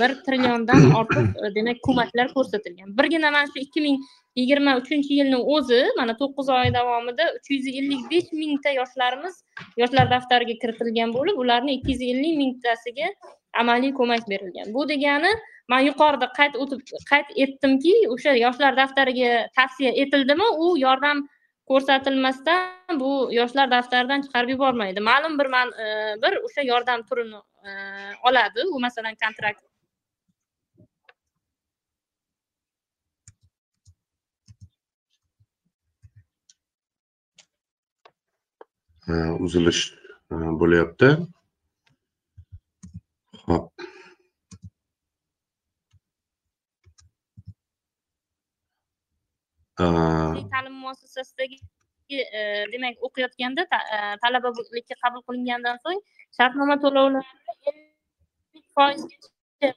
bir 0.00 0.14
trilliondan 0.26 0.86
ortiq 1.00 1.26
e, 1.44 1.50
demak 1.56 1.82
ko'maklar 1.86 2.32
ko'rsatilgan. 2.36 2.94
Birgina 2.98 3.30
mana 3.36 3.50
shu 3.52 3.58
ikki 3.66 3.80
ming 3.86 3.98
yigirma 4.40 4.76
uchinchi 4.80 5.18
yilni 5.20 5.40
o'zi 5.56 5.80
mana 5.98 6.14
to'qqiz 6.20 6.52
oy 6.58 6.72
davomida 6.78 7.26
uch 7.36 7.50
yuz 7.54 7.66
ellik 7.80 8.06
besh 8.12 8.30
mingta 8.42 8.74
yoshlarimiz 8.80 9.42
yoshlar 9.82 10.06
daftariga 10.14 10.56
kiritilgan 10.62 11.14
bo'lib 11.18 11.42
ularni 11.44 11.78
ikki 11.78 11.96
yuz 11.96 12.06
ellik 12.12 12.36
mingtasiga 12.42 13.10
amaliy 13.62 13.92
ko'mak 13.98 14.28
berilgan. 14.32 14.70
Bu 14.74 14.86
degani 14.92 15.32
man 15.72 15.82
yuqorida 15.88 16.30
qayd 16.38 16.54
o'tib 16.62 16.80
qayd 17.10 17.34
etdimki 17.44 17.94
o'sha 18.14 18.38
yoshlar 18.44 18.78
daftariga 18.80 19.30
tavsiya 19.58 19.92
etildimi? 20.04 20.46
U 20.64 20.76
yordam 20.86 21.26
ko'rsatilmasdan 21.70 23.00
bu 23.00 23.10
yoshlar 23.38 23.70
daftaridan 23.70 24.22
chiqarib 24.26 24.54
yubormaydi. 24.54 25.00
Ma'lum 25.10 25.38
bir 25.40 25.48
man 25.54 25.68
e, 25.84 25.88
bir 26.22 26.38
o'sha 26.46 26.62
yordam 26.72 27.02
turini 27.10 27.42
e, 27.68 27.70
oladi 28.30 28.66
u 28.74 28.80
masalan 28.86 29.14
kontrakt. 29.24 29.62
E, 39.08 39.12
uzilish 39.46 39.82
e, 40.32 40.34
bo'lyapti 40.62 41.14
ho'p 43.46 43.88
ta'lim 50.54 50.74
muassasasidagi 50.84 51.58
e, 52.10 52.40
demak 52.72 52.96
o'qiyotganda 53.06 53.62
e, 53.96 53.98
talabalikka 54.22 54.94
qabul 55.02 55.22
qilingandan 55.28 55.76
so'ng 55.84 56.00
shartnoma 56.36 56.76
to'lovlari 56.84 57.74
foizgacha 58.74 59.70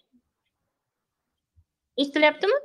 eshitilyaptimi? 2.01 2.57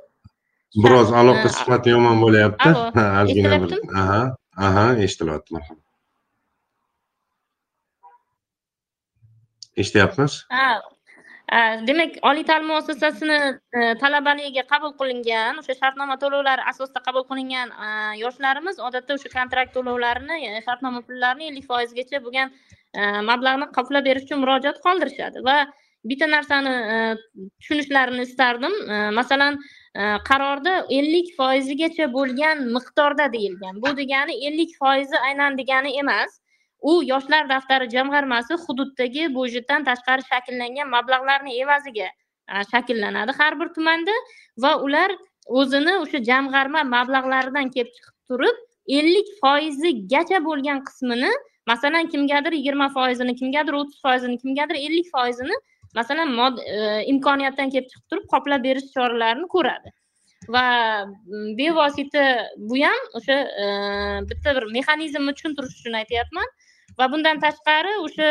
Biroz 0.83 1.09
aloqa 1.21 1.49
sifati 1.57 1.95
yomon 1.95 2.17
bo'lyapti. 2.23 2.69
Ozgina 3.23 3.61
bir 3.63 3.71
aha 4.01 4.21
aha 4.67 4.85
eshitilyapti 5.05 5.55
marhamat. 5.55 5.85
Eshityapmiz? 9.81 10.33
Ha 10.55 10.65
Э, 11.49 11.81
demak 11.81 12.17
oliy 12.29 12.43
ta'lim 12.45 12.67
muassasasini 12.69 13.37
e, 13.73 13.85
talabaligiga 14.01 14.63
qabul 14.71 14.91
qilingan 14.99 15.57
o'sha 15.61 15.75
shartnoma 15.79 16.17
to'lovlari 16.23 16.65
asosida 16.71 17.01
qabul 17.07 17.23
qilingan 17.29 17.71
e, 17.85 17.87
yoshlarimiz 18.21 18.81
odatda 18.87 19.15
o'sha 19.17 19.31
kontrakt 19.35 19.71
to'lovlarini 19.77 20.37
e, 20.49 20.59
shartnoma 20.67 21.01
pullarini 21.07 21.47
ellik 21.51 21.65
foizgacha 21.71 22.19
bo'lgan 22.25 22.53
mablag'ni 23.29 23.67
qoplab 23.77 24.05
berish 24.09 24.27
uchun 24.27 24.43
murojaat 24.43 24.77
qoldirishadi. 24.85 25.41
Va 25.47 25.55
bitta 26.11 26.27
narsani 26.35 26.73
tushunishlarini 27.39 28.27
istardim. 28.27 28.75
Masalan 29.19 29.57
qarorda 30.29 30.73
ellik 30.99 31.33
foizigacha 31.39 32.07
bo'lgan 32.17 32.63
miqdorda 32.77 33.27
deyilgan. 33.35 33.81
Bu 33.83 33.95
degani 34.01 34.37
ellik 34.49 34.77
foizi 34.83 35.17
aynan 35.29 35.57
degani 35.61 35.97
emas. 36.03 36.39
U 36.81 37.03
yoshlar 37.03 37.49
daftari 37.49 37.89
jamg'armasi 37.95 38.59
hududdagi 38.65 39.27
byudjetdan 39.35 39.85
tashqari 39.89 40.25
shakllangan 40.31 40.89
mablag'larni 40.95 41.57
evaziga 41.63 42.09
shakllanadi 42.71 43.35
har 43.39 43.59
bir 43.59 43.73
tumanda 43.77 44.15
va 44.65 44.71
ular 44.87 45.11
o'zini 45.61 45.93
o'sha 46.03 46.23
jamg'arma 46.31 46.83
mablag'laridan 46.95 47.71
kelib 47.75 47.93
chiqib 47.97 48.15
turib 48.31 48.57
ellik 48.99 49.27
foizigacha 49.41 50.43
bo'lgan 50.49 50.83
qismini 50.87 51.31
masalan 51.71 52.07
kimgadir 52.13 52.53
yigirma 52.59 52.87
foizini 52.97 53.35
kimgadir 53.41 53.73
o'ttiz 53.81 54.01
foizini 54.05 54.37
kimgadir 54.43 54.75
ellik 54.85 55.11
foizini 55.15 55.57
masalan 55.95 56.33
mod 56.39 56.59
e, 56.65 57.03
imkoniyatdan 57.13 57.71
kelib 57.73 57.89
chiqib 57.91 58.05
turib 58.11 58.27
qoplab 58.33 58.63
berish 58.67 58.91
choralarini 58.95 59.47
ko'radi. 59.55 59.93
Va 60.55 60.65
bevosita 61.59 62.25
bu 62.69 62.81
ham 62.83 62.99
o'sha 63.19 63.37
e, 63.63 63.67
bitta 64.31 64.55
bir 64.57 64.67
mexanizmni 64.77 65.35
tushuntirish 65.37 65.79
uchun 65.81 65.99
aytyapman. 66.01 66.51
Va 66.99 67.07
bundan 67.11 67.39
tashqari 67.45 67.93
o'sha 68.05 68.29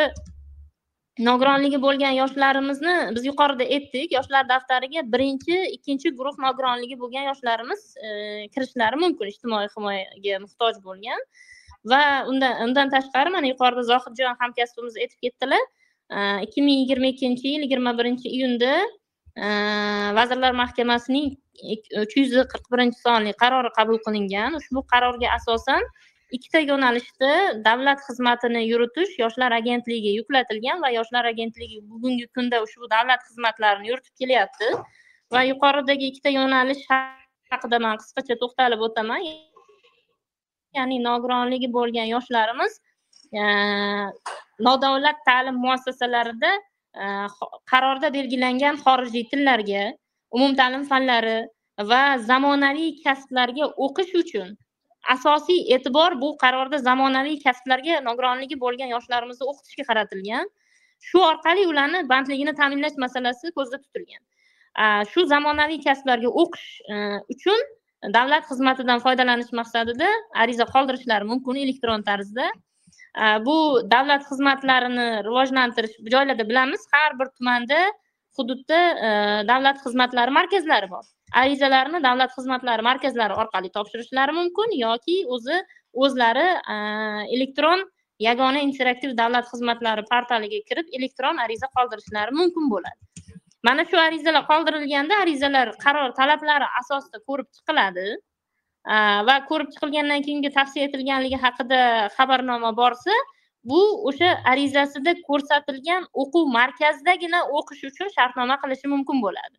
nogironligi 1.26 1.78
bo'lgan 1.82 2.14
yoshlarimizni 2.20 2.94
biz 3.16 3.24
yuqorida 3.26 3.66
aytdik. 3.76 4.12
Yoshlar 4.16 4.46
daftariga 4.48 5.02
birinchi 5.14 5.56
ikkinchi 5.76 6.12
guruh 6.18 6.36
nogironligi 6.44 6.98
bo'lgan 7.02 7.26
yoshlarimiz 7.30 7.80
e, 8.06 8.10
kirishlari 8.54 9.00
mumkin 9.04 9.32
ijtimoiy 9.32 9.70
himoyaga 9.74 10.38
muhtoj 10.44 10.78
bo'lgan. 10.84 11.24
Va 11.90 12.02
undan 12.30 12.62
undan 12.66 12.94
tashqari 12.94 13.34
mana 13.34 13.50
yuqorida 13.52 13.84
zohidjon 13.90 14.38
hamkasbimiz 14.42 15.00
aytib 15.02 15.26
ketdilar 15.26 15.64
e, 15.64 16.18
ikki 16.46 16.64
ming 16.66 16.78
yigirma 16.84 17.12
ikkinchi 17.14 17.54
yil 17.54 17.66
yigirma 17.66 17.96
birinchi 17.98 18.28
iyunda 18.38 18.72
e, 19.36 19.48
vazirlar 20.18 20.54
mahkamasining 20.62 21.32
e, 21.72 21.80
uch 22.04 22.14
yuz 22.20 22.36
qirq 22.52 22.70
birinchi 22.74 23.02
sonli 23.06 23.34
qarori 23.42 23.74
qabul 23.78 23.98
qilingan. 24.06 24.60
Ushbu 24.60 24.86
qarorga 24.94 25.34
asosan 25.38 25.82
ikkita 26.36 26.60
yo'nalishda 26.70 27.30
davlat 27.64 28.00
xizmatini 28.06 28.62
yuritish 28.68 29.12
yoshlar 29.22 29.54
agentligiga 29.58 30.12
yuklatilgan 30.18 30.82
va 30.84 30.90
yoshlar 30.94 31.24
agentligi 31.32 31.78
bugungi 31.92 32.26
kunda 32.36 32.60
ushbu 32.66 32.90
davlat 32.94 33.24
xizmatlarini 33.28 33.90
yuritib 33.90 34.14
kelyapti. 34.22 34.68
Va 35.34 35.42
yuqoridagi 35.50 36.10
ikkita 36.10 36.34
yo'nalish 36.38 36.84
haqida 37.52 37.80
man 37.86 38.00
qisqacha 38.02 38.38
to'xtalib 38.42 38.84
o'taman. 38.88 39.24
Ya'ni 40.78 41.00
nogironligi 41.08 41.72
bo'lgan 41.78 42.08
yoshlarimiz 42.14 42.78
e, 43.40 43.42
nodavlat 44.68 45.18
ta'lim 45.28 45.56
muassasalarida 45.64 46.52
e, 47.02 47.04
qarorda 47.72 48.12
belgilangan 48.18 48.80
xorijiy 48.84 49.28
tillarga 49.32 49.84
umumta'lim 50.36 50.84
fanlari 50.92 51.38
va 51.90 52.02
zamonaviy 52.30 52.90
kasblarga 53.04 53.74
o'qish 53.86 54.16
uchun 54.22 54.56
asosiy 55.14 55.74
e'tibor 55.74 56.20
bu 56.20 56.36
qarorda 56.42 56.78
zamonaviy 56.78 57.38
kasblarga 57.42 58.00
nogironligi 58.08 58.60
bo'lgan 58.64 58.92
yoshlarimizni 58.94 59.46
o'qitishga 59.52 59.84
qaratilgan. 59.90 60.50
Shu 61.08 61.22
orqali 61.30 61.66
ularni 61.70 62.02
bandligini 62.12 62.54
ta'minlash 62.60 62.96
masalasi 63.04 63.52
ko'zda 63.58 63.78
tutilgan. 63.84 64.22
Shu 65.12 65.26
zamonaviy 65.26 65.80
kasblarga 65.84 66.30
o'qish 66.42 66.70
e, 66.92 66.96
uchun 67.34 67.60
davlat 68.16 68.44
xizmatidan 68.50 69.02
foydalanish 69.04 69.52
maqsadida 69.60 70.08
ariza 70.44 70.66
qoldirishlari 70.74 71.24
mumkin 71.32 71.62
elektron 71.64 72.02
tarzda. 72.02 72.50
Bu 73.46 73.56
davlat 73.90 74.26
xizmatlarini 74.30 75.08
rivojlantirish 75.26 75.96
joylarda 76.14 76.48
bilamiz 76.50 76.84
har 76.92 77.18
bir 77.18 77.30
tumanda 77.38 77.80
hududda 78.38 78.78
e, 79.08 79.10
davlat 79.48 79.80
xizmatlari 79.84 80.34
markazlari 80.38 80.88
bor. 80.90 81.04
Arizalarni 81.42 82.00
davlat 82.04 82.32
xizmatlari 82.36 82.84
markazlari 82.86 83.36
orqali 83.42 83.70
topshirishlari 83.76 84.34
mumkin 84.40 84.74
yoki 84.80 85.16
o'zi 85.36 85.58
o'zlari 86.04 86.46
e, 86.74 86.76
elektron 87.36 87.84
yagona 88.26 88.62
interaktiv 88.66 89.14
davlat 89.20 89.50
xizmatlari 89.52 90.04
portaliga 90.12 90.62
kirib 90.70 90.94
elektron 91.00 91.42
ariza 91.44 91.70
qoldirishlari 91.76 92.36
mumkin 92.40 92.70
bo'ladi. 92.74 93.28
Mana 93.66 93.84
shu 93.90 93.98
arizalar 94.00 94.44
qoldirilganda 94.50 95.22
arizalar 95.24 95.74
qaror 95.84 96.14
talablari 96.20 96.68
asosida 96.82 97.22
ko'rib 97.28 97.48
chiqiladi. 97.56 98.06
E, 98.14 98.94
va 99.28 99.40
ko'rib 99.50 99.74
chiqilgandan 99.74 100.24
keyingi 100.28 100.54
tavsiya 100.60 100.88
etilganligi 100.90 101.42
haqida 101.46 101.82
xabarnoma 102.16 102.72
borsa 102.82 103.18
bu 103.64 103.80
o'sha 104.08 104.30
arizasida 104.52 105.14
ko'rsatilgan 105.28 106.04
o'quv 106.22 106.50
markazidagina 106.58 107.40
o'qish 107.60 107.84
uchun 107.90 108.12
shartnoma 108.16 108.56
qilishi 108.62 108.90
mumkin 108.94 109.22
bo'ladi. 109.24 109.56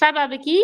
Sababiki 0.00 0.58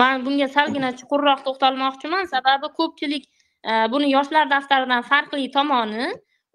man 0.00 0.24
bunga 0.26 0.48
salgina 0.56 0.90
chuqurroq 1.00 1.44
to'xtalmoqchiman. 1.46 2.26
Sababi 2.34 2.72
ko'pchilik 2.78 3.24
e, 3.70 3.72
buni 3.92 4.10
yoshlar 4.16 4.50
daftaridan 4.50 5.02
farqli 5.10 5.50
tomoni 5.56 6.10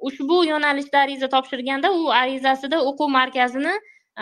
ushbu 0.10 0.44
yo'nalishda 0.52 1.00
ariza 1.06 1.28
topshirganda 1.36 1.92
u 2.00 2.12
arizasida 2.22 2.82
o'quv 2.90 3.10
markazini 3.20 3.74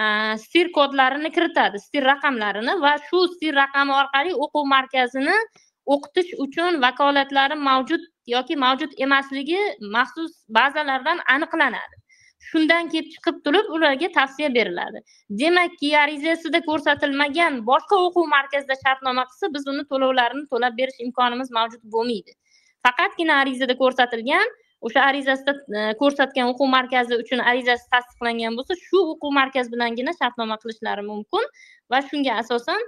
e, 0.01 0.03
stir 0.45 0.71
kodlarini 0.77 1.33
kiritadi 1.35 1.81
stir 1.87 2.07
raqamlarini 2.11 2.77
va 2.85 2.93
shu 3.09 3.25
stir 3.33 3.57
raqami 3.63 3.97
orqali 4.01 4.37
o'quv 4.45 4.65
markazini 4.75 5.37
o'qitish 5.95 6.31
uchun 6.45 6.81
vakolatlari 6.81 7.55
mavjud 7.69 8.03
yoki 8.35 8.55
mavjud 8.55 8.93
emasligi 9.05 9.59
maxsus 9.95 10.31
bazalardan 10.59 11.19
aniqlanadi. 11.35 11.95
Shundan 12.51 12.89
kelib 12.91 13.09
chiqib 13.13 13.43
turib 13.45 13.67
ularga 13.75 14.07
tavsiya 14.17 14.49
beriladi. 14.55 15.01
Demakki 15.41 15.91
arizasida 16.03 16.61
ko'rsatilmagan 16.69 17.59
boshqa 17.69 17.99
o'quv 18.05 18.25
markazida 18.35 18.77
shartnoma 18.83 19.25
qilsa 19.29 19.53
biz 19.55 19.67
uni 19.73 19.83
to'lovlarini 19.91 20.47
to'lab 20.53 20.77
berish 20.79 20.99
imkonimiz 21.07 21.51
mavjud 21.57 21.83
bo'lmaydi. 21.95 22.33
Faqatgina 22.87 23.37
arizada 23.43 23.77
ko'rsatilgan 23.83 24.47
o'sha 24.81 25.01
arizasida 25.09 25.53
e, 25.79 25.93
ko'rsatgan 26.01 26.49
o'quv 26.53 26.71
markazi 26.77 27.19
uchun 27.23 27.43
arizasi 27.51 27.85
tasdiqlangan 27.93 28.57
bo'lsa 28.59 28.77
shu 28.85 29.03
o'quv 29.13 29.35
markazi 29.39 29.73
bilangina 29.75 30.13
shartnoma 30.21 30.57
qilishlari 30.63 31.05
mumkin 31.11 31.45
va 31.91 32.01
shunga 32.09 32.39
asosan 32.43 32.81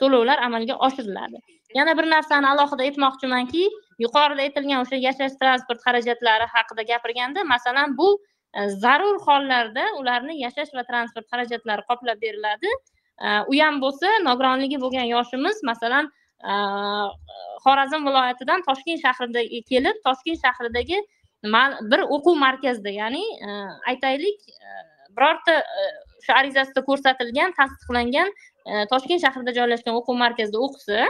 to'lovlar 0.00 0.38
amalga 0.46 0.74
oshiriladi. 0.86 1.38
Yana 1.74 1.96
bir 1.98 2.06
narsani 2.10 2.48
alohida 2.52 2.82
aytmoqchimanki 2.88 3.64
yuqorida 4.04 4.46
aytilgan 4.46 4.82
o'sha 4.84 4.98
yashash 5.06 5.36
transport 5.42 5.82
xarajatlari 5.86 6.46
haqida 6.54 6.82
gapirganda 6.92 7.44
masalan 7.44 7.96
bu 7.98 8.08
e, 8.54 8.68
zarur 8.84 9.20
hollarda 9.26 9.84
ularni 10.00 10.38
yashash 10.44 10.72
va 10.78 10.84
transport 10.90 11.26
xarajatlari 11.32 11.86
qoplab 11.90 12.22
beriladi. 12.24 12.72
E, 13.26 13.28
u 13.50 13.60
ham 13.62 13.80
bo'lsa 13.84 14.10
nogironligi 14.26 14.80
bo'lgan 14.84 15.06
yoshimiz 15.14 15.62
masalan 15.70 16.10
e, 16.50 16.52
xorazm 17.64 18.10
viloyatidan 18.10 18.66
toshkent 18.68 19.06
shahriga 19.06 19.64
kelib 19.70 20.04
toshkent 20.08 20.44
shahridagi 20.44 21.02
bir 21.90 22.00
o'quv 22.14 22.34
markazida 22.46 22.90
ya'ni 23.00 23.22
aytaylik 23.90 24.40
birorta 25.16 25.54
o'sha 26.20 26.34
arizasida 26.40 26.82
ko'rsatilgan 26.88 27.54
tasdiqlangan 27.60 28.32
Э, 28.70 28.86
toshkent 28.92 29.22
shahrida 29.24 29.52
joylashgan 29.58 29.96
o'quv 29.98 30.16
markazida 30.24 30.58
o'qisa 30.66 31.06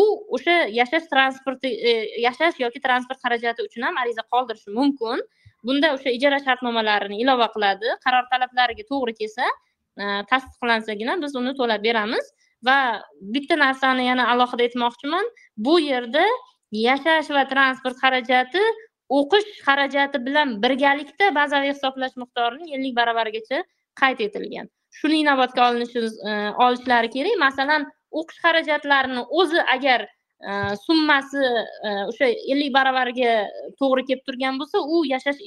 u 0.00 0.04
o'sha 0.36 0.54
yashash 0.72 1.08
transporti 1.12 1.68
e, 1.88 1.92
yashash 2.26 2.60
yoki 2.64 2.80
transport 2.86 3.20
xarajati 3.24 3.66
uchun 3.68 3.84
ham 3.86 3.98
ariza 4.02 4.24
qoldirishi 4.32 4.72
mumkin. 4.78 5.20
Bunda 5.66 5.92
o'sha 5.96 6.14
ijara 6.18 6.38
shartnomalarini 6.46 7.20
ilova 7.24 7.48
qiladi 7.54 7.96
qaror 8.04 8.24
talablariga 8.32 8.86
to'g'ri 8.92 9.14
kelsa 9.20 9.50
tasdiqlansagina 10.30 11.18
biz 11.24 11.36
uni 11.40 11.52
to'lab 11.60 11.84
beramiz 11.88 12.32
va 12.68 12.78
bitta 13.34 13.60
narsani 13.64 14.08
yana 14.10 14.30
alohida 14.32 14.68
aytmoqchiman 14.68 15.30
bu 15.66 15.74
yerda 15.90 16.24
yashash 16.86 17.30
va 17.36 17.44
transport 17.52 18.00
xarajati 18.04 18.64
o'qish 19.20 19.52
xarajati 19.68 20.24
bilan 20.26 20.56
birgalikda 20.64 21.30
bazaviy 21.40 21.74
hisoblash 21.74 22.16
miqdorining 22.22 22.74
ellik 22.78 22.98
baravarigacha 23.00 23.64
qayd 24.00 24.26
etilgan. 24.28 24.68
Shuni 25.00 25.20
inobatga 25.24 25.68
olinishi 25.70 25.98
e, 26.30 26.32
olishlari 26.66 27.10
kerak. 27.14 27.36
Masalan 27.46 27.86
o'qish 28.20 28.40
xarajatlarini 28.44 29.24
o'zi 29.40 29.60
agar 29.74 30.06
e, 30.06 30.52
summasi 30.86 31.44
e, 31.88 31.90
o'sha 32.10 32.30
ellik 32.54 32.72
baravariga 32.78 33.34
to'g'ri 33.80 34.06
kelib 34.08 34.24
turgan 34.28 34.60
bo'lsa 34.62 34.82
u 34.94 35.02
yashash 35.12 35.42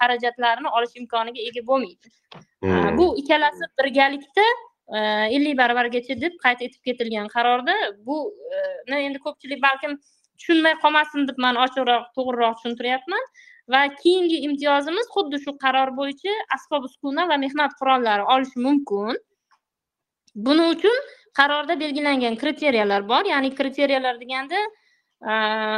xarajatlarini 0.00 0.74
olish 0.80 0.98
imkoniga 1.02 1.48
ega 1.50 1.66
bo'lmaydi. 1.70 2.14
Hmm. 2.64 2.96
bu 2.98 3.06
ikkalasi 3.20 3.66
birgalikda 3.78 4.44
ellik 5.36 5.56
baravargacha 5.58 6.14
deb 6.24 6.34
qayd 6.44 6.66
etib 6.66 6.82
ketilgan 6.88 7.28
qarorda. 7.34 7.74
Buni 8.08 8.98
endi 9.06 9.18
ko'pchilik 9.26 9.62
balkim 9.68 9.96
tushunmay 10.38 10.74
qolmasin 10.84 11.28
deb 11.30 11.38
man 11.44 11.58
ochiqroq 11.64 12.06
to'g'riroq 12.18 12.58
tushuntiryapman 12.58 13.26
va 13.68 13.82
keyingi 14.02 14.38
imtiyozimiz 14.48 15.06
xuddi 15.14 15.40
shu 15.44 15.56
qaror 15.64 15.94
bo'yicha 15.98 16.34
asbob 16.56 16.84
uskuna 16.90 17.28
va 17.30 17.36
mehnat 17.44 17.72
qurollari 17.80 18.24
olish 18.34 18.56
mumkin. 18.66 19.18
Buning 20.34 20.68
uchun 20.76 20.98
qarorda 21.38 21.80
belgilangan 21.80 22.36
kriteriyalar 22.36 23.08
bor. 23.08 23.24
Ya'ni 23.24 23.54
kriteriyalar 23.54 24.20
deganda 24.20 24.60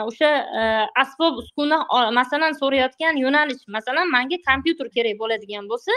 o'sha 0.09 0.31
e, 0.61 0.63
asbob 1.03 1.39
uskuna 1.43 1.79
masalan 2.13 2.53
so'rayotgan 2.61 3.17
yo'nalish 3.25 3.65
masalan 3.69 4.11
manga 4.11 4.39
kompyuter 4.49 4.89
kerak 4.97 5.19
bo'ladigan 5.23 5.69
bo'lsa 5.73 5.93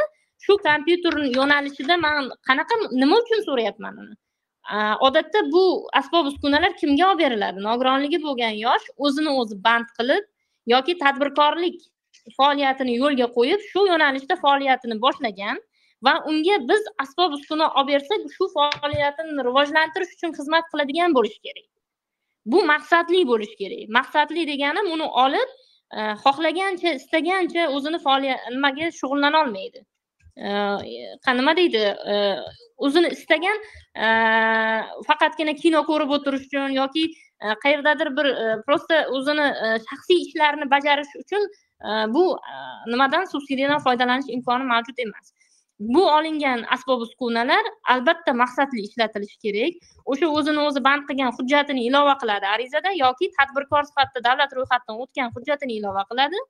shu 0.46 0.58
kompyuter 0.68 1.14
yo'nalishida 1.40 1.98
man 2.06 2.32
qanaqa 2.50 2.76
nima 2.92 3.20
uchun 3.24 3.46
so'rayapman 3.50 4.02
uni? 4.04 4.16
Odatda 5.08 5.40
bu 5.52 5.64
asbob 6.00 6.26
uskunalar 6.32 6.74
kimga 6.82 7.06
olib 7.12 7.20
beriladi? 7.24 7.64
Nogironligi 7.70 8.20
bo'lgan 8.26 8.60
yosh 8.66 8.90
o'zini 8.98 9.32
o'zi 9.42 9.56
band 9.68 9.88
qilib 10.00 10.26
yoki 10.74 10.98
tadbirkorlik 11.04 11.82
faoliyatini 12.38 12.98
yo'lga 13.02 13.28
qo'yib 13.38 13.64
shu 13.72 13.86
yo'nalishda 13.92 14.36
faoliyatini 14.44 15.00
boshlagan 15.06 15.60
va 16.06 16.14
unga 16.32 16.58
biz 16.70 16.84
asbob 17.04 17.34
uskuna 17.38 17.70
olib 17.82 17.94
bersak 17.94 18.28
shu 18.36 18.50
faoliyatini 18.56 19.46
rivojlantirish 19.50 20.14
uchun 20.18 20.36
xizmat 20.40 20.70
qiladigan 20.72 21.16
bo'lishi 21.18 21.40
kerak. 21.48 21.68
Bu 22.54 22.64
maqsadli 22.72 23.24
bo'lishi 23.32 23.58
kerak. 23.62 23.90
Maqsadli 24.00 24.48
deganim 24.52 24.92
uni 24.96 25.08
olib 25.26 25.50
e, 25.98 26.00
xohlagancha 26.24 26.96
istagancha 27.00 27.70
o'zini 27.76 28.00
faoliyat 28.06 28.50
nimaga 28.56 28.92
shug'ullanolmaydi 29.00 29.84
e, 30.48 31.34
nima 31.40 31.56
deydi? 31.62 31.84
E, 32.14 32.16
o'zini 32.78 33.10
istagan 33.18 33.64
faqatgina 35.08 35.54
kino 35.64 35.82
ko'rib 35.90 36.12
o'tirish 36.18 36.46
uchun 36.50 36.76
yoki 36.82 37.08
Э, 37.40 37.54
qayerdadir 37.64 38.10
bir 38.18 38.26
э, 38.26 38.62
просто 38.66 38.96
o'zini 39.14 39.46
э, 39.46 39.68
shaxsiy 39.88 40.22
ishlarini 40.26 40.66
bajarish 40.72 41.14
uchun 41.24 41.44
bu 42.14 42.24
nimadan 42.92 43.26
subsidiyadan 43.34 43.82
foydalanish 43.84 44.30
imkoni 44.36 44.66
mavjud 44.70 45.02
emas. 45.04 45.34
Bu 45.80 46.06
olingan 46.12 46.64
asbob 46.76 47.04
uskunalar 47.06 47.70
albatta 47.94 48.34
maqsadli 48.42 48.86
ishlatilishi 48.88 49.38
kerak. 49.46 49.78
O'sha 50.14 50.30
o'zini 50.38 50.64
o'zi 50.70 50.84
band 50.88 51.06
qilgan 51.10 51.36
hujjatini 51.38 51.84
ilova 51.90 52.16
qiladi 52.24 52.50
arizada 52.54 52.96
yoki 53.04 53.30
tadbirkor 53.38 53.84
sifatida 53.90 54.24
davlat 54.30 54.58
ro'yxatidan 54.58 54.98
o'tgan 55.04 55.30
hujjatini 55.36 55.78
ilova 55.82 56.08
qiladi. 56.10 56.42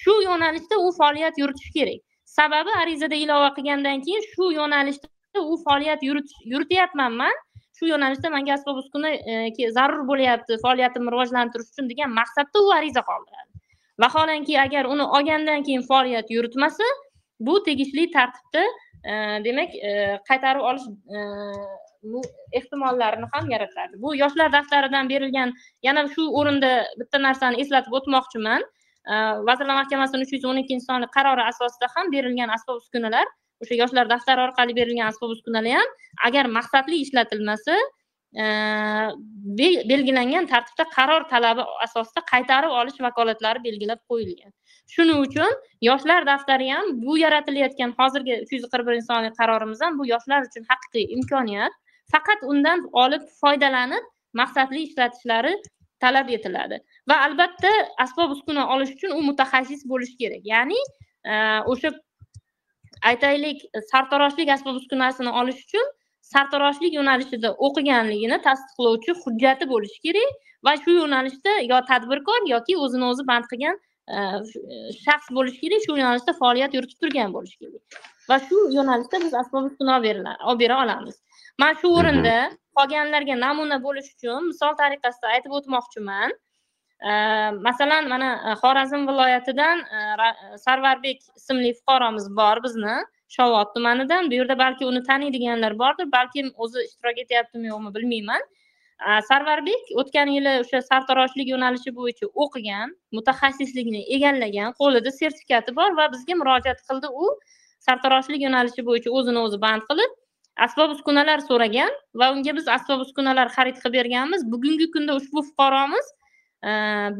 Shu 0.00 0.14
yo'nalishda 0.28 0.80
u 0.86 0.88
faoliyat 1.00 1.42
yuritishi 1.42 1.72
kerak. 1.78 2.00
Sababi 2.38 2.72
arizada 2.82 3.22
ilova 3.26 3.52
qilgandan 3.58 4.00
keyin 4.08 4.24
shu 4.32 4.52
yo'nalishda 4.60 5.44
u 5.52 5.60
faoliyat 5.66 6.00
yurityapman 6.52 7.12
man 7.22 7.34
shu 7.80 7.88
yo'nalishda 7.88 8.30
manga 8.30 8.52
asbob 8.58 8.78
uskuna 8.82 9.10
e, 9.32 9.68
zarur 9.76 10.02
bo'lyapti 10.10 10.58
faoliyatimni 10.64 11.12
rivojlantirish 11.14 11.70
uchun 11.72 11.88
degan 11.92 12.12
maqsadda 12.20 12.64
u 12.66 12.72
ariza 12.78 13.02
qoldiradi. 13.10 13.50
Vaholanki 14.04 14.58
agar 14.64 14.88
uni 14.94 15.06
olgandan 15.18 15.64
keyin 15.68 15.86
faoliyat 15.90 16.30
yuritmasa 16.36 16.88
bu 17.48 17.54
tegishli 17.68 18.10
tartibda 18.16 18.64
e, 19.10 19.14
demak 19.46 19.78
e, 19.90 19.94
qaytarib 20.28 20.66
olish 20.72 20.86
ehtimollarini 22.58 23.26
ham 23.32 23.50
yaratadi. 23.54 23.96
Bu 24.04 24.14
yoshlar 24.16 24.52
daftaridan 24.52 25.08
berilgan 25.08 25.56
yana 25.88 26.06
shu 26.14 26.28
o'rinda 26.42 26.70
bitta 27.00 27.18
narsani 27.26 27.60
eslatib 27.64 27.96
o'tmoqchiman. 28.00 28.64
Vazirlar 29.48 29.76
mahkamasining 29.80 30.26
uch 30.26 30.32
yuz 30.36 30.44
o'n 30.48 30.58
ikkinchi 30.62 30.86
sonli 30.86 31.06
qarori 31.16 31.44
asosida 31.50 31.88
ham 31.94 32.10
berilgan 32.14 32.50
asbob 32.56 32.82
uskunalar 32.82 33.28
o'sha 33.62 33.80
yoshlar 33.82 34.10
daftari 34.14 34.40
orqali 34.46 34.76
berilgan 34.80 35.08
asbob 35.12 35.30
uskunalar 35.36 35.80
ham 35.80 35.90
agar 36.28 36.44
maqsadli 36.58 37.00
ishlatilmasa 37.04 37.76
e, 38.42 38.44
belgilangan 39.90 40.46
tartibda 40.52 40.84
qaror 40.96 41.26
talabi 41.32 41.66
asosida 41.86 42.20
qaytarib 42.32 42.76
olish 42.80 43.00
vakolatlari 43.06 43.64
belgilab 43.66 44.00
qo'yilgan. 44.10 44.52
Shuning 44.94 45.18
uchun 45.26 45.50
yoshlar 45.88 46.26
daftari 46.26 46.70
ham 46.74 46.94
bu 47.02 47.18
yaratilayotgan 47.24 47.92
hozirgi 47.98 48.38
uch 48.44 48.54
yuz 48.56 48.64
qirq 48.72 48.86
birinchi 48.88 49.08
sonli 49.10 49.30
qarorimiz 49.40 49.82
ham 49.84 49.98
bu 49.98 50.06
yoshlar 50.12 50.48
uchun 50.48 50.64
haqiqiy 50.70 51.12
imkoniyat. 51.16 51.76
Faqat 52.12 52.40
undan 52.52 52.86
olib 53.04 53.28
foydalanib 53.42 54.04
maqsadli 54.40 54.80
ishlatishlari 54.88 55.54
talab 56.02 56.30
etiladi. 56.36 56.80
Va 57.08 57.16
albatta 57.26 57.70
asbob 58.04 58.34
uskuna 58.36 58.66
olish 58.74 58.92
uchun 58.96 59.16
u 59.18 59.20
mutaxassis 59.30 59.82
bo'lishi 59.92 60.16
kerak. 60.22 60.42
Ya'ni 60.52 60.80
e, 61.30 61.34
o'sha 61.72 61.90
aytaylik 63.08 63.62
sartaroshlik 63.92 64.48
asbob 64.56 64.76
uskunasini 64.80 65.32
olish 65.40 65.60
uchun 65.66 65.86
sartaroshlik 66.32 66.94
yo'nalishida 66.98 67.52
o'qiganligini 67.68 68.38
tasdiqlovchi 68.46 69.16
hujjati 69.22 69.68
bo'lishi 69.72 70.00
kerak 70.06 70.50
va 70.68 70.76
shu 70.82 70.96
yo'nalishda 71.00 71.54
yo 71.72 71.80
tadbirkor 71.92 72.48
yoki 72.54 72.76
o'zini 72.86 73.08
o'zi 73.10 73.26
band 73.30 73.48
qilgan 73.52 73.80
e, 74.16 74.18
shaxs 75.04 75.28
bo'lishi 75.38 75.60
kerak 75.64 75.86
shu 75.86 75.96
yo'nalishda 75.96 76.36
faoliyat 76.42 76.76
yuritib 76.78 76.98
turgan 77.04 77.34
bo'lishi 77.36 77.58
kerak 77.62 78.00
va 78.32 78.38
shu 78.48 78.62
yo'nalishda 78.76 79.22
biz 79.24 79.34
asbob 79.42 79.70
uskuna 79.70 79.98
olib 79.98 80.60
bera 80.64 80.82
olamiz. 80.84 81.16
Man 81.62 81.74
shu 81.80 81.94
o'rinda 82.00 82.36
qolganlarga 82.78 83.36
namuna 83.46 83.78
bo'lish 83.86 84.12
uchun 84.14 84.46
misol 84.50 84.76
tariqasida 84.82 85.34
aytib 85.34 85.56
o'tmoqchiman 85.58 86.36
Э, 87.00 87.52
masalan 87.52 88.08
mana 88.08 88.28
э, 88.44 88.54
xorazm 88.60 89.08
viloyatidan 89.08 89.78
э, 89.80 90.58
sarvarbek 90.58 91.22
ismli 91.36 91.72
fuqaromiz 91.78 92.26
bor 92.36 92.60
bizni 92.64 92.96
shovot 93.36 93.72
tumanidan. 93.74 94.28
Bu 94.30 94.34
yerda 94.34 94.58
balki 94.58 94.84
uni 94.86 95.02
taniydiganlar 95.02 95.78
bordir 95.78 96.12
balkim 96.12 96.52
o'zi 96.56 96.84
ishtirok 96.88 97.22
etyaptimi 97.24 97.72
yo'qmi 97.72 97.94
bilmayman. 97.94 98.44
Sarvarbek 99.28 99.94
o'tgan 100.02 100.28
yili 100.36 100.52
o'sha 100.64 100.82
sartaroshlik 100.90 101.48
yo'nalishi 101.54 101.94
bo'yicha 102.00 102.26
o'qigan 102.44 102.92
mutaxassislikni 103.18 104.04
egallagan 104.16 104.76
qo'lida 104.80 105.10
sertifikati 105.20 105.76
bor 105.80 105.96
va 106.02 106.12
bizga 106.12 106.36
murojaat 106.42 106.84
qildi 106.88 107.14
u. 107.24 107.32
Sartaroshlik 107.88 108.44
yo'nalishi 108.46 108.84
bo'yicha 108.90 109.16
o'zini 109.18 109.46
o'zi 109.46 109.64
band 109.64 109.88
qilib 109.88 110.20
asbob 110.68 110.90
uskunalar 110.98 111.40
so'ragan 111.48 111.92
va 112.20 112.32
unga 112.36 112.58
biz 112.58 112.72
asbob 112.78 113.08
uskunalar 113.08 113.48
xarid 113.56 113.76
qilib 113.82 114.00
berganmiz. 114.00 114.50
Bugungi 114.52 114.92
kunda 114.96 115.16
ushbu 115.20 115.48
fuqaromiz 115.48 116.16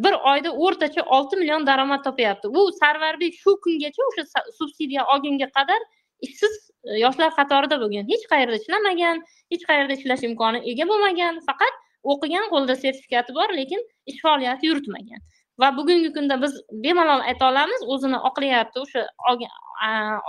bir 0.05 0.15
oyda 0.33 0.51
o'rtacha 0.53 1.03
olti 1.03 1.37
million 1.37 1.67
daromad 1.67 2.05
topyapti. 2.05 2.49
U 2.49 2.73
sarvarbek 2.81 3.35
shu 3.35 3.57
kungacha 3.65 4.03
o'sha 4.09 4.43
subsidiya 4.59 5.07
olgunga 5.15 5.49
qadar 5.57 5.81
ishsiz 6.21 6.71
e, 6.85 6.99
yoshlar 7.01 7.31
qatorida 7.39 7.81
bo'lgan. 7.83 8.09
Hech 8.13 8.27
qayerda 8.33 8.57
ishlamagan 8.61 9.23
hech 9.53 9.65
qayerda 9.71 9.97
ishlash 9.99 10.25
imkoni 10.29 10.61
ega 10.73 10.89
bo'lmagan. 10.91 11.41
Faqat 11.49 11.81
o'qigan 12.15 12.49
qo'lida 12.53 12.77
sertifikati 12.85 13.37
bor 13.39 13.55
lekin 13.61 13.85
ish 14.13 14.21
faoliyati 14.25 14.67
yuritmagan. 14.71 15.25
Va 15.61 15.73
bugungi 15.77 16.13
kunda 16.17 16.43
biz 16.43 16.61
bemalol 16.85 17.25
ayta 17.31 17.49
olamiz 17.49 17.83
o'zini 17.95 18.21
oqlayapti. 18.31 18.85
O'sha 18.85 19.07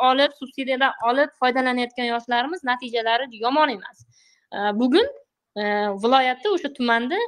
olib 0.10 0.32
subsidiyadan 0.40 1.06
olib 1.12 1.36
foydalanayotgan 1.44 2.08
yoshlarimiz 2.14 2.64
natijalari 2.72 3.44
yomon 3.44 3.76
emas. 3.76 4.08
Bugun 4.82 5.08
e, 5.56 5.64
viloyatda 6.04 6.52
o'sha 6.56 6.74
tumanda 6.80 7.20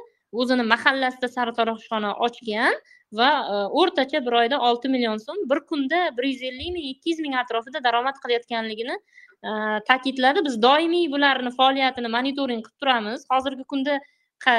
o'zini 0.42 0.64
mahallasida 0.72 1.28
sartaroshxona 1.36 2.10
ochgan 2.26 2.74
va 3.18 3.30
e, 3.54 3.58
o'rtacha 3.80 4.20
bir 4.26 4.36
oyda 4.40 4.60
olti 4.68 4.90
million 4.94 5.20
so'm 5.26 5.44
bir 5.50 5.60
kunda 5.70 6.00
bir 6.16 6.24
yuz 6.30 6.42
ellik 6.50 6.72
ming 6.76 6.88
ikki 6.92 7.14
yuz 7.14 7.20
ming 7.26 7.36
atrofida 7.42 7.84
daromad 7.86 8.18
qilayotganligini 8.24 8.96
e, 8.96 9.50
ta'kidladi. 9.90 10.44
Biz 10.48 10.58
doimiy 10.66 11.06
bularni 11.14 11.54
faoliyatini 11.60 12.10
monitoring 12.16 12.62
qilib 12.66 12.84
turamiz. 12.84 13.26
Hozirgi 13.32 13.64
kunda 13.74 13.98
e, 14.52 14.54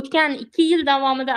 o'tgan 0.00 0.38
ikki 0.44 0.68
yil 0.72 0.86
davomida 0.86 1.36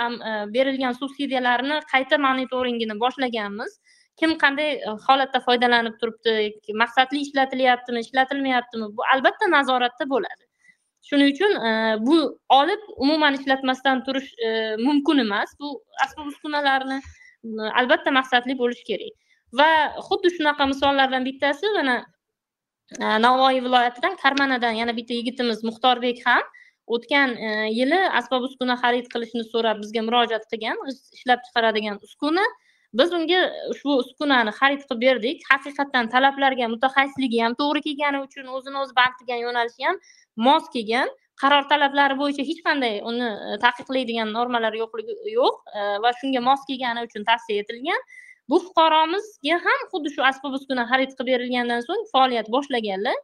berilgan 0.56 0.96
subsidiyalarni 1.00 1.80
qayta 1.92 2.20
monitoringini 2.28 2.98
boshlaganmiz. 3.04 3.78
Kim 4.20 4.34
qanday 4.42 4.76
holatda 5.06 5.40
foydalanib 5.46 5.94
turibdi 6.00 6.74
maqsadli 6.82 7.22
ishlatilyaptimi 7.26 8.02
ishlatilmayaptimi? 8.06 8.90
Bu 8.98 9.06
albatta 9.14 9.48
nazoratda 9.54 10.06
bo'ladi. 10.10 10.43
Shuning 11.08 11.32
uchun 11.34 11.52
e, 11.68 11.70
bu 12.06 12.16
olib 12.60 12.82
umuman 12.96 13.36
ishlatmasdan 13.38 14.04
turish 14.06 14.30
e, 14.46 14.48
mumkin 14.86 15.18
emas. 15.26 15.54
Bu 15.60 15.70
asbob 16.04 16.32
uskunalarni 16.32 16.98
e, 17.00 17.70
albatta 17.80 18.10
maqsadli 18.18 18.58
bo'lishi 18.62 18.84
kerak. 18.90 19.14
Va 19.58 19.68
xuddi 20.08 20.32
shunaqa 20.36 20.68
misollardan 20.72 21.24
bittasi 21.28 21.72
mana 21.78 21.96
e, 23.00 23.04
navoiy 23.26 23.62
viloyatidan 23.66 24.16
karmanadan 24.24 24.80
yana 24.82 24.96
bitta 24.98 25.14
yigitimiz 25.20 25.64
muxtorbek 25.68 26.26
ham 26.26 26.44
o'tgan 26.96 27.36
e, 27.46 27.50
yili 27.78 28.00
asbob 28.20 28.48
uskuna 28.48 28.76
xarid 28.82 29.08
qilishni 29.14 29.44
so'rab 29.52 29.80
bizga 29.84 30.02
murojaat 30.08 30.44
qilgan 30.52 30.80
ishlab 30.92 31.44
chiqaradigan 31.46 32.00
uskuna. 32.08 32.44
Biz 32.98 33.12
unga 33.18 33.40
e, 33.46 33.68
ushbu 33.72 33.96
uskunani 34.02 34.52
xarid 34.58 34.82
qilib 34.88 35.02
berdik. 35.06 35.44
Haqiqatdan 35.50 36.10
talablarga 36.14 36.68
mutaxassisligi 36.74 37.42
ham 37.44 37.56
to'g'ri 37.60 37.82
kelgani 37.86 38.22
uchun 38.26 38.50
o'zini 38.56 38.80
o'zi 38.82 38.96
band 38.98 39.14
qilgan 39.20 39.40
yo'nalishi 39.46 39.88
ham 39.88 40.00
mos 40.48 40.68
kelgan. 40.74 41.12
Qaror 41.42 41.64
talablari 41.70 42.14
bo'yicha 42.22 42.44
hech 42.50 42.60
qanday 42.66 43.00
uni 43.10 43.30
e, 43.48 43.58
taqiqlaydigan 43.66 44.30
normalar 44.38 44.78
yo'qligi 44.82 45.18
yo'q 45.38 45.54
e, 45.78 45.86
va 46.04 46.14
shunga 46.20 46.44
mos 46.48 46.62
kelgani 46.70 47.06
uchun 47.08 47.26
tavsiya 47.30 47.66
etilgan. 47.66 48.00
Bu 48.50 48.60
fuqaromizga 48.66 49.60
ham 49.66 49.86
xuddi 49.92 50.14
shu 50.16 50.26
asbob 50.30 50.58
uskuna 50.60 50.84
xarid 50.90 51.14
qilib 51.18 51.32
berilgandan 51.32 51.86
so'ng 51.88 52.10
faoliyat 52.14 52.50
boshlaganlar. 52.56 53.18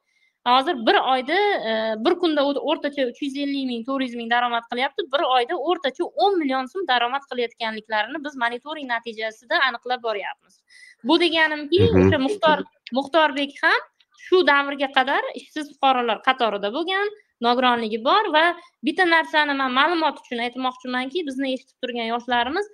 Hozir 0.49 0.75
bir 0.87 0.97
oyda 1.13 1.39
e, 1.71 1.73
bir 2.05 2.15
kunda 2.23 2.45
o'rtacha 2.49 3.07
uch 3.11 3.23
yuz 3.23 3.37
ellik 3.37 3.67
ming 3.71 3.87
to'rt 3.89 4.03
yuz 4.07 4.15
ming 4.21 4.31
daromad 4.31 4.65
qilyapti. 4.73 5.07
Bir 5.15 5.23
oyda 5.37 5.55
o'rtacha 5.69 6.05
o'n 6.25 6.39
million 6.39 6.67
so'm 6.73 6.87
daromad 6.89 7.25
qilayotganliklarini 7.31 8.25
biz 8.27 8.37
monitoring 8.45 8.89
natijasida 8.95 9.61
aniqlab 9.69 10.03
boryapmiz. 10.09 10.61
Bu 11.05 11.21
deganimki 11.21 11.83
o'sha 12.03 12.19
muxtor 12.27 12.65
muxtorbek 12.99 13.57
ham 13.63 13.81
shu 14.27 14.47
davrga 14.53 14.89
qadar 14.99 15.23
ishsiz 15.41 15.67
fuqarolar 15.75 16.19
qatorida 16.29 16.73
bo'lgan 16.77 17.13
nogironligi 17.47 18.01
bor 18.09 18.33
va 18.37 18.45
bitta 18.89 19.07
narsani 19.15 19.57
man 19.61 19.73
ma'lumot 19.79 20.21
uchun 20.23 20.43
aytmoqchimanki 20.47 21.25
bizni 21.29 21.55
eshitib 21.57 21.77
turgan 21.85 22.09
yoshlarimiz 22.13 22.67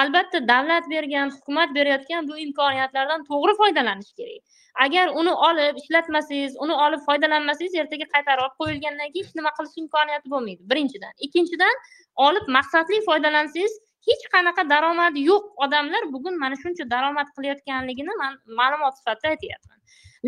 albatta 0.00 0.48
davlat 0.48 0.84
bergan 0.90 1.30
hukumat 1.30 1.74
berayotgan 1.74 2.28
bu 2.28 2.38
imkoniyatlardan 2.46 3.24
to'g'ri 3.30 3.54
foydalanish 3.60 4.12
kerak. 4.18 4.42
Agar 4.84 5.06
uni 5.20 5.32
olib 5.48 5.76
ishlatmasangiz 5.82 6.56
uni 6.64 6.74
olib 6.84 7.00
foydalanmasangiz 7.08 7.74
ertaga 7.82 8.06
qaytarib 8.14 8.42
olib 8.44 8.56
qo'yilgandan 8.62 9.08
keyin 9.12 9.26
hech 9.26 9.34
nima 9.40 9.50
qilish 9.58 9.76
imkoniyati 9.82 10.30
bo'lmaydi. 10.34 10.62
Birinchidan. 10.70 11.12
Ikkinchidan 11.26 11.74
olib 12.26 12.46
maqsadli 12.56 13.00
foydalansangiz 13.08 13.72
hech 14.08 14.24
qanaqa 14.34 14.68
daromadi 14.72 15.26
yo'q. 15.30 15.44
Odamlar 15.66 16.02
bugun 16.14 16.38
mana 16.44 16.56
shuncha 16.62 16.88
daromad 16.94 17.28
qilayotganligini 17.36 18.18
man 18.22 18.32
ma'lumot 18.60 18.94
sifatida 18.98 19.34
aytyapman. 19.34 19.78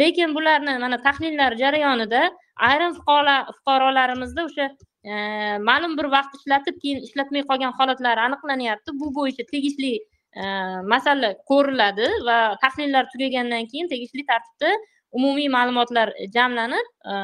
Lekin 0.01 0.35
bularni 0.37 0.79
mana 0.85 0.99
tahlillar 1.07 1.53
jarayonida 1.63 2.23
ayrim 2.69 2.93
fuqarolarimizda 2.99 4.45
o'sha 4.49 4.67
ma'lum 5.05 5.97
bir 5.99 6.09
vaqt 6.17 6.37
ishlatib 6.39 6.81
keyin 6.83 7.03
ishlatmay 7.07 7.45
qolgan 7.51 7.73
holatlari 7.79 8.21
aniqlanyapti. 8.27 8.97
Bu 9.01 9.11
bo'yicha 9.19 9.45
tegishli 9.53 9.93
e, 9.97 10.45
masala 10.93 11.35
ko'riladi 11.51 12.09
va 12.29 12.39
tahlillar 12.65 13.05
tugagandan 13.13 13.69
keyin 13.73 13.89
tegishli 13.93 14.25
tartibda 14.31 14.73
umumiy 15.13 15.49
ma'lumotlar 15.57 16.13
jamlanib 16.37 16.87
e, 17.13 17.15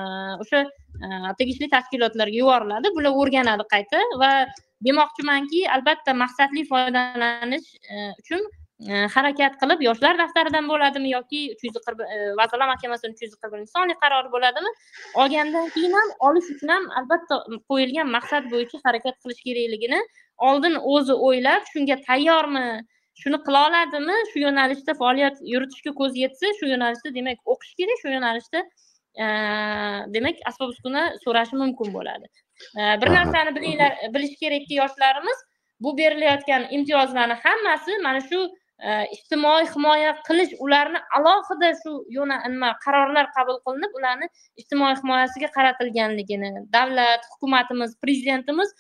o'sha 0.45 0.65
e, 0.65 1.09
tegishli 1.41 1.71
tashkilotlarga 1.75 2.39
yuboriladi. 2.43 2.95
Bular 2.97 3.17
o'rganadi 3.23 3.69
qayta 3.75 4.03
va 4.23 4.33
demoqchimanki 4.87 5.67
albatta 5.77 6.17
maqsadli 6.25 6.65
foydalanish 6.73 7.69
uchun 8.23 8.45
harakat 8.89 9.59
qilib 9.61 9.83
yoshlar 9.85 10.17
daftaridan 10.19 10.69
bo'ladimi 10.69 11.11
yoki 11.13 11.41
uch 11.55 11.65
yuz 11.67 11.75
qirq 11.87 12.01
e, 12.01 12.17
vazirlar 12.41 12.69
mahkamasini 12.73 13.13
uch 13.15 13.23
yuz 13.23 13.35
qirq 13.35 13.53
birinchi 13.53 13.73
sonli 13.77 13.95
qarori 14.03 14.31
bo'ladimi? 14.33 14.71
Olgandan 15.15 15.69
keyin 15.75 15.93
ham 15.93 16.09
olish 16.29 16.49
uchun 16.55 16.73
ham 16.75 16.87
albatta 17.01 17.41
qo'yilgan 17.71 18.09
maqsad 18.17 18.49
bo'yicha 18.53 18.81
harakat 18.85 19.19
qilish 19.23 19.43
kerakligini 19.49 20.01
oldin 20.51 20.79
o'zi 20.95 21.15
o'ylab 21.29 21.67
shunga 21.73 21.97
tayyormi 22.09 22.65
shuni 23.23 23.39
qila 23.47 23.67
oladimi 23.69 24.17
shu 24.31 24.45
yo'nalishda 24.47 24.95
faoliyat 25.03 25.37
yuritishga 25.55 25.93
ko'zi 26.01 26.25
yetsa 26.25 26.55
shu 26.61 26.71
yo'nalishda 26.73 27.15
demak 27.19 27.53
o'qish 27.55 27.75
kerak 27.83 28.01
shu 28.03 28.15
yo'nalishda 28.17 28.65
e, 29.25 29.27
demak 30.17 30.41
asbob 30.53 30.73
uskuna 30.75 31.05
so'rashi 31.27 31.61
mumkin 31.63 31.93
bo'ladi. 31.99 32.33
E, 32.81 32.83
bir 33.03 33.13
narsani 33.19 33.55
bilinglar 33.57 33.93
bilish 34.17 34.35
kerakki 34.43 34.81
yoshlarimiz 34.81 35.45
bu 35.85 35.99
berilayotgan 35.99 36.67
imtiyozlarni 36.77 37.37
hammasi 37.45 37.99
mana 38.09 38.21
shu 38.31 38.41
Э, 38.81 38.93
ijtimoiy 39.13 39.67
himoya 39.69 40.13
qilish 40.27 40.53
ularni 40.65 41.01
alohida 41.17 41.69
shu 41.81 41.91
yo'na 42.15 42.37
nima 42.53 42.69
qarorlar 42.85 43.27
qabul 43.35 43.59
qilinib 43.67 43.99
ularni 43.99 44.29
ijtimoiy 44.63 44.95
himoyasiga 45.01 45.51
qaratilganligini 45.57 46.51
davlat 46.77 47.27
hukumatimiz 47.33 47.93
prezidentimiz 48.05 48.73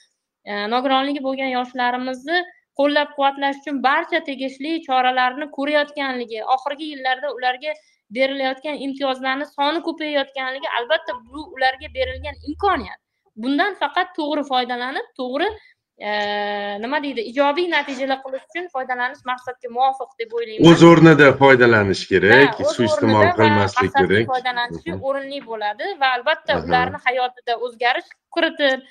e, 0.44 0.54
nogironligi 0.74 1.20
bo'lgan 1.26 1.52
yoshlarimizni 1.56 2.40
qo'llab 2.80 3.12
quvvatlash 3.18 3.60
uchun 3.62 3.82
barcha 3.88 4.22
tegishli 4.30 4.72
choralarni 4.88 5.50
ko'rayotganligi 5.58 6.40
oxirgi 6.56 6.90
yillarda 6.94 7.34
ularga 7.36 7.76
berilayotgan 8.20 8.80
imtiyozlarni 8.86 9.50
soni 9.52 9.84
ko'payayotganligi 9.90 10.74
albatta 10.80 11.18
bu 11.26 11.44
ularga 11.58 11.92
berilgan 11.98 12.40
imkoniyat. 12.52 13.00
Bundan 13.42 13.76
faqat 13.84 14.16
to'g'ri 14.20 14.48
foydalanib 14.52 15.12
to'g'ri 15.20 15.52
nima 16.00 17.02
deydi? 17.04 17.20
Ijobiy 17.30 17.66
natijalar 17.70 18.22
qilish 18.24 18.44
uchun 18.48 18.68
foydalanish 18.74 19.24
maqsadga 19.30 19.68
muvofiq 19.76 20.14
deb 20.22 20.32
o'ylayman. 20.38 20.68
O'z 20.70 20.84
o'rnida 20.90 21.28
foydalanish 21.42 22.04
kerak 22.12 22.56
suiiste'mol 22.76 23.28
qilmaslik 23.40 23.92
kerak. 23.98 24.30
foydalanishi 24.32 24.96
o'rinli 25.10 25.42
bo'ladi 25.50 25.92
va 26.00 26.14
albatta 26.16 26.58
ularni 26.64 27.02
hayotiga 27.06 27.58
o'zgarish 27.68 28.08
kiritib 28.34 28.88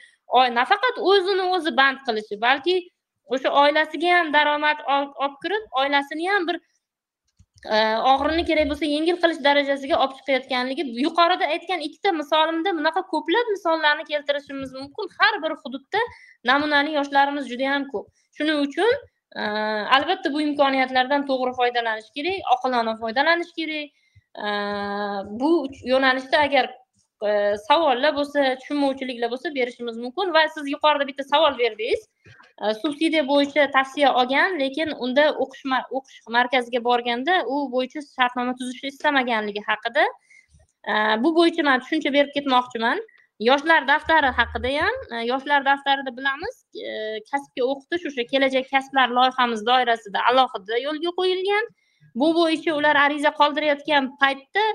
nafaqat 0.60 1.02
o'zini 1.12 1.50
o'zi 1.58 1.76
band 1.82 2.06
qilishi 2.08 2.42
balki 2.48 2.76
o'sha 3.34 3.50
oilasiga 3.64 4.18
ham 4.18 4.34
daromad 4.34 4.86
olib 4.98 5.36
kirib 5.44 5.82
oilasini 5.82 6.30
ham 6.34 6.48
bir 6.50 6.62
og'irini 7.68 8.46
kerak 8.48 8.70
bo'lsa 8.72 8.86
yengil 8.88 9.18
qilish 9.22 9.40
darajasiga 9.44 9.98
olib 10.04 10.16
chiqayotganligi 10.20 10.84
yuqorida 11.06 11.46
aytgan 11.56 11.82
ikkita 11.88 12.12
misolimda 12.16 12.72
bunaqa 12.78 13.02
ko'plab 13.14 13.52
misollarni 13.52 14.04
keltirishimiz 14.12 14.74
mumkin. 14.74 15.10
Har 15.20 15.44
bir 15.44 15.52
hududda 15.64 16.00
namunali 16.46 16.94
yoshlarimiz 16.94 17.50
juda 17.52 17.64
yam 17.64 17.88
ko'p. 17.92 18.08
Shuning 18.38 18.60
uchun 18.68 18.92
e, 19.36 19.42
albatta 19.98 20.34
bu 20.34 20.42
imkoniyatlardan 20.42 21.26
to'g'ri 21.32 21.56
foydalanish 21.60 22.12
kerak 22.16 22.54
oqilona 22.56 22.96
foydalanish 23.02 23.52
kerak. 23.60 23.88
E, 24.46 24.48
bu 25.42 25.52
yo'nalishda 25.92 26.38
agar 26.48 26.72
e, 27.28 27.58
savollar 27.68 28.16
bo'lsa 28.20 28.56
tushunmovchiliklar 28.62 29.36
bo'lsa 29.36 29.56
berishimiz 29.56 29.98
mumkin. 29.98 30.34
Va 30.38 30.48
siz 30.56 30.72
yuqorida 30.76 31.08
bitta 31.12 31.28
savol 31.34 31.60
berdingiz. 31.64 32.08
Э, 32.60 32.74
subsidiya 32.76 33.24
bo'yicha 33.28 33.70
tavsiya 33.72 34.10
olgan 34.22 34.58
lekin 34.60 34.90
unda 35.06 35.30
o'qish 35.44 35.62
o'qish 36.00 36.18
markaziga 36.38 36.82
borganda 36.88 37.38
u 37.54 37.60
bo'yicha 37.76 38.02
shartnoma 38.08 38.56
tuzishni 38.60 38.92
istamaganligi 38.94 39.64
haqida. 39.70 40.04
Э, 40.92 41.24
bu 41.24 41.32
bo'yicha 41.38 41.64
man 41.70 41.80
tushuncha 41.86 42.14
berib 42.18 42.36
ketmoqchiman. 42.36 43.00
Yoshlar 43.40 43.88
daftari 43.88 44.32
haqida 44.40 44.72
ham 44.76 44.96
э, 45.12 45.24
yoshlar 45.32 45.66
daftarida 45.66 46.12
bilamiz 46.18 46.56
e, 46.88 46.90
kasbga 47.32 47.68
o'qitish 47.72 48.08
o'sha 48.10 48.24
kelajak 48.32 48.66
kasblar 48.74 49.14
loyihamiz 49.18 49.62
doirasida 49.70 50.24
alohida 50.32 50.80
yo'lga 50.86 51.14
qo'yilgan. 51.20 51.70
Bu 52.22 52.34
bo'yicha 52.40 52.76
ular 52.80 53.00
ariza 53.06 53.32
qoldirayotgan 53.40 54.10
paytda 54.24 54.66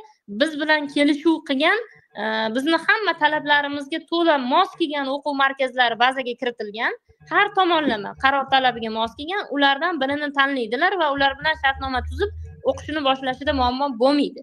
biz 0.41 0.57
bilan 0.62 0.89
kelishuv 0.95 1.37
qilgan 1.51 1.85
e, 2.22 2.24
bizni 2.57 2.78
hamma 2.87 3.14
talablarimizga 3.24 4.01
to'la 4.12 4.39
mos 4.53 4.70
kelgan 4.80 5.12
o'quv 5.16 5.37
markazlari 5.45 6.01
bazaga 6.05 6.35
kiritilgan. 6.41 6.97
Har 7.31 7.47
tomonlama 7.59 8.14
qaror 8.25 8.45
talabiga 8.55 8.91
mos 8.99 9.12
kelgan 9.18 9.47
ulardan 9.57 10.01
birini 10.03 10.29
tanlaydilar 10.39 10.99
va 11.03 11.12
ular 11.16 11.33
bilan 11.39 11.57
shartnoma 11.62 12.01
tuzib 12.09 12.31
o'qishini 12.70 13.01
boshlashida 13.09 13.53
muammo 13.61 13.89
bo'lmaydi. 14.03 14.41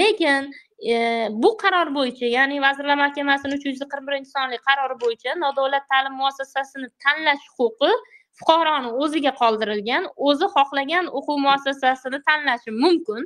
Lekin 0.00 0.50
e, 0.90 0.94
bu 1.42 1.50
qaror 1.62 1.88
bo'yicha 1.98 2.26
ya'ni 2.36 2.60
vazirlar 2.66 2.98
mahkamasini 3.04 3.58
uch 3.58 3.66
yuz 3.70 3.82
qirq 3.92 4.04
birinchi 4.08 4.30
sonli 4.36 4.58
qarori 4.68 4.96
bo'yicha 5.04 5.36
nodavlat 5.44 5.84
ta'lim 5.92 6.14
muassasasini 6.22 6.88
tanlash 7.04 7.44
huquqi 7.58 7.92
fuqaroni 8.38 8.90
o'ziga 9.02 9.32
qoldirilgan 9.40 10.08
o'zi 10.28 10.46
xohlagan 10.56 11.10
o'quv 11.18 11.36
muassasasini 11.46 12.18
tanlashi 12.28 12.70
mumkin. 12.84 13.22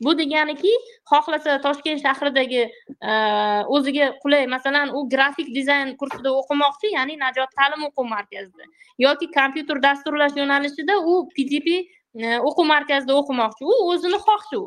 Bu 0.00 0.14
deganiki 0.18 0.72
xohlasa 1.10 1.58
toshkent 1.66 2.02
shahridagi 2.06 2.62
e, 3.10 3.12
o'ziga 3.76 4.12
qulay 4.22 4.46
masalan 4.54 4.94
u 4.96 5.08
grafik 5.14 5.54
dizayn 5.54 5.96
kursida 6.00 6.34
o'qimoqchi 6.40 6.94
ya'ni 6.96 7.18
najot 7.24 7.54
ta'lim 7.58 7.86
o'quv 7.88 8.10
markazida 8.16 8.64
yoki 9.06 9.30
kompyuter 9.38 9.82
dasturlash 9.82 10.36
yo'nalishida 10.42 10.98
u 11.12 11.14
pdp 11.36 11.68
e, 12.14 12.38
o'quv 12.48 12.66
markazida 12.74 13.16
o'qimoqchi. 13.20 13.64
U 13.64 13.74
o'zini 13.92 14.20
xohishi 14.26 14.60
u. 14.60 14.66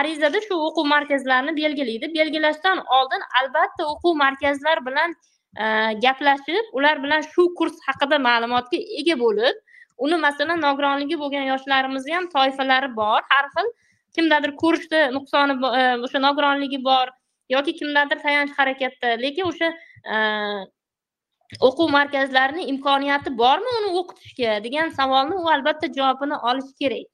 Arizada 0.00 0.40
shu 0.46 0.58
o'quv 0.68 0.86
markazlarini 0.94 1.56
belgilaydi. 1.56 2.12
Belgilashdan 2.18 2.82
oldin 2.98 3.26
albatta 3.40 3.88
o'quv 3.92 4.16
markazlar 4.24 4.84
bilan 4.88 5.16
e, 5.62 5.64
gaplashib 6.04 6.76
ular 6.78 7.02
bilan 7.04 7.26
shu 7.32 7.48
kurs 7.58 7.76
haqida 7.88 8.20
ma'lumotga 8.28 8.80
ega 9.02 9.18
bo'lib 9.24 9.66
uni 10.06 10.16
masalan 10.26 10.62
nogironligi 10.66 11.16
bo'lgan 11.22 11.46
yoshlarimizni 11.52 12.16
ham 12.18 12.28
toifalari 12.34 12.92
bor. 13.00 13.20
Har 13.32 13.46
xil 13.56 13.72
kimdadir 14.16 14.52
ko'rishda 14.62 15.00
nuqsoni 15.16 15.56
e, 15.80 15.82
o'sha 16.06 16.22
nogironligi 16.26 16.82
bor 16.90 17.12
yoki 17.54 17.76
kimdadir 17.80 18.22
tayanch 18.26 18.52
harakatda. 18.58 19.14
Lekin 19.24 19.48
o'sha 19.52 19.70
e, 20.14 20.16
o'quv 21.68 21.88
markazlarini 21.98 22.66
imkoniyati 22.72 23.36
bormi 23.38 23.72
uni 23.78 23.94
o'qitishga 24.02 24.58
degan 24.66 24.92
savolni 24.98 25.40
u 25.44 25.48
albatta 25.54 25.92
javobini 25.96 26.38
olishi 26.52 26.76
kerak. 26.82 27.08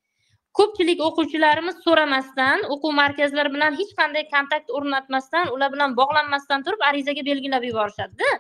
Ko'pchilik 0.58 1.00
o'quvchilarimiz 1.06 1.80
so'ramasdan 1.86 2.62
o'quv 2.74 2.92
markazlari 2.98 3.52
bilan 3.56 3.74
hech 3.80 3.90
qanday 4.00 4.24
kontakt 4.34 4.70
o'rnatmasdan 4.78 5.50
ular 5.54 5.72
bilan 5.74 5.96
bog'lanmasdan 5.96 6.64
turib 6.68 6.84
arizaga 6.90 7.24
belgilab 7.30 7.66
yuborishadida. 7.70 8.30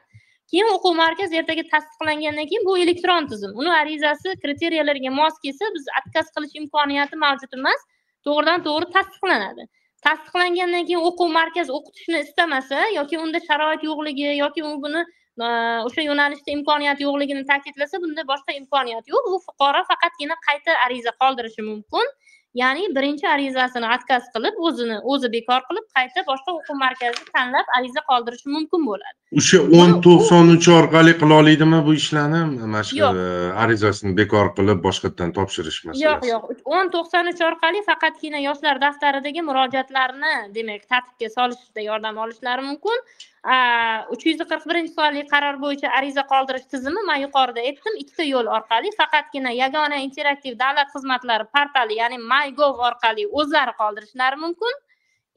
Keyin 0.50 0.68
o'quv 0.76 0.94
markaz 1.02 1.32
ertaga 1.40 1.64
tasdiqlangandan 1.72 2.48
keyin 2.50 2.64
bu 2.68 2.78
elektron 2.84 3.26
tizim. 3.32 3.52
Uni 3.60 3.72
arizasi 3.80 4.34
kriteriyalarga 4.44 5.10
mos 5.20 5.38
kelsa 5.44 5.70
biz 5.76 5.88
отказ 6.00 6.32
qilish 6.36 6.54
imkoniyati 6.62 7.20
mavjud 7.24 7.58
emas. 7.60 7.86
To'g'ridan 8.28 8.64
to'g'ri 8.66 8.88
tasdiqlanadi. 8.96 9.66
Tasdiqlangandan 10.06 10.88
keyin 10.88 11.04
o'quv 11.10 11.30
markazi 11.38 11.74
o'qitishni 11.78 12.22
istamasa 12.26 12.82
yoki 12.96 13.18
unda 13.24 13.40
sharoit 13.48 13.86
yo'qligi 13.88 14.34
yoki 14.42 14.64
u 14.70 14.72
buni 14.84 15.02
e, 15.02 15.46
o'sha 15.88 16.04
yo'nalishda 16.08 16.54
imkoniyat 16.56 17.02
yo'qligini 17.06 17.44
ta'kidlasa 17.50 18.02
bunda 18.04 18.26
boshqa 18.32 18.58
imkoniyat 18.60 19.12
yo'q. 19.14 19.30
U 19.32 19.40
fuqaro 19.46 19.82
faqatgina 19.90 20.38
qayta 20.48 20.78
ariza 20.86 21.14
qoldirishi 21.22 21.66
mumkin. 21.70 22.14
Ya'ni 22.62 22.88
birinchi 22.96 23.26
arizasini 23.34 23.86
отказ 23.96 24.28
qilib 24.34 24.60
o'zini 24.68 24.98
o'zi 25.14 25.32
bekor 25.36 25.60
qilib 25.68 25.86
qayta 25.96 26.26
boshqa 26.30 26.56
o'quv 26.58 26.80
markazini 26.84 27.32
tanlab 27.36 27.66
ariza 27.78 28.02
qoldirishi 28.10 28.48
mumkin 28.56 28.86
bo'ladi. 28.90 29.16
O'sha 29.40 29.62
o'n 29.80 29.96
to'qson 30.06 30.54
uch 30.56 30.68
orqali 30.78 31.12
qila 31.20 31.40
oladimi 31.42 31.80
bu 31.86 31.98
ishlarni? 32.00 32.42
Mana 32.60 32.84
shu 32.88 33.00
Yo'q. 33.02 33.22
arizasini 33.64 34.12
bekor 34.20 34.50
qilib 34.58 34.82
boshqatdan 34.86 35.32
topshirish 35.38 35.78
yo'q 35.82 35.90
masalasi 35.90 36.30
yo'q 36.32 36.74
o'n 36.78 36.92
to'qson 36.94 37.30
uch 37.32 37.42
orqali 37.48 37.82
faqatgina 37.88 38.42
yoshlar 38.48 38.80
daftaridagi 38.84 39.44
murojaatlarni 39.48 40.34
demak 40.58 40.84
tartibga 40.92 41.32
solishda 41.38 41.86
yordam 41.88 42.20
olishlari 42.24 42.66
mumkin 42.68 43.04
uch 43.46 44.24
yuz 44.26 44.40
qirq 44.50 44.64
birinchi 44.66 44.92
sonli 44.92 45.22
qaror 45.30 45.58
bo'yicha 45.62 45.90
ariza 45.98 46.22
qoldirish 46.32 46.66
tizimi 46.72 47.02
man 47.06 47.20
yuqorida 47.22 47.62
aytdim. 47.62 47.98
Ikkita 48.02 48.24
yo'l 48.26 48.50
orqali 48.58 48.90
faqatgina 48.98 49.52
yagona 49.54 50.00
interaktiv 50.06 50.58
davlat 50.58 50.90
xizmatlari 50.94 51.46
portali 51.56 51.98
ya'ni 52.00 52.18
mygov 52.32 52.82
orqali 52.88 53.26
o'zlari 53.40 53.74
qoldirishlari 53.80 54.40
mumkin. 54.44 54.80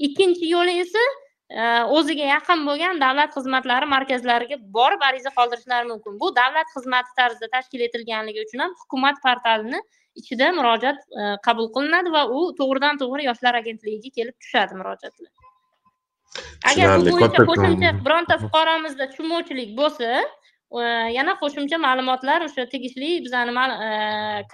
Ikkinchi 0.08 0.50
yo'li 0.56 0.80
esa 0.86 1.04
e, 1.50 1.62
o'ziga 1.98 2.26
yaqin 2.34 2.66
bo'lgan 2.70 3.02
davlat 3.06 3.36
xizmatlari 3.38 3.92
markazlariga 3.96 4.58
borib 4.78 5.06
ariza 5.10 5.34
qoldirishlari 5.38 5.88
mumkin. 5.92 6.18
Bu 6.24 6.34
davlat 6.42 6.74
xizmati 6.76 7.14
tarzida 7.20 7.52
tashkil 7.58 7.86
etilganligi 7.90 8.48
uchun 8.48 8.66
ham 8.66 8.74
hukumat 8.82 9.22
portalini 9.28 9.84
ichida 10.24 10.50
murojaat 10.58 11.06
e, 11.20 11.30
qabul 11.46 11.70
qilinadi 11.78 12.16
va 12.18 12.26
u 12.40 12.42
to'g'ridan 12.62 12.98
to'g'ri 13.04 13.30
yoshlar 13.30 13.62
agentligiga 13.62 14.16
kelib 14.18 14.36
tushadi 14.42 14.82
murojaatlar. 14.82 15.32
Agar 16.70 16.88
bu 16.88 17.04
Tushunarli. 17.04 17.12
bo'yicha 17.12 17.28
Kattakon- 17.28 17.50
qo'shimcha 17.50 17.90
bironta 18.06 18.36
fuqaromizda 18.44 19.06
tushunmovchilik 19.12 19.70
bo'lsa 19.80 20.08
e, 20.80 20.82
yana 21.18 21.34
qo'shimcha 21.42 21.78
ma'lumotlar 21.88 22.40
o'sha 22.48 22.64
tegishli 22.74 23.10
bizani 23.26 23.52
e, 23.88 23.90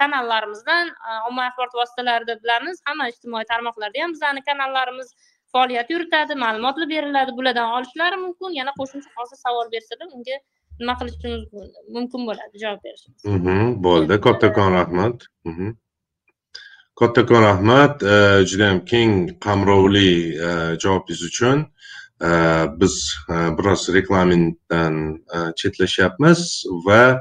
kanallarimizdan 0.00 0.86
e, 1.08 1.10
ommaviy 1.28 1.48
axborot 1.50 1.74
vositalarida 1.80 2.34
bilamiz 2.42 2.76
hamma 2.88 3.04
ijtimoiy 3.12 3.44
tarmoqlarda 3.52 3.98
ham 4.04 4.12
bizani 4.16 4.40
kanallarimiz 4.48 5.08
faoliyat 5.52 5.88
yuritadi 5.94 6.34
ma'lumotlar 6.44 6.88
beriladi. 6.94 7.30
Bulardan 7.38 7.68
olishlari 7.76 8.16
mumkin. 8.24 8.50
Yana 8.60 8.72
qo'shimcha 8.80 9.10
hozir 9.18 9.38
savol 9.46 9.66
bersalar 9.74 10.08
unga 10.16 10.36
nima 10.80 10.94
qilishimiz 11.00 11.42
mumkin 11.96 12.20
bo'ladi 12.28 12.56
javob 12.64 12.80
berishimiz. 12.86 13.20
Mhm, 13.34 13.82
bo'ldi. 13.86 14.14
Kattakon 14.26 14.68
rahmat. 14.78 15.16
Mhm. 15.50 15.68
Kattakon 16.96 17.42
rahmat 17.50 18.02
eh, 18.02 18.40
judayam 18.48 18.84
keng 18.90 19.38
qamrovli 19.40 20.12
eh, 20.34 20.72
javobingiz 20.82 21.22
uchun 21.30 21.66
Eh, 22.22 22.66
biz 22.80 23.12
biroz 23.28 23.88
reglamentdan 23.92 24.94
chetlashyapmiz 25.56 26.64
va 26.86 27.20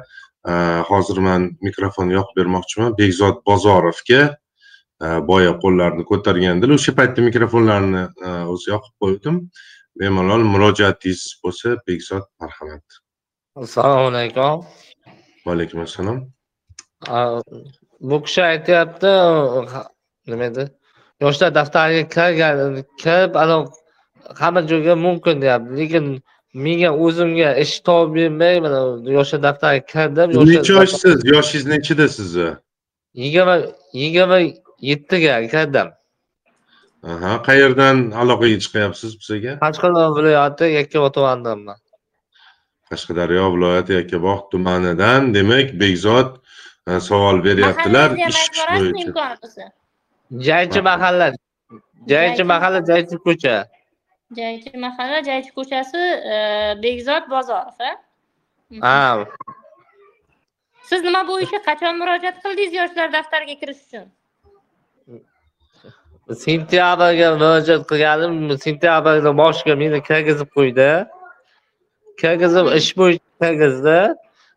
hozir 0.88 1.20
man 1.20 1.50
mikrofonni 1.62 2.16
yoqib 2.16 2.38
bermoqchiman. 2.40 2.96
Bekzod 3.00 3.42
bozorovga 3.50 4.22
boya 5.28 5.52
qo'llarini 5.64 6.06
ko'targandilar 6.12 6.78
o'sha 6.78 6.96
paytda 7.00 7.28
mikrofonlarni 7.28 8.06
o'zi 8.54 8.72
yoqib 8.72 8.96
qo'ydim. 9.04 9.42
Bemalol 10.00 10.48
murojaatingiz 10.54 11.26
bo'lsa 11.44 11.76
bekzod 11.88 12.24
marhamat. 12.40 13.02
Assalomu 13.66 14.14
alaykum. 14.14 14.64
Va 15.46 15.58
alaykum 15.58 15.84
assalom 15.88 16.24
bu 18.10 18.18
kishi 18.26 18.41
aytyapti 18.51 19.12
nima 20.28 20.43
edi? 20.49 20.64
Yoshlar 21.24 21.56
daftariga 21.56 22.03
kirgan 22.16 22.84
kirib 23.01 23.36
anavi 23.43 23.66
hamma 24.41 24.62
joyga 24.72 24.95
mumkin 25.06 25.41
deyapti 25.41 25.72
lekin 25.80 26.06
menga 26.66 26.91
o'zimga 27.06 27.49
ish 27.64 27.76
topib 27.88 28.16
bermay 28.16 28.56
mana 28.66 28.80
yoshlar 29.18 29.39
daftariga 29.47 29.86
kirdim 29.93 30.30
necha 30.51 30.74
yoshsiz? 30.74 31.18
Yoshingiz 31.34 31.66
nechida 31.74 32.08
sizni? 32.18 32.49
Yigirma 33.24 33.56
yigirma 34.01 34.39
yettiga 34.89 35.34
kirdim. 35.53 35.88
Aha 37.12 37.34
qayerdan 37.47 37.97
aloqaga 38.22 38.58
chiqyapsiz 38.64 39.12
bizga? 39.22 39.51
Qashqadaryo 39.66 40.10
viloyati 40.18 40.66
yakkabog' 40.80 41.14
tumanidanman 41.18 41.78
qashqadaryo 42.91 43.45
viloyati 43.56 43.93
yakkabog' 43.99 44.43
tumanidan 44.51 45.34
demak 45.34 45.68
bekzod 45.82 46.30
savol 46.88 47.44
beryaptilar 47.44 48.10
ish 48.30 48.50
bo'yicha. 48.58 49.72
jaychi 50.48 50.82
mahalla. 50.90 51.28
Jaychi 52.12 52.44
mahalla 52.52 52.80
jaychi 52.90 53.18
ko'cha. 53.26 53.56
Jaychi 54.40 54.78
mahalla 54.86 55.20
jaychi 55.30 55.52
ko'chasi 55.58 56.02
e, 56.34 56.38
bekzod 56.84 57.24
bozorov 57.34 57.80
Mhm. 58.72 58.82
ha. 58.82 59.26
Siz 60.90 61.02
nima 61.08 61.22
bo'yicha 61.32 61.58
qachon 61.70 61.94
murojaat 62.02 62.38
qildingiz 62.44 62.74
yoshlar 62.82 63.08
daftariga 63.18 63.56
kirish 63.62 63.82
uchun? 63.88 64.06
Sentyabrga 66.44 67.28
murojaat 67.38 67.84
qilganim 67.92 68.34
sentyabrni 68.66 69.32
boshiga 69.42 69.74
meni 69.82 70.00
kirgizib 70.10 70.50
qo'ydi. 70.58 70.90
Kirgizib 72.22 72.66
ish 72.80 72.92
bo'yicha 73.00 73.30
kirgizdi 73.42 73.98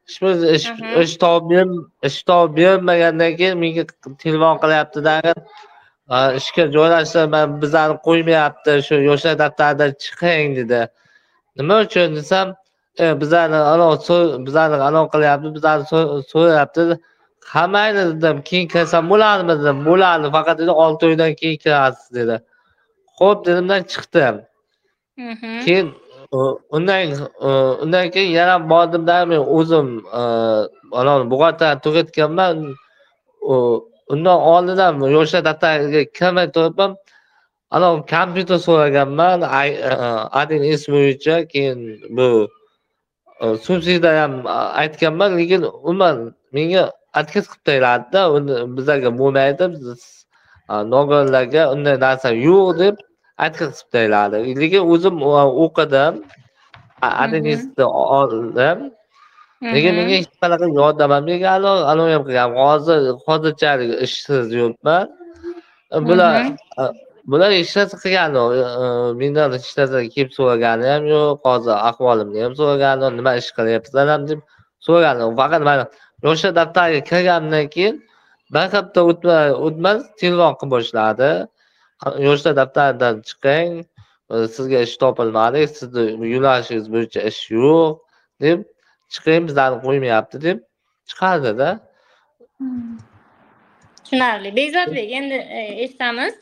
ish 0.08 0.18
bo'yicha 0.22 1.00
ish 1.04 1.14
topib 1.24 1.50
ber- 1.50 1.84
ish 2.08 2.20
topib 2.28 2.56
bermagandan 2.60 3.32
keyin 3.38 3.58
menga 3.64 3.84
telefon 4.22 4.56
qilyapti 4.62 4.98
dag'i 5.08 5.34
ishga 6.40 6.64
joylashtirman 6.76 7.46
bizani 7.62 7.94
qo'ymayapti 8.06 8.72
shu 8.86 8.94
yoshlar 9.08 9.34
daftaridan 9.42 9.90
chiqing 10.04 10.56
dedi. 10.60 10.80
Nima 11.58 11.76
uchun 11.84 12.16
desam 12.18 12.46
e, 13.02 13.04
bizani 13.20 13.58
anov 13.74 13.92
bizani 14.46 14.76
anov 14.88 15.06
qilyapti 15.14 15.48
bizani 15.56 15.82
so- 15.90 16.22
so'rayapti 16.32 16.82
hammangni 17.54 18.04
dedim 18.22 18.36
keyin 18.48 18.68
kirsam 18.74 19.04
bo'ladimi 19.12 19.54
dedim 19.60 19.78
bo'ladi 19.88 20.26
faqat 20.36 20.56
dedi 20.62 20.72
olti 20.84 21.02
oydan 21.10 21.32
keyin 21.40 21.58
kirasiz 21.64 22.08
dedi. 22.18 22.36
Ho'p 23.18 23.38
dedimdan 23.46 23.82
chiqdim. 23.92 24.34
Mhm. 25.28 25.60
keyin 25.64 25.86
undan 26.32 27.28
undan 27.82 28.10
keyin 28.10 28.30
yana 28.30 28.70
bordimda 28.70 29.26
men 29.26 29.38
o'zim 29.38 30.04
anavi 30.92 31.30
buxgalterni 31.30 31.80
tugatganman. 31.80 32.74
Undan 34.12 34.38
oldin 34.40 34.76
ham 34.76 35.00
yoshlar 35.16 35.44
daftariga 35.44 36.02
kirmay 36.18 36.46
turib 36.52 36.78
anavi 37.70 37.98
kompyuter 38.12 38.58
so'raganman. 38.66 39.40
Adin 40.40 40.62
ish 40.62 40.86
bo'yicha 40.94 41.48
keyin 41.52 41.78
bu 42.16 42.28
subsidiya 43.64 44.22
ham 44.22 44.32
aytganman. 44.82 45.30
Lekin 45.38 45.62
umuman 45.62 46.16
menga 46.52 46.92
отказ 47.20 47.46
qilib 47.48 47.64
tashladida 47.68 48.20
uni 48.36 48.54
bizlarga 48.76 49.10
bo'lmaydi. 49.20 49.64
Biz 49.72 49.98
nogironlarga 50.92 51.62
unday 51.74 51.96
narsa 52.06 52.28
yo'q 52.48 52.78
deb 52.82 52.96
qilib 53.58 53.74
tashladi 53.94 54.38
lekin 54.62 54.82
o'zim 54.92 55.14
e, 55.22 55.42
o'qidim 55.64 56.14
ishni 57.54 57.84
oldim. 58.18 58.78
Lekin 59.74 59.92
menga 59.98 60.14
hech 60.20 60.28
qanaqa 60.42 60.66
yordam 60.80 61.10
ham 61.14 61.24
bergani 61.30 61.70
anavi 61.92 62.10
ham 62.16 62.24
qilgan. 62.28 62.50
Hozir 62.62 62.98
hozirchalik 63.26 63.90
ishsiz 64.06 64.46
yuribman 64.58 65.06
bular 66.08 66.32
Mhm. 66.42 66.56
bular 67.30 67.50
hech 67.58 67.72
narsa 67.76 67.96
qilgani 68.04 68.34
yo'q 68.40 68.52
e, 68.58 68.86
mendan 69.20 69.48
hech 69.56 69.70
narsa 69.78 69.98
kelib 70.14 70.30
so'ragani 70.38 70.86
ham 70.92 71.04
yo'q. 71.14 71.34
Hozir 71.46 71.74
ahvolimni 71.90 72.40
ham 72.44 72.52
so'ragani 72.60 73.00
yo'q. 73.04 73.12
Nima 73.18 73.32
ish 73.40 73.50
qilyapsan 73.58 74.06
ham 74.12 74.22
deb 74.30 74.40
so'ragani 74.86 75.20
yo'q. 75.24 75.32
Faqat 75.40 75.62
mana 75.68 75.84
yoshlar 76.26 76.52
daftariga 76.60 77.00
kirganimdan 77.10 77.66
keyin 77.74 77.94
bir 78.54 78.66
hafta 78.74 79.00
o'tmay 79.10 79.48
o'tmas 79.66 79.98
telefon 80.20 80.52
qilib 80.60 80.70
boshladi 80.76 81.30
yoshlar 82.06 82.56
daftaridan 82.56 83.22
chiqing 83.28 83.84
e, 84.30 84.34
sizga 84.56 84.78
ish 84.86 84.96
topilmadi 85.02 85.68
sizni 85.78 86.04
yo'nalishingiz 86.34 86.86
bo'yicha 86.94 87.20
ish 87.30 87.42
yo'q 87.50 87.98
deb 88.44 88.64
chiqing 89.14 89.48
bizlarni 89.48 89.78
qo'ymayapti 89.86 90.42
deb 90.46 90.58
chiqardida. 91.10 91.70
Hmm. 92.58 92.98
Tushunarli. 94.04 94.56
Bekzodbek 94.56 95.12
endi 95.20 95.34
e, 95.34 95.60
eshitamiz 95.84 96.34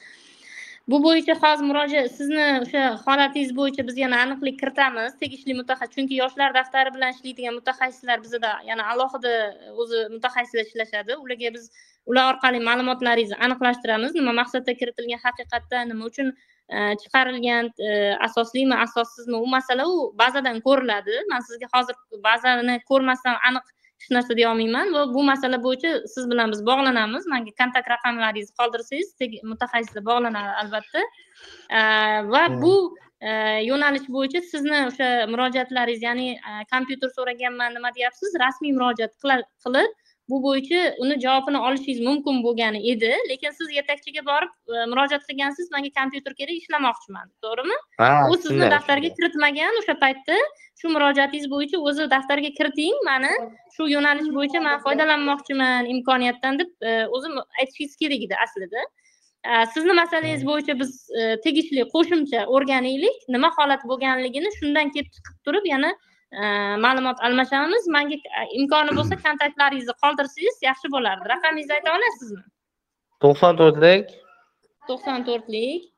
bu 0.89 0.99
bo'yicha 1.05 1.35
hozir 1.43 1.67
murojaat 1.69 2.11
sizni 2.19 2.43
o'sha 2.65 2.83
holatingiz 3.07 3.53
bo'yicha 3.59 3.85
biz 3.89 3.97
yana 4.03 4.19
aniqlik 4.25 4.59
kiritamiz. 4.61 5.17
Tegishli 5.23 5.55
mutaxassis 5.61 5.95
chunki 5.97 6.19
yoshlar 6.23 6.55
daftari 6.59 6.93
bilan 6.97 7.15
ishlaydigan 7.17 7.55
mutaxassislar 7.59 8.23
bizada 8.27 8.53
yana 8.71 8.85
alohida 8.93 9.33
e, 9.37 9.71
o'zi 9.83 10.03
mutaxassislar 10.17 10.67
ishlashadi. 10.69 11.17
Ularga 11.25 11.53
biz 11.57 11.65
ular 12.11 12.27
orqali 12.33 12.61
ma'lumotlaringizni 12.69 13.39
aniqlashtiramiz. 13.47 14.15
Nima 14.19 14.37
maqsadda 14.41 14.77
kiritilgan 14.81 15.23
haqiqatda 15.27 15.83
nima 15.91 16.11
uchun 16.11 16.31
e, 16.75 16.79
chiqarilgan 17.03 17.73
e, 17.89 17.91
asoslimi 18.29 18.79
asossizmi? 18.87 19.37
U 19.45 19.47
masala 19.57 19.89
u 19.95 19.97
bazadan 20.23 20.63
ko'riladi. 20.69 21.19
Man 21.33 21.43
sizga 21.49 21.73
hozir 21.75 21.99
bazani 22.31 22.79
ko'rmasdan 22.93 23.43
aniq 23.51 23.76
hech 24.07 24.15
narsa 24.15 24.37
deya 24.37 24.51
olmayman 24.51 24.93
va 24.95 25.03
bu 25.15 25.23
masala 25.23 25.59
bo'yicha 25.63 25.91
siz 26.15 26.31
bilan 26.31 26.53
biz 26.53 26.61
bog'lanamiz. 26.67 27.27
Manga 27.33 27.53
kontakt 27.61 27.89
raqamlaringizni 27.95 28.55
qoldirsangiz 28.61 29.43
mutaxassislar 29.51 30.05
bog'lanadi 30.11 30.53
albatta. 30.63 31.03
Va 32.35 32.43
bu 32.63 32.75
e, 33.21 33.31
yo'nalish 33.71 34.09
bo'yicha 34.17 34.41
sizni 34.53 34.79
o'sha 34.91 35.09
murojaatlaringiz 35.33 36.03
ya'ni 36.09 36.29
e, 36.37 36.53
kompyuter 36.73 37.11
so'raganman 37.19 37.75
nima 37.75 37.91
deyapsiz? 37.99 38.39
Rasmiy 38.45 38.77
murojaat 38.79 39.15
qilib 39.23 39.95
bu 40.31 40.43
bo'yicha 40.43 40.81
uni 41.03 41.17
javobini 41.25 41.59
olishingiz 41.67 42.01
mumkin 42.09 42.43
bo'lgan 42.47 42.75
edi. 42.93 43.13
Lekin 43.31 43.53
siz 43.59 43.71
yetakchiga 43.79 44.25
borib 44.31 44.53
e, 44.75 44.87
murojaat 44.91 45.25
qilgansiz 45.29 45.71
manga 45.75 45.91
kompyuter 45.99 46.35
kerak 46.41 46.57
ishlamoqchiman 46.63 47.31
to'g'rimi? 47.45 47.79
U 48.33 48.39
sizni 48.45 48.71
daftarga 48.75 49.13
kiritmagan 49.19 49.81
o'sha 49.83 49.97
paytda. 50.03 50.39
Shu 50.81 50.93
murojaatingiz 50.95 51.47
bo'yicha 51.55 51.81
o'zi 51.91 52.09
daftarga 52.15 52.51
kiriting 52.59 52.99
mani 53.11 53.33
shu 53.77 53.89
yo'nalish 53.95 54.31
bo'yicha 54.39 54.63
man 54.67 54.83
foydalanmoqchiman 54.87 55.91
imkoniyatdan 55.95 56.61
deb 56.63 56.89
e, 56.91 56.97
o'zi 57.19 57.33
aytishingiz 57.61 57.97
kerak 58.03 58.27
edi 58.27 58.41
aslida. 58.47 58.85
E, 59.51 59.53
sizni 59.77 59.95
masalangiz 60.03 60.45
bo'yicha 60.51 60.79
biz 60.83 60.93
tegishli 61.47 61.87
qo'shimcha 61.95 62.45
o'rganaylik. 62.59 63.25
Nima 63.39 63.55
holat 63.61 63.89
bo'lganligini 63.93 64.55
shundan 64.59 64.95
kelib 64.99 65.11
chiqib 65.17 65.41
turib 65.49 65.73
yana 65.75 65.95
ma'lumot 66.85 67.19
almashamiz. 67.27 67.89
Manga 67.89 68.15
e, 68.15 68.43
imkoni 68.59 68.97
bo'lsa 68.99 69.15
kontaktlaringizni 69.27 69.95
qoldirsangiz 70.03 70.57
yaxshi 70.69 70.93
bo'lardi. 70.95 71.29
Raqamingizni 71.35 71.75
ayta 71.79 71.95
olasizmi? 71.99 72.43
To'qson 73.23 73.61
to'rtlik. 73.61 74.11
To'qson 74.89 75.25
to'rtlik. 75.29 75.93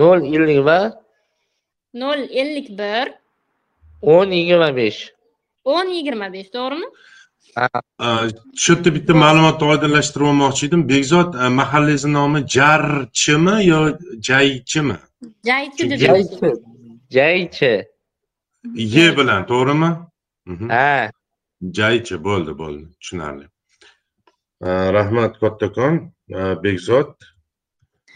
Nol 0.00 0.18
ellik 0.34 0.60
bir 0.66 0.90
nol 1.94 2.18
ellik 2.18 2.68
bir. 2.78 3.14
o'n 4.02 4.30
yigirma 4.32 4.76
besh. 4.76 5.00
o'n 5.64 5.88
yigirma 5.88 6.32
besh 6.32 6.50
to'g'rimi? 6.56 6.86
Shu 8.62 8.72
yerda 8.72 8.94
bitta 8.94 9.14
ma'lumotni 9.24 9.66
oydinlashtirib 9.72 10.26
olmoqchi 10.32 10.66
edim. 10.68 10.88
Bekzod 10.88 11.34
e, 11.34 11.48
mahallangizni 11.60 12.12
nomi 12.12 12.40
jarchimi 12.56 13.56
yo 13.66 13.80
jaychimi? 14.28 14.96
Jaychi 15.48 15.90
deb 15.90 15.98
jaychi. 16.06 16.52
Jaychi 17.16 17.72
ye 18.74 19.16
bilan. 19.16 19.46
to'g'rimi? 19.46 19.90
Mhm. 20.46 20.68
ha. 20.68 21.10
Jaychi 21.78 22.16
bo'ldi 22.24 22.52
bo'ldi 22.62 22.86
tushunarli. 23.00 23.46
Rahmat 24.96 25.38
kattakon 25.42 25.94
bekzod 26.64 27.14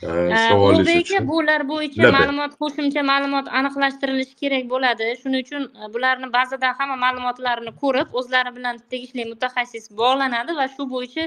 savolingiz 0.03 0.88
ulbek 0.88 1.07
uchun. 1.07 1.28
bular 1.28 1.62
bo'yicha 1.68 2.11
ma'lumot 2.16 2.53
qo'shimcha 2.62 3.03
ma'lumot 3.12 3.47
aniqlashtirilishi 3.59 4.34
kerak 4.42 4.64
bo'ladi. 4.72 5.05
Shuning 5.20 5.42
uchun 5.47 5.62
e, 5.80 5.92
bularni 5.95 6.28
bazadan 6.36 6.74
hamma 6.78 6.97
ma'lumotlarini 7.05 7.72
ko'rib 7.82 8.09
o'zlari 8.20 8.51
bilan 8.57 8.80
tegishli 8.90 9.24
mutaxassis 9.32 9.84
bog'lanadi 10.01 10.57
va 10.61 10.66
shu 10.74 10.88
bo'yicha 10.95 11.24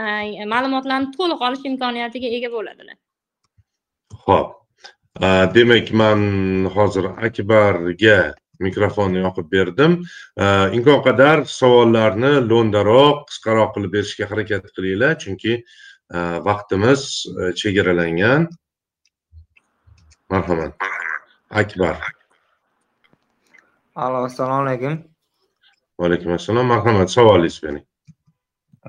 e, 0.00 0.44
ma'lumotlarni 0.54 1.08
to'liq 1.16 1.40
olish 1.48 1.64
imkoniyatiga 1.72 2.28
ega 2.36 2.52
bo'ladilar. 2.56 2.96
Ho'p 4.26 4.48
demak 5.56 5.92
man 6.00 6.20
hozir 6.76 7.04
akbarga 7.26 8.18
mikrofonni 8.60 9.22
yoqib 9.24 9.48
berdim. 9.50 9.96
Imkon 10.78 11.00
qadar 11.06 11.44
savollarni 11.50 12.34
lo'ndaroq 12.50 13.24
qisqaroq 13.30 13.72
qilib 13.76 13.96
berishga 13.96 14.28
harakat 14.30 14.68
qilinglar 14.76 15.16
chunki 15.22 15.56
e, 15.60 16.18
vaqtimiz 16.48 17.06
e, 17.30 17.52
chegaralangan. 17.60 18.48
Marhamat. 20.30 20.76
Akbar. 21.50 21.98
Alo 23.94 24.24
assalomu 24.28 24.68
alaykum. 24.68 25.02
Vaalaykum 26.00 26.38
assalom 26.38 26.72
marhamat 26.74 27.10
savolingizni 27.10 27.68
bering 27.68 27.84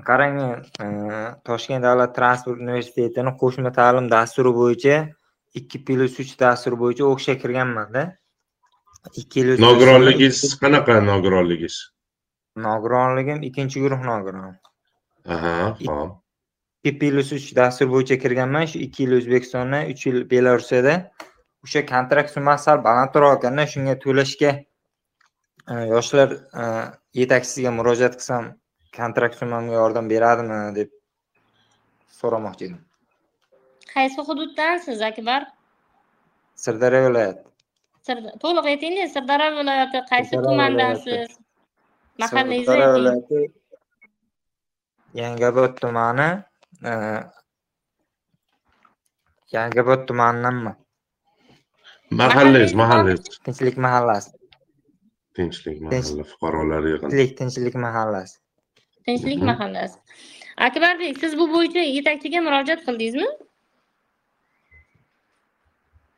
qarang 0.04 0.36
men 0.36 0.56
toshkent 1.44 1.84
davlat 1.84 2.14
transport 2.14 2.60
universitetini 2.60 3.32
qo'shma 3.42 3.72
ta'lim 3.72 4.08
dasturi 4.10 4.52
bo'yicha 4.60 4.96
ikki 5.60 5.78
plyus 5.86 6.18
uch 6.24 6.34
dasturi 6.42 6.76
bo'yicha 6.82 7.04
o'qishga 7.10 7.36
kirganmanda 7.42 8.02
nogironligingiz 9.66 10.58
qanaqa 10.60 11.00
nogironligingiz? 11.10 11.80
Nogironligim 12.68 13.42
ikkinchi 13.50 13.80
guruh 13.80 14.06
nogiron. 14.10 14.54
Aha 15.26 15.56
hop 15.70 16.22
ikki 16.86 16.98
plyus 16.98 17.32
uch 17.34 17.54
dastur 17.56 17.88
bo'yicha 17.90 18.16
kirganman 18.22 18.66
shu 18.70 18.78
ikki 18.86 19.02
yil 19.04 19.16
o'zbekistonda 19.18 19.80
uch 19.92 20.06
yil 20.06 20.18
belarusiyada. 20.30 20.94
O'sha 21.64 21.82
kontrakt 21.86 22.30
summasi 22.30 22.68
sal 22.68 22.82
balandroq 22.84 23.38
ekanda 23.38 23.64
shunga 23.72 23.96
to'lashga 24.04 24.52
e, 25.72 25.74
yoshlar 25.92 26.36
e, 26.62 26.66
yetakchisiga 27.20 27.72
murojaat 27.78 28.20
qilsam 28.20 28.52
kontrakt 28.98 29.40
summamga 29.40 29.74
yordam 29.80 30.10
beradimi 30.12 30.60
deb 30.78 30.94
so'ramoqchi 32.20 32.68
edim. 32.68 32.78
Qaysi 33.94 34.26
hududdansiz 34.28 35.02
akbar? 35.10 35.50
Sirdaryo 36.66 37.02
viloyati 37.08 37.45
to'liq 38.42 38.66
aytingda 38.72 39.04
sirdaryo 39.14 39.50
viloyati 39.58 39.98
qaysi 40.10 40.34
tumandansiz? 40.46 41.28
mahallangizni 42.22 42.64
Sirdaryo 42.64 42.86
ayting 42.88 42.96
viloyati 42.96 43.40
yangiobod 45.20 45.72
tumani 45.82 46.28
e, 46.88 46.92
yangiobod 49.56 50.00
tumanidanman 50.08 50.76
mahallangiz 52.20 52.72
Mahallangiz 52.80 53.22
tinchlik 53.44 53.76
mahallasi. 53.86 54.30
Tinchlik 55.36 55.78
mahalla 55.84 56.24
fuqarolar 56.32 56.82
yig'ini 56.90 57.10
tinchlik 57.10 57.32
tinchlik 57.38 57.74
mahallasi. 57.86 58.36
Tinchlik 59.06 59.38
Mhm. 59.38 59.46
mahallasi. 59.50 59.98
Akbarbek 60.66 61.18
siz 61.22 61.32
bu 61.38 61.44
bo'yicha 61.54 61.82
yetakchiga 61.96 62.40
murojaat 62.46 62.80
qildingizmi 62.86 63.28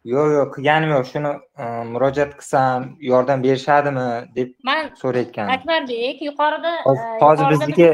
yo'q 0.04 0.28
yo'q 0.36 0.50
qilganim 0.56 0.90
yo'q 0.96 1.06
shuni 1.12 1.32
e, 1.62 1.64
murojaat 1.92 2.32
qilsam 2.40 2.96
yordam 3.10 3.42
berishadimi? 3.42 4.08
deb 4.36 4.48
man 4.70 4.90
so'rayotgan 5.02 5.48
akbarbek 5.56 6.22
yuqorida 6.28 6.72
hozir 6.84 7.44
e, 7.44 7.48
yuqorida 7.48 7.50
bizniki 7.52 7.88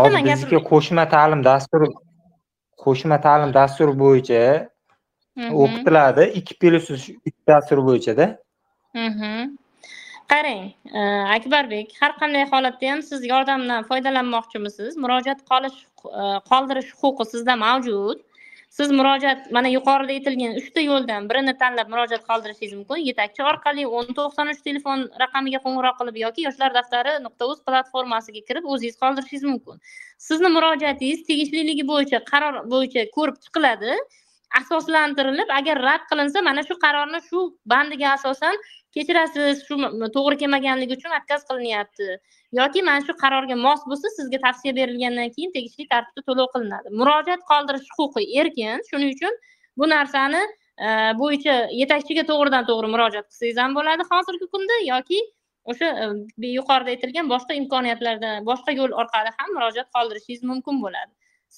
hozir 0.00 0.24
bizniki 0.24 0.64
qo'shma 0.70 1.04
ta'lim 1.16 1.44
dasturi 1.50 1.88
qo'shma 2.84 3.20
ta'lim 3.26 3.50
dasturi 3.54 3.98
bo'yicha 4.04 4.44
o'qitiladi. 5.36 6.24
Ikki 6.40 6.54
plyus 6.60 6.90
uch 6.90 7.10
dastur 7.48 7.78
bo'yichada. 7.88 8.26
Qarang 10.32 10.64
e, 10.98 11.00
akbarbek 11.36 11.94
har 12.00 12.12
qanday 12.20 12.44
holatda 12.52 12.90
ham 12.90 13.02
siz 13.02 13.24
yordamdan 13.24 13.84
foydalanmoqchimisiz? 13.88 14.96
Murojaat 14.96 15.40
qolish 15.50 15.78
e, 16.20 16.22
qoldirish 16.50 16.92
huquqi 17.00 17.26
sizda 17.32 17.56
mavjud 17.64 18.22
siz 18.76 18.92
murojaat 18.98 19.50
mana 19.56 19.70
yuqorida 19.72 20.14
aytilgan 20.16 20.54
uchta 20.60 20.84
yo'ldan 20.84 21.26
birini 21.30 21.52
tanlab 21.62 21.90
murojaat 21.92 22.22
qoldirishingiz 22.30 22.72
mumkin. 22.78 23.02
Yetakchi 23.08 23.44
orqali 23.50 23.84
o'n 23.98 24.08
to'qson 24.18 24.52
uch 24.52 24.62
telefon 24.68 25.04
raqamiga 25.22 25.60
qo'ng'iroq 25.64 25.98
qilib 26.00 26.16
yoki 26.24 26.46
yoshlar 26.46 26.72
daftari 26.78 27.12
nuqta 27.26 27.50
uz 27.52 27.60
platformasiga 27.68 28.42
kirib 28.48 28.70
o'zingiz 28.74 28.96
qoldirishingiz 29.02 29.44
mumkin. 29.50 29.82
Sizni 30.28 30.50
murojaatingiz 30.56 31.24
tegishliligi 31.30 31.84
bo'yicha 31.92 32.22
qaror 32.32 32.60
bo'yicha 32.74 33.04
ko'rib 33.18 33.40
chiqiladi 33.44 33.98
asoslantirilib 34.60 35.52
agar 35.58 35.82
rad 35.88 36.02
qilinsa 36.10 36.44
mana 36.48 36.64
shu 36.68 36.78
qarorni 36.84 37.20
shu 37.28 37.44
bandiga 37.72 38.08
asosan 38.16 38.64
kechirasiz 38.96 39.62
shu 39.66 39.76
to'g'ri 40.16 40.36
kelmaganligi 40.42 40.98
uchun 40.98 41.14
отказ 41.18 41.44
qilinyapti. 41.50 42.08
Yoki 42.60 42.82
mana 42.88 43.04
shu 43.06 43.14
qarorga 43.22 43.56
mos 43.66 43.84
bo'lsa 43.90 44.12
sizga 44.16 44.38
tavsiya 44.46 44.72
berilgandan 44.78 45.30
keyin 45.36 45.52
tegishli 45.56 45.88
tartibda 45.92 46.26
to'lov 46.28 46.48
qilinadi. 46.54 46.92
Murojaat 47.00 47.46
qoldirish 47.52 47.88
huquqi 47.98 48.24
erkin. 48.40 48.84
Shuning 48.90 49.14
uchun 49.16 49.38
bu 49.78 49.88
narsani 49.94 50.42
e, 50.86 50.88
bo'yicha 51.20 51.54
yetakchiga 51.80 52.24
to'g'ridan 52.30 52.68
to'g'ri 52.70 52.92
murojaat 52.94 53.26
qilsangiz 53.30 53.62
ham 53.64 53.78
bo'ladi 53.78 54.08
hozirgi 54.12 54.50
kunda 54.54 54.78
yoki 54.88 55.20
o'sha 55.72 55.88
e, 56.04 56.52
yuqorida 56.58 56.94
aytilgan 56.94 57.32
boshqa 57.34 57.58
imkoniyatlardan 57.62 58.48
boshqa 58.50 58.76
yo'l 58.80 58.96
orqali 59.02 59.34
ham 59.38 59.52
murojaat 59.56 59.88
qoldirishingiz 59.96 60.48
mumkin 60.52 60.80
bo'ladi. 60.84 61.12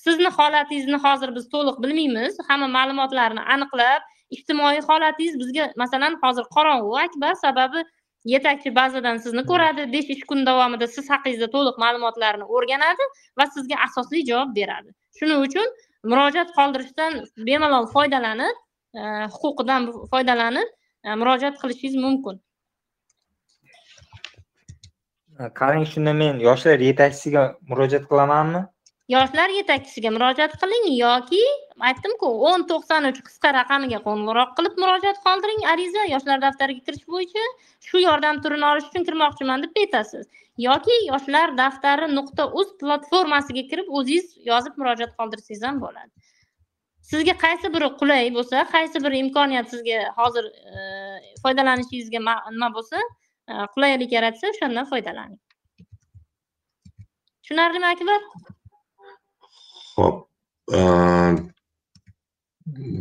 Sizni 0.05 0.31
holatingizni 0.39 0.99
hozir 1.07 1.31
biz 1.37 1.45
to'liq 1.55 1.77
bilmaymiz. 1.85 2.39
Hamma 2.49 2.69
ma'lumotlarni 2.79 3.43
aniqlab 3.55 4.11
ijtimoiy 4.31 4.81
holatingiz 4.89 5.39
bizga 5.43 5.73
masalan 5.77 6.19
hozir 6.23 6.45
qorong'u 6.57 6.97
akbar 7.07 7.35
sababi 7.43 7.85
yetakchi 8.33 8.73
ba'zadan 8.79 9.19
sizni 9.25 9.45
ko'radi 9.51 9.87
besh 9.95 10.11
ish 10.15 10.25
kun 10.31 10.45
davomida 10.49 10.89
siz 10.97 11.11
haqingizda 11.15 11.49
to'liq 11.57 11.81
ma'lumotlarni 11.85 12.47
o'rganadi 12.57 13.09
va 13.41 13.47
sizga 13.57 13.81
asosli 13.87 14.25
javob 14.31 14.55
beradi. 14.59 14.95
Shuning 15.19 15.45
uchun 15.49 15.67
murojaat 16.13 16.55
qoldirishdan 16.59 17.21
bemalol 17.49 17.87
foydalanib 17.95 18.57
e, 19.01 19.03
huquqidan 19.37 19.91
foydalanib 20.13 20.69
e, 21.05 21.15
murojaat 21.21 21.61
qilishingiz 21.63 22.01
mumkin. 22.07 22.41
Qarang 25.61 25.85
shunda 25.93 26.13
men 26.23 26.41
yoshlar 26.49 26.79
yetakchisiga 26.89 27.43
murojaat 27.71 28.09
qilamanmi? 28.11 28.63
Yoshlar 29.13 29.53
yetakchisiga 29.53 30.11
murojaat 30.15 30.55
qiling 30.61 30.87
yoki 30.97 31.41
aytdimku 31.89 32.29
o'n 32.51 32.65
to'qson 32.71 33.09
uch 33.11 33.21
qisqa 33.27 33.51
raqamiga 33.57 33.99
qo'ng'iroq 34.07 34.55
qilib 34.59 34.79
murojaat 34.83 35.19
qoldiring. 35.27 35.61
Ariza 35.73 36.07
yoshlar 36.13 36.41
daftariga 36.45 36.85
kirish 36.87 37.05
bo'yicha 37.15 37.45
shu 37.89 38.01
yordam 38.05 38.41
turini 38.47 38.67
olish 38.71 38.87
uchun 38.91 39.05
kirmoqchiman 39.09 39.67
deb 39.67 39.81
aytasiz. 39.83 40.25
Yoki 40.67 40.97
yoshlar 41.11 41.53
daftari 41.59 42.09
nuqta 42.15 42.49
uz 42.61 42.71
platformasiga 42.81 43.67
kirib 43.73 43.91
o'zingiz 44.01 44.39
yozib 44.51 44.81
murojaat 44.81 45.13
qoldirsangiz 45.19 45.67
ham 45.69 45.83
bo'ladi. 45.85 46.11
Sizga 47.11 47.37
qaysi 47.45 47.69
biri 47.77 47.91
qulay 48.01 48.33
bo'lsa 48.39 48.65
qaysi 48.75 49.05
bir 49.05 49.19
imkoniyat 49.21 49.69
sizga 49.75 49.99
hozir 50.21 50.45
e, 50.49 50.79
foydalanishingizga 51.43 52.21
nima 52.55 52.71
bo'lsa 52.77 53.03
e, 53.03 53.55
qulaylik 53.75 54.17
yaratsa 54.17 54.55
o'shandan 54.55 54.89
foydalaning. 54.93 55.41
Tushunarlimi 57.43 57.91
akbar? 57.93 58.21
Xo'p. 59.95 60.17
E, 60.77 60.81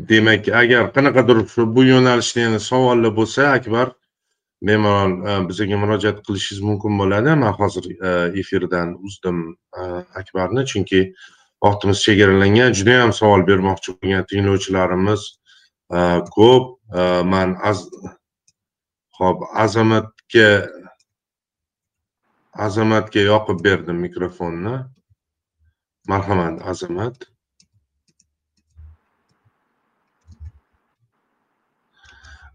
demak, 0.09 0.47
agar 0.61 0.89
qanaqadir 0.95 1.43
shu 1.53 1.67
bu 1.75 1.83
yo'nalishda 1.93 2.39
yana 2.47 2.59
savollar 2.69 3.11
bo'lsa, 3.19 3.51
Akbar 3.57 3.93
bemalol 4.67 5.13
e, 5.27 5.37
bizga 5.49 5.77
murojaat 5.83 6.19
qilishingiz 6.25 6.61
mumkin 6.69 6.99
bo'ladi. 7.01 7.35
Men 7.43 7.53
hozir 7.59 7.85
e, 8.09 8.09
efirdan 8.41 8.97
uzdim 9.05 9.37
Akbarni, 10.21 10.65
chunki 10.71 11.01
vaqtimiz 11.63 12.03
chegaralangan. 12.05 12.75
Juda 12.79 12.99
ham 13.03 13.13
savol 13.21 13.47
bermoqchi 13.49 13.95
bo'lgan 13.99 14.27
tinglovchilarimiz 14.29 15.21
ko'p. 16.37 16.65
Men 17.33 17.57
az 17.69 17.79
Xo'p, 19.17 19.43
Azamatga 19.63 20.47
Azamatga 22.65 23.21
yoqib 23.31 23.63
berdim 23.65 24.01
mikrofonni. 24.05 24.73
Marhamat, 26.07 26.61
Azamat. 26.67 27.15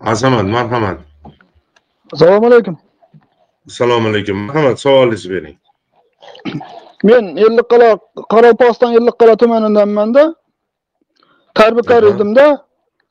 Azamat, 0.01 0.45
marhamat. 0.45 0.99
Assalomu 2.13 2.47
alaykum. 2.47 2.79
Assalomu 3.67 4.09
alaykum. 4.09 4.37
Marhamat, 4.37 4.81
savolingizni 4.81 5.31
bering. 5.35 5.57
Men 7.03 7.25
Ellikqal'a 7.37 7.91
Qoraqalpog'iston 8.33 8.93
Ellikqal'a 8.99 9.37
tumanidanmanda. 9.37 10.35
Tarbiyakor 11.55 12.03
edimda. 12.15 12.65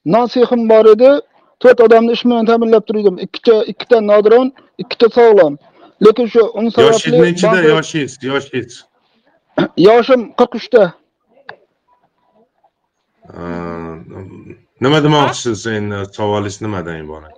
Nasihim 0.06 0.70
bor 0.70 0.86
edi. 0.86 1.12
To'rt 1.60 1.80
odamni 1.86 2.12
ish 2.12 2.24
bilan 2.26 2.46
ta'minlab 2.46 2.84
turdim. 2.88 3.16
Ikkita 3.26 3.56
ikkita 3.72 3.98
nodiron, 4.02 4.54
ikkita 4.78 5.08
sog'lom. 5.18 5.58
Lekin 6.06 6.28
shu 6.34 6.42
uni 6.60 6.72
sababli 6.72 6.94
Yoshingiz 6.94 7.22
nechida? 7.26 7.60
Yoshingiz, 7.74 8.14
yoshingiz. 8.24 8.87
yoshim 9.88 10.34
43 10.38 10.70
ta. 10.70 10.94
Nima 14.82 15.04
demoqchisiz 15.04 15.68
endi 15.68 16.02
savolingiz 16.18 16.62
nimadan 16.66 17.00
iborat? 17.06 17.36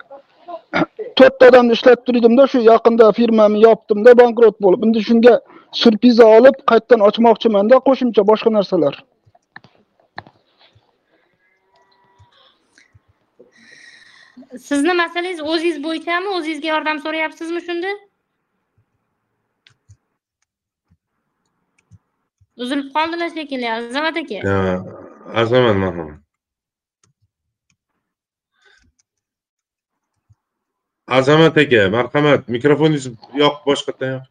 To'rtta 1.19 1.51
odamni 1.51 1.77
ishlatib 1.77 2.03
turdimda, 2.09 2.47
shu 2.51 2.63
yaqinda 2.65 3.11
firmamni 3.19 3.61
yopdimda, 3.67 4.17
bankrot 4.21 4.59
bo'lib. 4.65 4.83
Endi 4.87 5.05
shunga 5.11 5.37
surpriza 5.83 6.27
olib, 6.39 6.59
qaytadan 6.71 7.05
ochmoqchimanda, 7.09 7.81
qo'shimcha 7.87 8.27
boshqa 8.31 8.53
narsalar. 8.57 8.99
sizni 14.57 14.93
masalangiz 14.93 15.41
o'zingiz 15.41 15.77
bo'yichami 15.83 16.29
o'zingizga 16.37 16.69
yordam 16.73 16.99
so'rayapsizmi 17.05 17.61
shunda 17.67 17.91
uzilib 22.63 22.89
qoldilar 22.95 23.29
shekilli 23.37 23.69
azamat 23.75 24.17
aka. 24.23 24.39
Azamat 25.43 25.77
marhamat 25.83 26.17
azamat 31.09 31.57
aka 31.57 31.89
marhamat. 31.89 32.47
Mikrofoningiz 32.55 33.09
yoq 33.43 33.55
boshqatdan 33.67 34.09
yoq. 34.15 34.25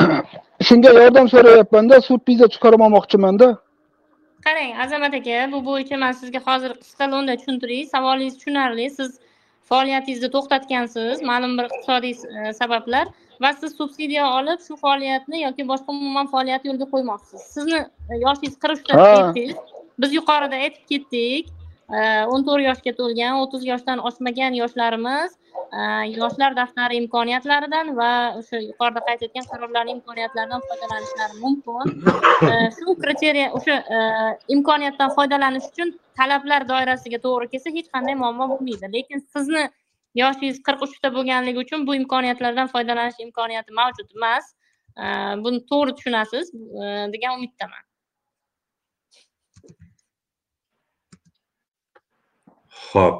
Shunga 0.68 0.90
yordam 1.00 1.26
so'rayapmanda 1.34 2.00
surpriza 2.08 2.48
chiqarib 2.54 2.84
olmoqchimanda. 2.86 3.48
Qarang 4.46 4.70
azamat 4.84 5.14
aka 5.20 5.40
bu 5.54 5.62
bo'yicha 5.70 5.96
man 6.04 6.12
sizga 6.20 6.40
hozir 6.48 6.76
qisqa 6.82 7.10
lo'nda 7.14 7.36
tushuntiray 7.40 7.82
savolingiz 7.94 8.38
tushunarli 8.40 8.86
siz 8.98 9.10
faoliyatingizni 9.70 10.30
to'xtatgansiz 10.36 11.26
ma'lum 11.30 11.58
bir 11.58 11.66
iqtisodiy 11.70 12.14
e, 12.38 12.52
sabablar 12.60 13.06
va 13.42 13.52
siz 13.60 13.76
subsidiya 13.76 14.26
olib 14.38 14.60
shu 14.66 14.76
faoliyatni 14.84 15.42
yoki 15.42 15.66
boshqa 15.72 15.94
umuman 15.96 16.28
faoliyat 16.34 16.66
yo'lga 16.68 16.88
qo'ymoqchisiz 16.92 17.46
sizni 17.56 17.80
e, 17.80 18.18
yoshingiz 18.24 18.58
qirq 18.64 18.82
uchda 18.82 19.06
aytdingiz. 19.06 19.56
Biz 20.02 20.16
yuqorida 20.18 20.60
aytib 20.66 20.84
ketdik 20.92 21.48
e, 21.48 22.00
o'n 22.34 22.44
to'rt 22.48 22.66
yoshga 22.68 22.96
to'lgan 23.00 23.40
o'ttiz 23.44 23.64
yoshdan 23.70 24.04
oshmagan 24.10 24.58
yoshlarimiz 24.60 25.38
e, 25.78 25.80
yoshlar 26.18 26.58
daftari 26.60 27.00
imkoniyatlaridan 27.02 27.94
va 28.00 28.10
o'sha 28.42 28.62
yuqorida 28.66 29.06
qayd 29.08 29.26
etgan 29.28 29.50
qarorlarni 29.54 29.96
imkoniyatlaridan 29.96 30.68
foydalanishlari 30.68 31.42
mumkin. 31.44 31.96
Shu 32.78 32.98
kriteriya 33.02 33.50
o'sha 33.60 33.80
imkoniyatdan 34.58 35.16
foydalanish 35.18 35.72
uchun 35.72 35.96
talablar 36.20 36.68
doirasiga 36.72 37.24
to'g'ri 37.26 37.54
kelsa 37.54 37.78
hech 37.78 37.92
qanday 37.94 38.22
muammo 38.24 38.52
bo'lmaydi. 38.54 38.96
Lekin 38.96 39.28
sizni 39.36 39.68
yoshingiz 40.18 40.58
qirq 40.66 40.82
uchda 40.86 41.12
bo'lganligi 41.16 41.62
uchun 41.64 41.86
bu 41.86 41.94
imkoniyatlardan 42.00 42.72
foydalanish 42.74 43.20
imkoniyati 43.26 43.76
mavjud 43.80 44.08
emas. 44.16 44.50
Buni 45.44 45.62
to'g'ri 45.70 45.96
tushunasiz 45.98 46.52
degan 47.14 47.38
umiddaman. 47.38 47.82
Ho'p 52.90 53.16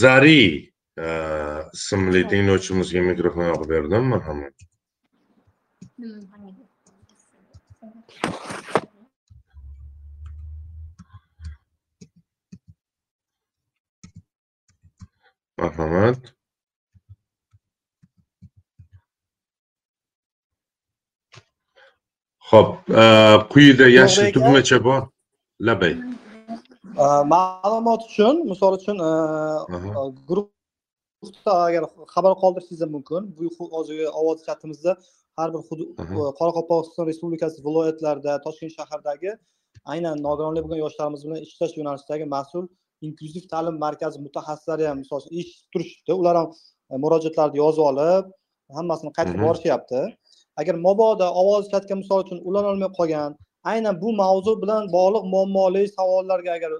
zari 0.00 0.44
ismli 1.78 2.22
tinglovchimizga 2.30 3.02
mikrofon 3.10 3.50
yoqib 3.52 3.68
berdim 3.74 4.12
marhamat 4.14 4.54
marhamat 15.58 16.20
ho'p 22.50 22.68
quyida 23.52 23.86
yashil 23.98 24.26
tugmacha 24.36 24.78
bor. 24.86 25.02
Labay. 25.68 25.94
Ma'lumot 27.34 28.02
uchun 28.08 28.34
misol 28.50 28.72
uchun 28.78 28.96
guruh 30.28 30.46
agar 31.66 31.82
xabar 32.14 32.32
qoldirishingiz 32.42 32.82
mumkin. 32.96 33.22
Bu 33.36 33.44
hozirgi 33.74 34.06
ovoz 34.20 34.38
chatimizda 34.46 34.92
har 35.38 35.48
bir 35.54 35.62
hudud 35.68 35.88
qoraqalpog'iston 36.38 37.04
respublikasi 37.10 37.58
viloyatlarida 37.66 38.32
toshkent 38.46 38.72
shahridagi 38.78 39.30
aynan 39.92 40.16
nogironligi 40.26 40.64
bo'lgan 40.66 40.80
yoshlarimiz 40.84 41.22
bilan 41.26 41.40
ishlash 41.46 41.74
yo'nalishidagi 41.78 42.26
mas'ul 42.36 42.64
inklyuziv 43.06 43.44
ta'lim 43.52 43.76
markazi 43.86 44.18
mutaxassislari 44.26 44.84
ham 44.90 44.98
misol 45.02 45.22
uchun 45.22 45.34
eshitib 45.40 45.68
turishibdi. 45.74 46.12
Ular 46.20 46.34
ham 46.40 46.48
e, 46.90 46.94
murojaatlarni 47.04 47.62
yozib 47.62 47.84
olib 47.90 48.24
hammasini 48.78 49.12
qaytib 49.18 49.38
borishyapti 49.46 50.00
agar 50.60 50.74
mabodo 50.86 51.28
ovoz 51.42 51.64
chatga 51.72 51.94
misol 52.02 52.24
uchun 52.24 52.38
ulanolmay 52.48 52.90
qolgan 52.98 53.30
aynan 53.72 53.94
bu 54.02 54.08
mavzu 54.22 54.52
bilan 54.62 54.82
bog'liq 54.96 55.24
muammoli 55.34 55.82
savollarga 55.96 56.50
agar 56.58 56.70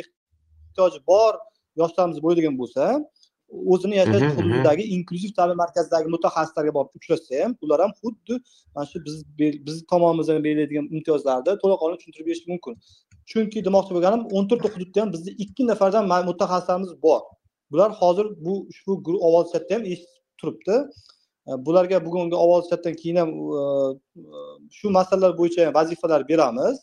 ehtiyoji 0.00 1.00
bor 1.10 1.32
yoshlarimiz 1.80 2.18
bo'ladigan 2.24 2.54
bo'lsa 2.60 2.84
o'zini 3.74 3.96
yashash 4.00 4.24
hududidagi 4.38 4.84
inklyuziv 4.96 5.32
ta'lim 5.38 5.56
markazidagi 5.62 6.08
mutaxassislarga 6.14 6.72
borib 6.78 6.92
uchrashsa 6.98 7.42
ham 7.42 7.52
ular 7.64 7.78
ham 7.84 7.92
xuddi 8.00 8.34
mana 8.74 8.86
shu 8.90 8.98
biz 9.06 9.16
biz 9.66 9.76
tomonimizdan 9.92 10.44
beriladigan 10.46 10.86
imtiyozlarni 10.96 11.56
to'laqonli 11.62 11.96
tushuntirib 12.00 12.26
berishi 12.30 12.46
mumkin 12.52 12.74
chunki 13.30 13.64
demoqchi 13.66 13.92
bo'lganim 13.96 14.22
o'n 14.36 14.48
to'rtta 14.50 14.68
hududda 14.74 15.02
ham 15.02 15.12
bizda 15.14 15.30
ikki 15.44 15.66
nafardan 15.70 16.04
mutaxassislarimiz 16.30 16.92
bor. 17.06 17.20
Bular 17.70 17.90
hozir 18.00 18.26
bu 18.44 18.54
ushbu 18.70 18.92
ovoz 19.28 19.52
chatda 19.52 19.74
ham 19.74 19.84
eshitib 19.92 20.24
turibdi. 20.40 20.76
E, 21.48 21.50
bularga 21.66 21.98
bugungi 22.06 22.36
ovoz 22.44 22.64
chatdan 22.70 22.94
keyin 23.00 23.16
ham 23.22 23.30
e, 23.58 23.60
e, 23.60 24.38
shu 24.78 24.90
masalalar 24.98 25.32
bo'yicha 25.40 25.74
vazifalar 25.78 26.28
beramiz. 26.28 26.76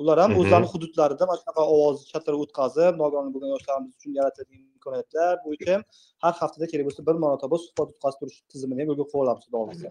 Ular 0.00 0.18
ham 0.22 0.32
o'zlarini 0.40 0.68
hududlarida 0.72 1.26
mana 1.28 1.38
shunaqa 1.42 1.62
ovoz 1.74 1.96
chatlar 2.12 2.34
o'tkazib 2.42 2.92
nogironligi 3.02 3.34
bo'lgan 3.34 3.54
yoshlarimiz 3.54 3.92
uchun 3.98 4.12
yaratadigan 4.20 4.66
imkoniyatlar 4.76 5.32
bo'yicha 5.46 5.70
ham 5.74 5.82
har 6.24 6.34
haftada 6.40 6.66
kerak 6.72 6.84
bo'lsa 6.88 7.06
bir 7.08 7.16
marotaba 7.24 7.56
suhbat 7.64 7.88
o'tkazib 7.94 8.18
turish 8.20 8.38
tizimini 8.52 8.80
ham 8.82 8.88
yo'lga 8.92 9.06
qo'yib 9.10 9.22
olamiz 9.24 9.44
xudo 9.46 9.58
xohlasa 9.62 9.88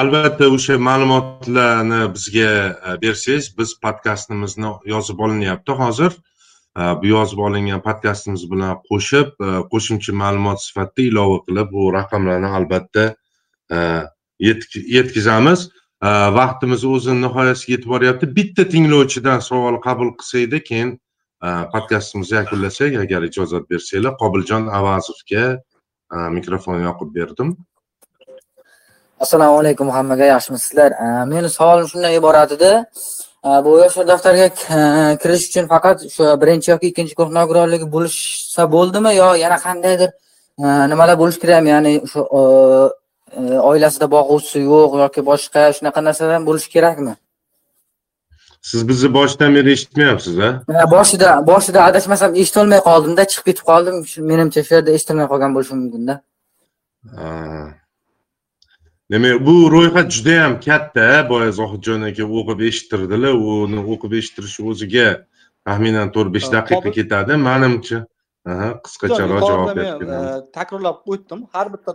albatta 0.00 0.44
o'sha 0.56 0.74
ma'lumotlarni 0.88 2.00
bizga 2.16 2.50
bersangiz 3.02 3.44
biz 3.58 3.70
podkastimizni 3.84 4.70
yozib 4.94 5.18
olinyapti 5.24 5.72
hozir. 5.82 6.12
Bu 7.00 7.06
yozib 7.06 7.38
olingan 7.46 7.80
podkastimiz 7.88 8.42
bilan 8.52 8.78
qo'shib 8.90 9.28
qo'shimcha 9.72 10.12
ma'lumot 10.22 10.58
sifatida 10.66 11.08
ilova 11.10 11.38
qilib 11.46 11.68
bu 11.74 11.82
raqamlarni 11.98 12.50
albatta 12.58 13.04
yetkazamiz 14.96 15.60
vaqtimiz 16.02 16.84
o'zini 16.84 17.20
nihoyasiga 17.26 17.72
yetib 17.72 17.90
boryapti. 17.90 18.36
Bitta 18.36 18.68
tinglovchidan 18.68 19.40
savol 19.40 19.80
qabul 19.82 20.12
qilsakda 20.18 20.62
keyin 20.62 20.90
e, 21.42 21.48
podkastimizni 21.72 22.36
yakunlasak 22.36 22.94
agar 23.04 23.22
ijozat 23.30 23.70
bersanglar 23.70 24.14
qobiljon 24.22 24.68
avazovga 24.78 25.44
e, 26.14 26.16
mikrofonni 26.36 26.84
yoqib 26.88 27.14
berdim. 27.14 27.56
Assalomu 29.20 29.58
alaykum 29.58 29.90
hammaga 29.90 30.24
yaxshimisizlar? 30.34 30.90
E, 30.92 31.24
Meni 31.32 31.50
savolim 31.50 31.88
shundan 31.88 32.12
iborat 32.20 32.52
edi. 32.52 32.72
Bu 33.64 33.76
yoshlar 33.78 34.06
daftariga 34.06 34.48
kirish 35.22 35.44
uchun 35.48 35.68
faqat 35.72 36.00
shu 36.14 36.24
birinchi 36.42 36.70
yoki 36.72 36.88
ikkinchi 36.90 37.14
guruh 37.18 37.30
nogironligi 37.36 37.86
bo'lsa 37.92 38.66
bo'ldimi 38.72 39.12
yo 39.14 39.28
yana 39.44 39.58
qandaydir 39.66 40.10
nimalar 40.92 41.16
bo'lishi 41.20 41.40
kerakmi 41.44 41.70
ya'ni 41.74 41.92
shu 42.12 42.24
oilasida 43.70 44.06
boquvchisi 44.16 44.58
yo'q 44.72 44.92
yoki 45.04 45.20
boshqa 45.30 45.60
shunaqa 45.76 46.00
narsalar 46.08 46.40
bo'lishi 46.48 46.70
kerakmi? 46.76 47.14
Siz 48.70 48.88
bizni 48.88 49.08
boshidan 49.18 49.54
beri 49.54 49.70
eshitmayapsiz 49.76 50.38
a 50.38 50.50
boshida 50.96 51.28
boshida 51.50 51.80
adashmasam 51.88 52.30
eshitolmay 52.42 52.80
qoldimda 52.88 53.22
chiqib 53.30 53.44
ketib 53.48 53.64
qoldim. 53.70 53.96
Menimcha 54.30 54.60
shu 54.66 54.72
yerda 54.76 54.90
eshitilmay 54.96 55.26
qolgan 55.32 55.50
bo'lishi 55.56 55.74
mumkinda 55.80 56.14
demak 59.12 59.36
bu 59.46 59.54
ro'yxat 59.74 60.08
judayam 60.16 60.52
katta 60.66 61.06
boya 61.30 61.50
zohidjon 61.60 62.00
aka 62.10 62.24
o'qib 62.38 62.58
eshittirdilar. 62.68 63.34
Uni 63.52 63.80
o'qib 63.92 64.12
eshittirish 64.20 64.58
o'ziga 64.70 65.08
taxminan 65.66 66.08
to'rt 66.14 66.30
besh 66.36 66.48
daqiqa 66.56 66.90
ketadi 66.98 67.32
manimcha. 67.48 67.98
Qisqacharoq 68.84 69.40
javob 69.50 69.68
berib 69.78 69.98
takrorlab 70.56 70.98
o'tdim. 71.12 71.40
Har 71.54 71.66
bitta 71.74 71.90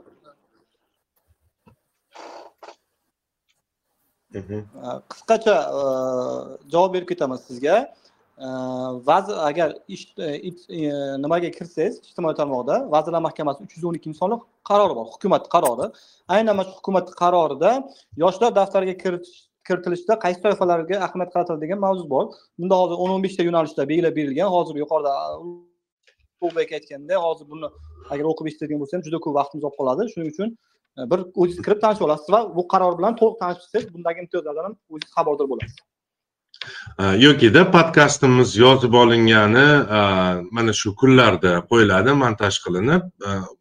qisqacha 4.34 5.56
э, 5.80 6.70
javob 6.72 6.94
berib 6.94 7.08
ketaman 7.08 7.38
sizga. 7.38 7.94
Э, 8.38 8.46
Vazir 9.08 9.38
agar 9.38 9.76
ish 9.88 10.08
э, 10.18 10.50
e, 10.70 10.92
nimaga 11.22 11.52
kirsangiz 11.52 12.00
ijtimoiy 12.02 12.36
tarmoqda 12.36 12.76
vazirlar 12.92 13.22
mahkamasi 13.28 13.64
uch 13.64 13.76
yuz 13.78 13.86
o'n 13.90 14.00
ikkinchi 14.00 14.18
sonli 14.18 14.40
qarori 14.70 14.96
bor 15.00 15.06
hukumat 15.14 15.46
qarori. 15.54 15.92
Aynan 16.28 16.58
mana 16.58 16.68
shu 16.70 16.78
hukumat 16.80 17.14
qarorida 17.22 17.72
yoshlar 18.24 18.52
daftariga 18.60 18.96
kiritilishda 19.68 20.14
qaysi 20.26 20.42
toifalarga 20.46 20.96
ahamiyat 21.06 21.32
qaratiladi 21.34 21.62
degan 21.66 21.80
mavzu 21.86 22.10
bor. 22.10 22.26
Bunda 22.60 22.76
hozir 22.82 22.98
o'n 23.04 23.16
o'n 23.16 23.24
beshta 23.26 23.42
yo'nalishda 23.48 23.90
belgilab 23.92 24.16
berilgan 24.20 24.50
hozir 24.56 24.76
yuqorida 24.84 25.14
ulug'bek 26.42 26.70
aytganday 26.78 27.18
hozir 27.26 27.46
buni 27.52 27.68
agar 28.14 28.26
o'qib 28.32 28.46
eshitadigan 28.50 28.80
bo'lsa 28.82 28.98
ham 28.98 29.04
juda 29.08 29.20
ko'p 29.26 29.36
vaqtimiz 29.40 29.64
olib 29.68 29.78
qoladi. 29.80 30.02
Shuning 30.14 30.30
uchun 30.34 30.50
bir 30.98 31.20
o'zingiz 31.36 31.62
kirib 31.66 31.80
tanishib 31.82 32.06
olasiz 32.08 32.30
va 32.36 32.41
bu 32.56 32.68
qaror 32.74 32.98
bilan 33.00 33.18
to'liq 33.22 33.39
tanishsangiz 33.41 33.94
bundagi 33.96 34.24
imtiyozlardan 34.24 34.64
ham 34.68 34.76
o'zingiz 34.89 35.12
xabardor 35.18 35.50
bo'lasiz. 35.52 35.76
Yokida 37.26 37.72
podkastimiz 37.76 38.58
yozib 38.58 38.94
olingani 38.94 39.68
mana 40.58 40.74
shu 40.82 40.96
kunlarda 41.02 41.54
qo'yiladi 41.72 42.12
montaj 42.24 42.60
qilinib 42.66 43.04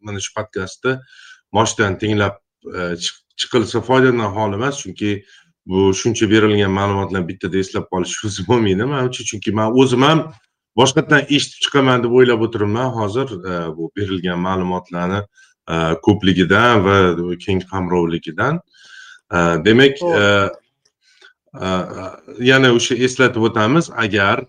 mana 0.05 0.19
shu 0.25 0.31
podkastni 0.37 0.93
boshidan 1.57 1.97
tinglab 2.01 2.35
chiqilsa 3.41 3.81
foydadan 3.89 4.29
xoli 4.35 4.59
emas 4.59 4.75
chunki 4.83 5.11
bu 5.71 5.79
shuncha 6.01 6.29
berilgan 6.33 6.71
ma'lumotlarni 6.79 7.27
bittada 7.31 7.57
eslab 7.63 7.85
qolish 7.93 8.15
o'zi 8.27 8.41
bo'lmaydi 8.49 8.89
manimcha 8.93 9.23
chunki 9.29 9.51
man 9.59 9.67
o'zim 9.81 10.01
ham 10.09 10.19
boshqatdan 10.79 11.21
eshitib 11.35 11.59
chiqaman 11.65 12.03
deb 12.03 12.11
o'ylab 12.19 12.45
o'tiribman. 12.45 12.89
Hozir 12.99 13.27
bu 13.77 13.91
berilgan 13.97 14.39
ma'lumotlarni 14.47 15.19
ko'pligidan 16.05 16.83
va 16.85 16.97
keng 17.45 17.61
qamrovligidan 17.71 18.59
demak 19.65 19.95
yana 22.39 22.73
o'sha 22.77 22.95
eslatib 23.07 23.47
o'tamiz 23.49 23.91
agar 24.05 24.43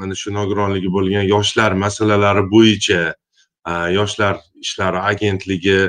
mana 0.00 0.14
shu 0.14 0.30
nogironligi 0.34 0.92
bo'lgan 0.96 1.24
yoshlar 1.34 1.72
masalalari 1.84 2.44
bo'yicha 2.54 3.14
yoshlar 3.98 4.40
ishlari 4.64 5.00
agentligi 5.12 5.80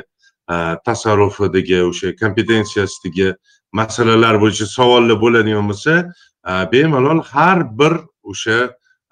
tasarrufidagi 0.86 1.80
o'sha 1.90 2.16
kompetensiyasidagi 2.22 3.34
masalalar 3.72 4.40
bo'yicha 4.42 4.66
savollar 4.66 5.20
bo'ladigan 5.24 5.68
bo'lsa 5.70 5.94
bemalol 6.72 7.20
har 7.32 7.58
bir 7.78 7.94
o'sha 8.24 8.58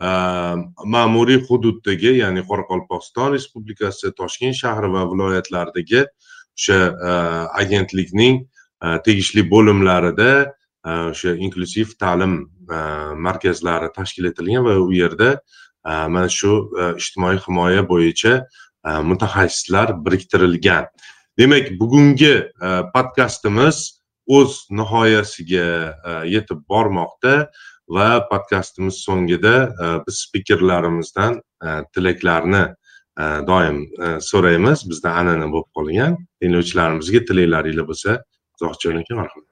Ehm, 0.01 0.63
ma'muriy 0.89 1.43
hududdagi 1.45 2.15
ya'ni 2.23 2.41
qoraqalpog'iston 2.49 3.35
respublikasi 3.35 4.15
toshkent 4.17 4.57
shahri 4.57 4.89
va 4.95 5.03
viloyatlaridagi 5.11 6.07
o'sha 6.07 6.79
ehm, 6.89 7.51
agentlikning 7.63 8.39
ehm, 8.41 8.97
tegishli 9.05 9.45
bo'limlarida 9.51 10.31
o'sha 10.89 11.35
inklyuziv 11.37 11.93
ta'lim 12.01 12.39
markazlari 13.27 13.91
tashkil 13.93 14.31
etilgan 14.31 14.65
va 14.65 14.79
u 14.81 14.89
yerda 14.97 15.35
mana 15.85 16.29
shu 16.33 16.53
ijtimoiy 16.97 17.41
himoya 17.45 17.83
bo'yicha 17.93 18.33
mutaxassislar 19.11 19.93
biriktirilgan. 20.05 20.87
Demak 21.39 21.69
bugungi 21.81 22.33
podkastimiz 22.95 24.01
o'z 24.39 24.65
nihoyasiga 24.71 25.69
yetib 26.25 26.65
bormoqda. 26.73 27.51
Va 27.91 28.09
podkastimiz 28.31 29.03
so'ngida 29.07 29.55
e, 29.83 29.87
biz 30.07 30.23
spikerlarimizdan 30.27 31.41
e, 31.67 31.69
tilaklarni 31.95 32.65
e, 33.23 33.25
doim 33.51 33.79
so'raymiz. 34.31 34.87
Bizda 34.91 35.15
an'ana 35.21 35.51
bo'lib 35.55 35.71
qolgan. 35.79 36.19
Tinglovchilarimizga 36.41 37.25
tilaklaringlar 37.29 37.89
bo'lsa 37.93 38.19
zohidjon 38.63 39.01
aka 39.03 39.21
marhamat. 39.21 39.47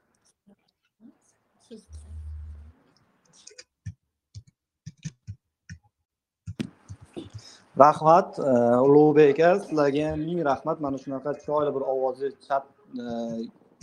Rahmat 7.84 8.39
ulug'bek 8.86 9.34
aka. 9.34 9.51
Sizlarga 9.64 10.11
ham 10.11 10.24
ming 10.28 10.41
rahmat. 10.51 10.80
Mana 10.84 10.99
shunaqa 11.05 11.34
chiroyli 11.43 11.74
bir 11.76 11.84
ovozli 11.95 12.32
chat 12.47 12.64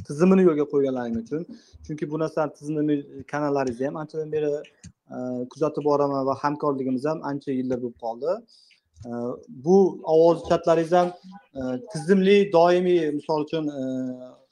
tizimini 0.07 0.41
yo'lga 0.47 0.65
qo'yganlaring 0.73 1.17
uchun. 1.23 1.41
Chunki 1.85 2.03
bu 2.11 2.15
narsani 2.23 2.51
tizimini 2.57 2.95
kanallaringizni 3.31 3.85
ham. 3.89 3.97
Anchadan 4.01 4.29
beri 4.35 4.51
kuzatib 5.51 5.83
boraman 5.89 6.21
va 6.29 6.33
hamkorligimiz 6.43 7.03
ham 7.09 7.19
ancha 7.29 7.51
yillar 7.59 7.77
bo'lib 7.83 7.99
qoldi. 8.05 8.31
Bu 9.65 9.77
ovoz 10.13 10.37
chatlaringiz 10.49 10.93
ham 10.99 11.09
tizimli 11.93 12.37
doimiy 12.57 13.01
misol 13.17 13.39
uchun 13.45 13.63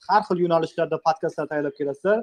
har 0.09 0.21
xil 0.27 0.37
yo'nalishlarda 0.45 0.97
podkastlar 1.07 1.45
tayyorlab 1.51 1.75
kelasizlar 1.79 2.19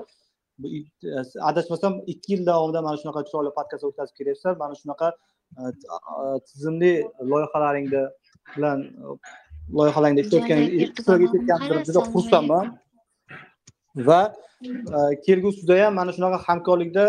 adashmasam 1.50 1.92
ikki 2.12 2.28
yil 2.32 2.42
davomida 2.50 2.80
mana 2.86 2.96
shunaqa 3.02 3.20
chiroyli 3.28 3.50
podkast 3.58 3.84
o'tkazib 3.88 4.14
kelyapsizlar. 4.18 4.54
Mana 4.62 4.74
shunaqa 4.80 5.08
tizimli 6.48 6.92
loyihalaringni 7.32 8.02
bilan 8.54 8.78
loyihalangda 9.78 10.20
ishlayotgan 10.24 10.60
juda 11.88 12.00
xursandman 12.12 12.66
va 13.96 14.34
e, 14.62 15.20
kelgusida 15.26 15.84
ham 15.84 15.94
mana 15.94 16.12
shunaqa 16.16 16.38
hamkorlikda 16.46 17.06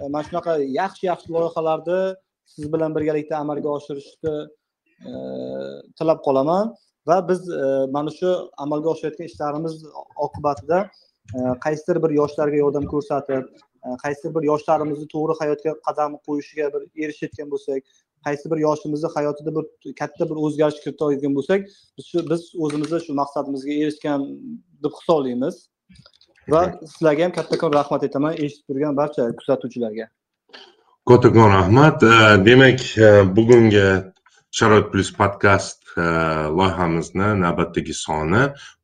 e, 0.00 0.08
mana 0.08 0.24
shunaqa 0.28 0.52
yaxshi 0.80 1.06
yaxshi 1.10 1.28
loyihalarni 1.36 2.00
siz 2.52 2.72
bilan 2.72 2.94
birgalikda 2.96 3.36
amalga 3.36 3.68
oshirishni 3.76 4.34
e, 5.08 5.12
tilab 5.98 6.20
qolaman. 6.26 6.74
Va 7.08 7.16
biz 7.28 7.40
mana 7.96 8.10
shu 8.18 8.30
amalga 8.64 8.88
oshirayotgan 8.94 9.26
ishlarimiz 9.30 9.74
oqibatida 10.26 10.78
qaysidir 11.64 11.96
bir 12.04 12.10
yoshlarga 12.20 12.58
yordam 12.64 12.84
ko'rsatib 12.92 13.44
qaysidir 14.02 14.34
bir 14.36 14.44
yoshlarimizni 14.50 15.06
to'g'ri 15.14 15.34
hayotga 15.40 15.72
qadam 15.86 16.18
qo'yishiga 16.26 16.66
bir 16.74 16.82
erishayotgan 17.04 17.48
bo'lsak 17.54 17.80
qaysi 18.26 18.50
bir 18.50 18.58
yoshimizni 18.66 19.08
hayotida 19.14 19.50
bir 19.56 19.94
katta 20.00 20.30
bir 20.30 20.36
o'zgarish 20.44 20.80
kirita 20.84 21.04
olgan 21.04 21.34
bo'lsak 21.38 21.60
biz 21.96 22.04
shu 22.10 22.18
biz 22.30 22.42
o'zimizni 22.64 23.00
shu 23.06 23.12
maqsadimizga 23.22 23.72
erishgan 23.82 24.26
deb 24.84 24.92
hisoblaymiz. 25.00 25.56
Va 26.54 26.62
sizlarga 26.92 27.26
ham 27.26 27.34
kattakon 27.38 27.72
rahmat 27.78 28.06
aytaman. 28.06 28.38
Eshitib 28.44 28.72
turgan 28.72 28.96
barcha 29.00 29.28
kuzatuvchilarga. 29.40 30.06
Kattakon 31.08 31.52
rahmat. 31.56 32.06
Demak 32.46 32.80
bugungi 33.36 33.86
sharoit 34.50 34.90
plyus 34.92 35.12
podkast 35.20 35.80
loyihamizni 36.58 37.28
navbatdagi 37.44 37.94
soni 37.94 38.42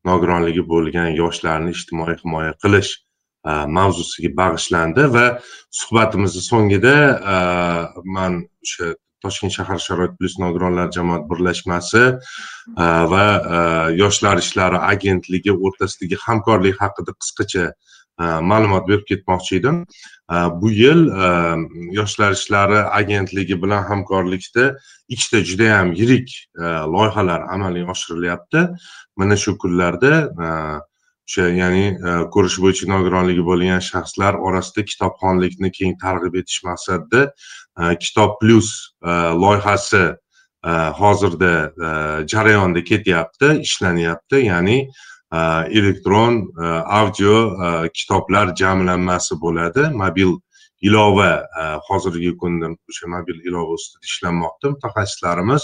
nogironligi 0.08 0.62
bo'lgan 0.72 1.10
yoshlarni 1.20 1.74
ijtimoiy 1.76 2.16
himoya 2.22 2.52
qilish 2.64 2.92
mavzusiga 3.78 4.30
bag'ishlandi 4.40 5.08
va 5.16 5.26
suhbatimizni 5.80 6.42
so'ngida 6.50 6.94
man 8.16 8.40
o'sha 8.64 8.94
toshkent 9.26 9.54
shahar 9.58 9.78
sharoit 9.86 10.14
plyus 10.18 10.38
nogironlar 10.42 10.90
jamoat 10.96 11.26
birlashmasi 11.30 12.02
e, 12.06 12.86
va 13.12 13.26
e, 13.56 13.58
yoshlar 14.02 14.42
ishlari 14.44 14.80
agentligi 14.92 15.54
o'rtasidagi 15.66 16.20
hamkorlik 16.26 16.80
haqida 16.82 17.14
qisqacha 17.20 17.64
e, 17.66 18.24
ma'lumot 18.50 18.88
berib 18.90 19.06
ketmoqchi 19.10 19.60
edim. 19.60 19.84
Bu 20.60 20.68
yil 20.74 21.02
yoshlar 21.94 22.32
ishlari 22.38 22.80
agentligi 23.00 23.58
bilan 23.62 23.84
hamkorlikda 23.90 24.64
ikkita 25.14 25.42
judayam 25.50 25.92
yirik 26.00 26.32
loyihalar 26.94 27.46
amalga 27.54 27.84
oshirilyapti. 27.94 28.64
Mana 29.22 29.36
shu 29.42 29.54
kunlarda 29.62 30.12
o'sha 31.26 31.46
ya'ni 31.60 31.84
ko'rish 32.34 32.58
bo'yicha 32.64 32.88
nogironligi 32.90 33.44
bo'lgan 33.50 33.80
shaxslar 33.90 34.38
orasida 34.48 34.84
kitobxonlikni 34.90 35.70
keng 35.78 35.94
targ'ib 36.02 36.34
etish 36.42 36.60
maqsadida 36.68 37.22
Э, 37.76 37.96
kitob 38.00 38.40
plyus 38.40 38.96
э, 39.04 39.32
loyihasi 39.36 40.04
э, 40.64 40.90
hozirda 40.98 41.72
jarayonda 42.26 42.84
ketyapti 42.84 43.60
ishlanyapti. 43.60 44.46
Ya'ni 44.46 44.88
elektron 45.70 46.52
e, 46.62 46.64
audio 46.86 47.56
e, 47.64 47.88
kitoblar 47.88 48.54
jamlanmasi 48.56 49.34
bo'ladi. 49.40 49.90
Mobil 49.92 50.38
ilova 50.80 51.46
e, 51.60 51.62
hozirgi 51.88 52.36
kunda 52.36 52.70
o'sha 52.88 53.06
mobil 53.08 53.40
ilova 53.44 53.74
ustida 53.74 54.04
ishlanmoqda. 54.04 54.70
Mutaxassislarimiz 54.76 55.62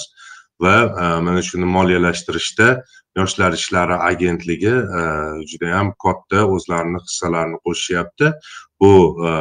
va 0.61 0.75
mana 1.23 1.43
shuni 1.43 1.67
moliyalashtirishda 1.67 2.83
yoshlar 3.17 3.53
ishlari 3.53 3.97
agentligi 4.11 4.73
e, 4.73 5.03
judayam 5.51 5.93
katta 6.05 6.45
o'zlarini 6.55 7.01
hissalarini 7.05 7.59
qo'shishyapti 7.67 8.31
bu 8.81 8.93
e, 9.29 9.33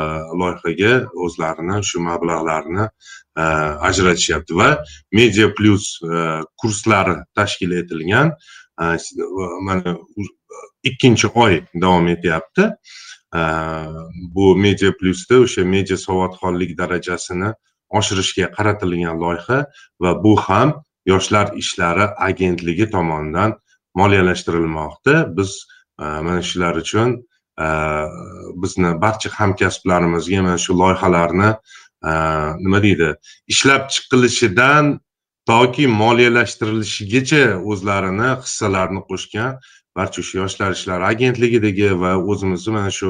loyihaga 0.41 0.93
o'zlarini 1.25 1.77
shu 1.89 2.03
mablag'larni 2.07 2.87
e, 2.87 3.43
ajratishyapti 3.89 4.57
va 4.61 4.69
media 5.19 5.47
plyus 5.57 5.87
kurslari 6.61 7.15
tashkil 7.35 7.77
etilgan 7.81 8.35
mana 9.67 9.95
ikkinchi 10.83 11.27
oy 11.35 11.61
davom 11.81 12.07
etyapti. 12.07 12.71
Bu 14.35 14.45
media 14.57 14.91
plyusda 14.99 15.37
o'sha 15.45 15.63
media 15.63 15.97
savodxonlik 15.97 16.73
darajasini 16.79 17.51
oshirishga 17.99 18.49
qaratilgan 18.57 19.19
loyiha 19.23 19.59
va 20.03 20.11
bu 20.23 20.33
ham 20.47 20.73
yoshlar 21.05 21.53
ishlari 21.61 22.07
agentligi 22.29 22.89
tomonidan 22.95 23.55
moliyalashtirilmoqda. 23.95 25.37
Biz 25.37 25.67
e, 25.99 26.03
mana 26.03 26.41
shular 26.41 26.75
uchun 26.75 27.09
e, 27.59 27.67
bizni 28.63 29.01
barcha 29.01 29.29
hamkasblarimizga 29.29 30.41
mana 30.41 30.57
shu 30.57 30.79
loyihalarni 30.79 31.49
e, 32.05 32.11
nima 32.63 32.83
deydi 32.83 33.15
ishlab 33.47 33.89
chiqilishidan 33.93 34.99
toki 35.49 35.87
moliyalashtirilishigacha 36.01 37.43
o'zlarini 37.71 38.29
hissalarini 38.43 39.01
qo'shgan 39.09 39.59
barcha 39.97 40.21
o'sha 40.23 40.35
yoshlar 40.41 40.71
ishlari 40.77 41.03
agentligidagi 41.13 41.89
va 42.03 42.11
o'zimizni 42.31 42.71
mana 42.77 42.91
shu 42.99 43.09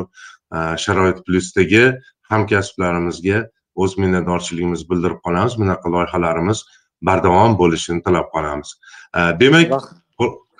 sharoit 0.83 1.17
plyusdagi 1.25 1.85
hamkasblarimizga 2.31 3.39
o'z 3.81 3.97
minnatdorchiligimizni 4.03 4.89
bildirib 4.91 5.19
qolamiz. 5.25 5.57
Bunaqa 5.61 5.91
loyihalarimiz 5.95 6.63
bardavom 7.07 7.57
bo'lishini 7.61 8.03
tilab 8.05 8.27
qolamiz. 8.35 8.73
Demak 9.41 9.69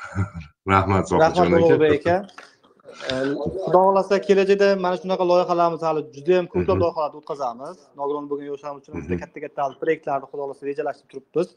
rahmat 0.74 1.12
rahmat 1.12 1.54
ulug'bek 1.58 2.00
aka. 2.00 2.18
Xudo 3.66 3.80
xohlasa 3.86 4.16
kelajakda 4.28 4.68
mana 4.86 4.96
shunaqa 5.02 5.24
loyihalarimiz 5.32 5.84
hali? 5.88 6.02
Juda 6.16 6.32
yam 6.38 6.48
ko'plab 6.54 6.78
loyihalarni 6.84 7.18
o'tkazamiz. 7.22 7.78
Nogiron 8.00 8.26
bo'lgan 8.32 8.48
yoshlarimiz 8.52 8.82
uchun 8.84 9.06
juda 9.06 9.20
katta 9.24 9.40
katta 9.46 9.70
proyektlarni 9.84 10.26
xudo 10.32 10.42
xohlasa 10.44 10.64
rejalashtirib 10.70 11.10
turibmiz. 11.14 11.48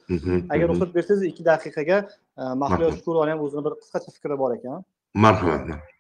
Agar 0.53 0.67
ruxsat 0.71 0.95
bersangiz 0.97 1.25
ikki 1.31 1.43
daqiqaga 1.51 1.99
mahliyo 2.63 2.89
shukurovani 2.99 3.35
ham 3.35 3.43
o'zini 3.47 3.67
bir 3.67 3.75
qisqacha 3.83 4.11
fikri 4.17 4.39
bor 4.43 4.51
ekan. 4.59 4.87
Marhamat 5.25 5.94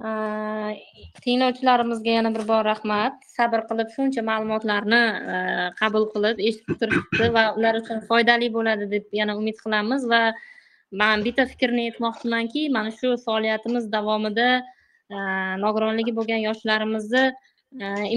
tinglovchilarimizga 0.00 2.10
yana 2.10 2.34
bir 2.34 2.48
bor 2.48 2.64
rahmat. 2.64 3.12
Sabr 3.36 3.66
qilib 3.68 3.90
shuncha 3.96 4.22
ma'lumotlarni 4.24 5.00
qabul 5.80 6.06
qilib 6.14 6.40
eshitib 6.50 6.78
turibdi 6.82 7.28
va 7.34 7.42
ular 7.58 7.74
uchun 7.82 8.00
foydali 8.08 8.48
bo'ladi 8.56 8.88
deb 8.94 9.04
yana 9.20 9.36
umid 9.40 9.56
qilamiz 9.64 10.08
va 10.12 10.22
man 11.02 11.24
bitta 11.26 11.46
fikrni 11.52 11.82
aytmoqchimanki 11.90 12.62
mana 12.76 12.90
shu 13.00 13.08
faoliyatimiz 13.26 13.84
davomida 13.92 14.48
nogironligi 15.64 16.12
bo'lgan 16.18 16.40
yoshlarimizni 16.48 17.24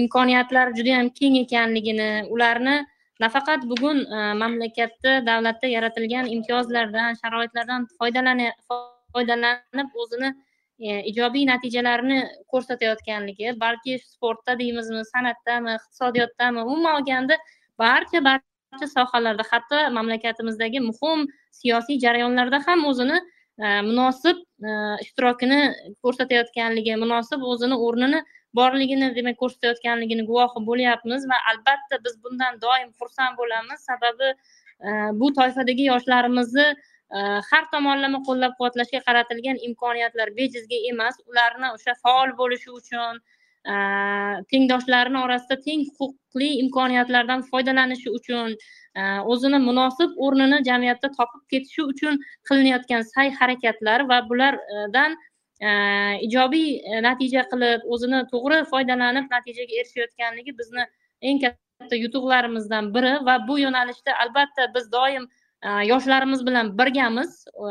imkoniyatlari 0.00 0.76
juda 0.78 0.90
yam 0.96 1.08
keng 1.20 1.36
ekanligini 1.44 2.10
ularni 2.36 2.76
nafaqat 3.20 3.60
bugun 3.72 3.98
mamlakatda 4.42 5.12
davlatda 5.26 5.66
yaratilgan 5.76 6.26
imtiyozlardan 6.36 7.20
sharoitlardan 7.22 7.86
foydalanib 7.98 9.88
o'zini 10.02 10.30
E, 10.78 10.94
ijobiy 11.06 11.44
natijalarni 11.46 12.16
ko'rsatayotganligi 12.50 13.52
balki 13.60 13.94
sportda 14.02 14.56
deymizmi 14.58 15.04
san'atdami 15.06 15.76
iqtisodiyotdami 15.78 16.64
umuman 16.64 16.96
olganda 16.98 17.36
barcha 17.78 18.22
barcha 18.24 18.88
sohalarda 18.94 19.44
hatto 19.50 19.82
mamlakatimizdagi 19.98 20.80
muhim 20.88 21.22
siyosiy 21.60 22.00
jarayonlarda 22.04 22.58
ham 22.66 22.82
o'zini 22.90 23.18
e, 23.18 23.66
munosib 23.90 24.40
e, 24.68 24.72
ishtirokini 25.04 25.60
ko'rsatayotganligi 26.02 26.96
munosib 27.04 27.46
o'zini 27.52 27.78
o'rnini 27.88 28.24
borligini 28.60 29.12
demak 29.20 29.38
ko'rsatayotganligini 29.44 30.26
guvohi 30.32 30.64
bo'lyapmiz 30.70 31.28
va 31.30 31.38
albatta 31.52 32.02
biz 32.08 32.18
bundan 32.24 32.58
doim 32.66 32.90
xursand 32.98 33.38
bo'lamiz. 33.38 33.86
Sababi 33.90 34.34
bu 35.20 35.32
toifadagi 35.38 35.86
yoshlarimizni 35.92 36.66
Э, 37.18 37.40
har 37.50 37.64
tomonlama 37.72 38.20
qo'llab 38.28 38.58
quvvatlashga 38.58 39.00
qaratilgan 39.08 39.62
imkoniyatlar 39.68 40.34
bejizga 40.40 40.78
emas. 40.92 41.20
Ularni 41.30 41.68
o'sha 41.76 41.94
faol 42.02 42.36
bo'lishi 42.42 42.70
uchun 42.80 43.22
e, 43.64 43.74
tengdoshlarini 44.52 45.20
orasida 45.24 45.56
teng 45.66 45.84
huquqli 45.98 46.48
imkoniyatlardan 46.62 47.44
foydalanishi 47.50 48.10
uchun 48.18 48.56
e, 49.00 49.02
o'zini 49.34 49.60
munosib 49.68 50.18
o'rnini 50.26 50.58
jamiyatda 50.68 51.12
topib 51.18 51.44
ketishi 51.52 51.86
uchun 51.92 52.18
qilinayotgan 52.50 53.06
sa'y 53.12 53.32
harakatlar 53.38 54.06
va 54.10 54.20
bulardan 54.30 55.16
e, 55.68 55.70
ijobiy 56.28 57.00
natija 57.08 57.46
qilib 57.52 57.88
o'zini 57.96 58.24
to'g'ri 58.34 58.60
foydalanib 58.72 59.32
natijaga 59.36 59.80
erishayotganligi 59.80 60.56
bizni 60.60 60.84
eng 61.30 61.40
katta 61.46 62.02
yutuqlarimizdan 62.04 62.92
biri 62.98 63.14
va 63.30 63.38
bu 63.48 63.58
yo'nalishda 63.64 64.20
albatta 64.26 64.68
biz 64.76 64.92
doim 64.98 65.30
Э, 65.64 65.86
yoshlarimiz 65.86 66.46
bilan 66.46 66.78
birgamiz 66.78 67.44
e, 67.48 67.68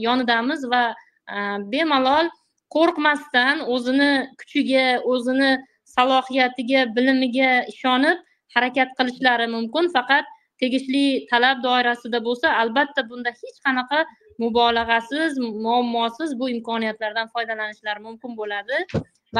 yonidamiz 0.00 0.62
va 0.70 0.84
e, 1.28 1.36
bemalol 1.72 2.30
qo'rqmasdan 2.74 3.60
o'zini 3.74 4.12
kuchiga 4.40 4.84
o'zini 5.14 5.50
salohiyatiga 5.94 6.86
bilimiga 6.96 7.50
ishonib 7.72 8.22
harakat 8.54 8.94
qilishlari 8.98 9.48
mumkin. 9.56 9.90
Faqat 9.96 10.30
tegishli 10.62 11.26
talab 11.32 11.60
doirasida 11.66 12.20
bo'lsa 12.28 12.54
albatta 12.62 13.04
bunda 13.10 13.32
hech 13.40 13.58
qanaqa 13.66 14.00
mubolag'asiz 14.44 15.36
muammosiz 15.64 16.32
bu 16.40 16.48
imkoniyatlardan 16.54 17.28
foydalanishlari 17.34 18.00
mumkin 18.06 18.38
bo'ladi. 18.40 18.78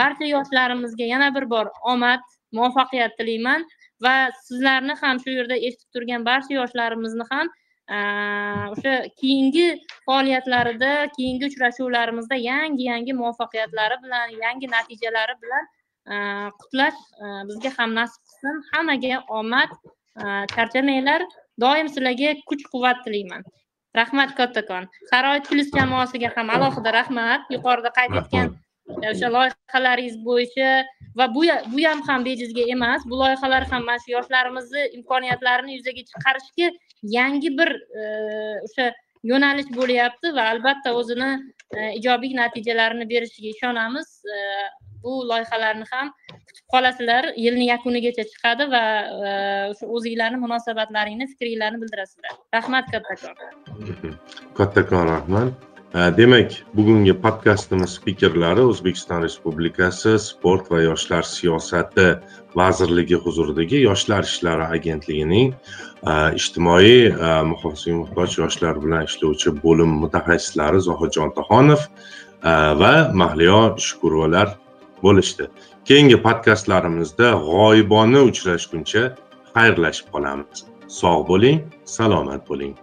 Barcha 0.00 0.28
yoshlarimizga 0.34 1.08
yana 1.14 1.30
bir 1.36 1.48
bor 1.54 1.72
omad 1.94 2.20
muvaffaqiyat 2.52 3.16
tilayman 3.18 3.64
va 4.04 4.14
sizlarni 4.42 4.98
ham 5.04 5.22
shu 5.24 5.38
yerda 5.38 5.56
eshitib 5.56 5.88
turgan 5.96 6.28
barcha 6.30 6.54
yoshlarimizni 6.58 7.26
ham 7.32 7.48
o'sha 7.88 8.94
keyingi 9.20 9.66
faoliyatlarida 10.06 10.92
keyingi 11.16 11.44
uchrashuvlarimizda 11.50 12.36
yangi 12.36 12.84
yangi 12.92 13.12
muvaffaqiyatlari 13.20 13.96
bilan 14.04 14.28
yangi 14.44 14.66
natijalari 14.76 15.34
bilan 15.42 15.64
qutlash 16.60 16.98
bizga 17.48 17.70
ham 17.78 17.94
nasib 18.00 18.20
qilsin. 18.26 18.56
Hammaga 18.72 19.22
omad 19.40 19.70
charchamanglar 20.54 21.22
doim 21.64 21.88
sizlarga 21.94 22.34
kuch 22.48 22.62
quvvat 22.72 23.04
tilayman. 23.04 23.42
Rahmat 23.96 24.36
kattakon. 24.38 24.84
Sharoit 25.10 25.44
plyus 25.48 25.70
jamoasiga 25.78 26.28
ham 26.36 26.50
alohida 26.56 26.92
rahmat. 27.00 27.40
Yuqorida 27.54 27.90
qayd 27.98 28.12
etgan 28.20 28.48
o'sha 29.12 29.28
loyihalaringiz 29.36 30.16
bo'yicha 30.28 30.68
va 31.18 31.26
bu 31.34 31.42
bu 31.72 31.80
ham 31.88 32.00
ham 32.08 32.24
bejizga 32.28 32.64
emas. 32.74 33.00
Bu 33.10 33.14
loyihalar 33.22 33.64
ham 33.72 33.82
mana 33.88 33.98
shu 34.04 34.12
yoshlarimizni 34.16 34.82
imkoniyatlarini 34.98 35.72
yuzaga 35.78 36.02
chiqarishga 36.10 36.68
yangi 37.02 37.50
bir 37.58 37.70
o'sha 38.64 38.90
yo'nalish 39.30 39.70
bo'lyapti 39.76 40.34
va 40.34 40.48
albatta 40.54 40.94
o'zini 41.00 41.30
ijobiy 42.00 42.34
natijalarini 42.40 43.08
berishiga 43.12 43.54
ishonamiz. 43.56 44.08
Bu 45.02 45.12
loyihalarni 45.30 45.84
ham 45.90 46.08
kutib 46.30 46.64
qolasizlar 46.74 47.28
yilni 47.44 47.66
yakunigacha 47.68 48.24
chiqadi 48.30 48.64
va 48.74 48.84
o'sha 49.70 49.90
o'zinglarni 49.96 50.40
munosabatlaringni 50.44 51.28
fikringlarni 51.32 51.82
bildirasizlar. 51.82 52.32
Rahmat 52.56 52.90
kattakon 52.94 53.34
kattakon 54.58 55.12
rahmat. 55.14 55.77
Demak 55.94 56.52
bugungi 56.76 57.14
podkastimiz 57.16 57.94
spikerlari 57.96 58.60
o'zbekiston 58.60 59.22
respublikasi 59.24 60.18
sport 60.20 60.70
va 60.70 60.82
yoshlar 60.82 61.22
siyosati 61.22 62.06
vazirligi 62.56 63.16
huzuridagi 63.24 63.80
yoshlar 63.86 64.24
ishlari 64.28 64.66
agentligining 64.76 65.54
ijtimoiy 66.40 67.12
muhofazaga 67.50 67.96
muhtoj 68.02 68.38
yoshlar 68.38 68.80
bilan 68.84 69.08
ishlovchi 69.08 69.54
bo'lim 69.64 69.94
mutaxassislari 70.04 70.80
zohidjon 70.88 71.32
tohonov 71.38 71.86
va 72.82 72.92
mahliyo 73.14 73.78
shukurovalar 73.78 74.56
bo'lishdi. 75.02 75.48
Keyingi 75.88 76.18
podkastlarimizda 76.26 77.32
g'oyibona 77.48 78.20
uchrashguncha 78.28 79.02
xayrlashib 79.54 80.12
qolamiz. 80.12 80.66
Sog' 81.00 81.24
bo'ling 81.30 81.64
salomat 81.84 82.44
bo'ling. 82.50 82.76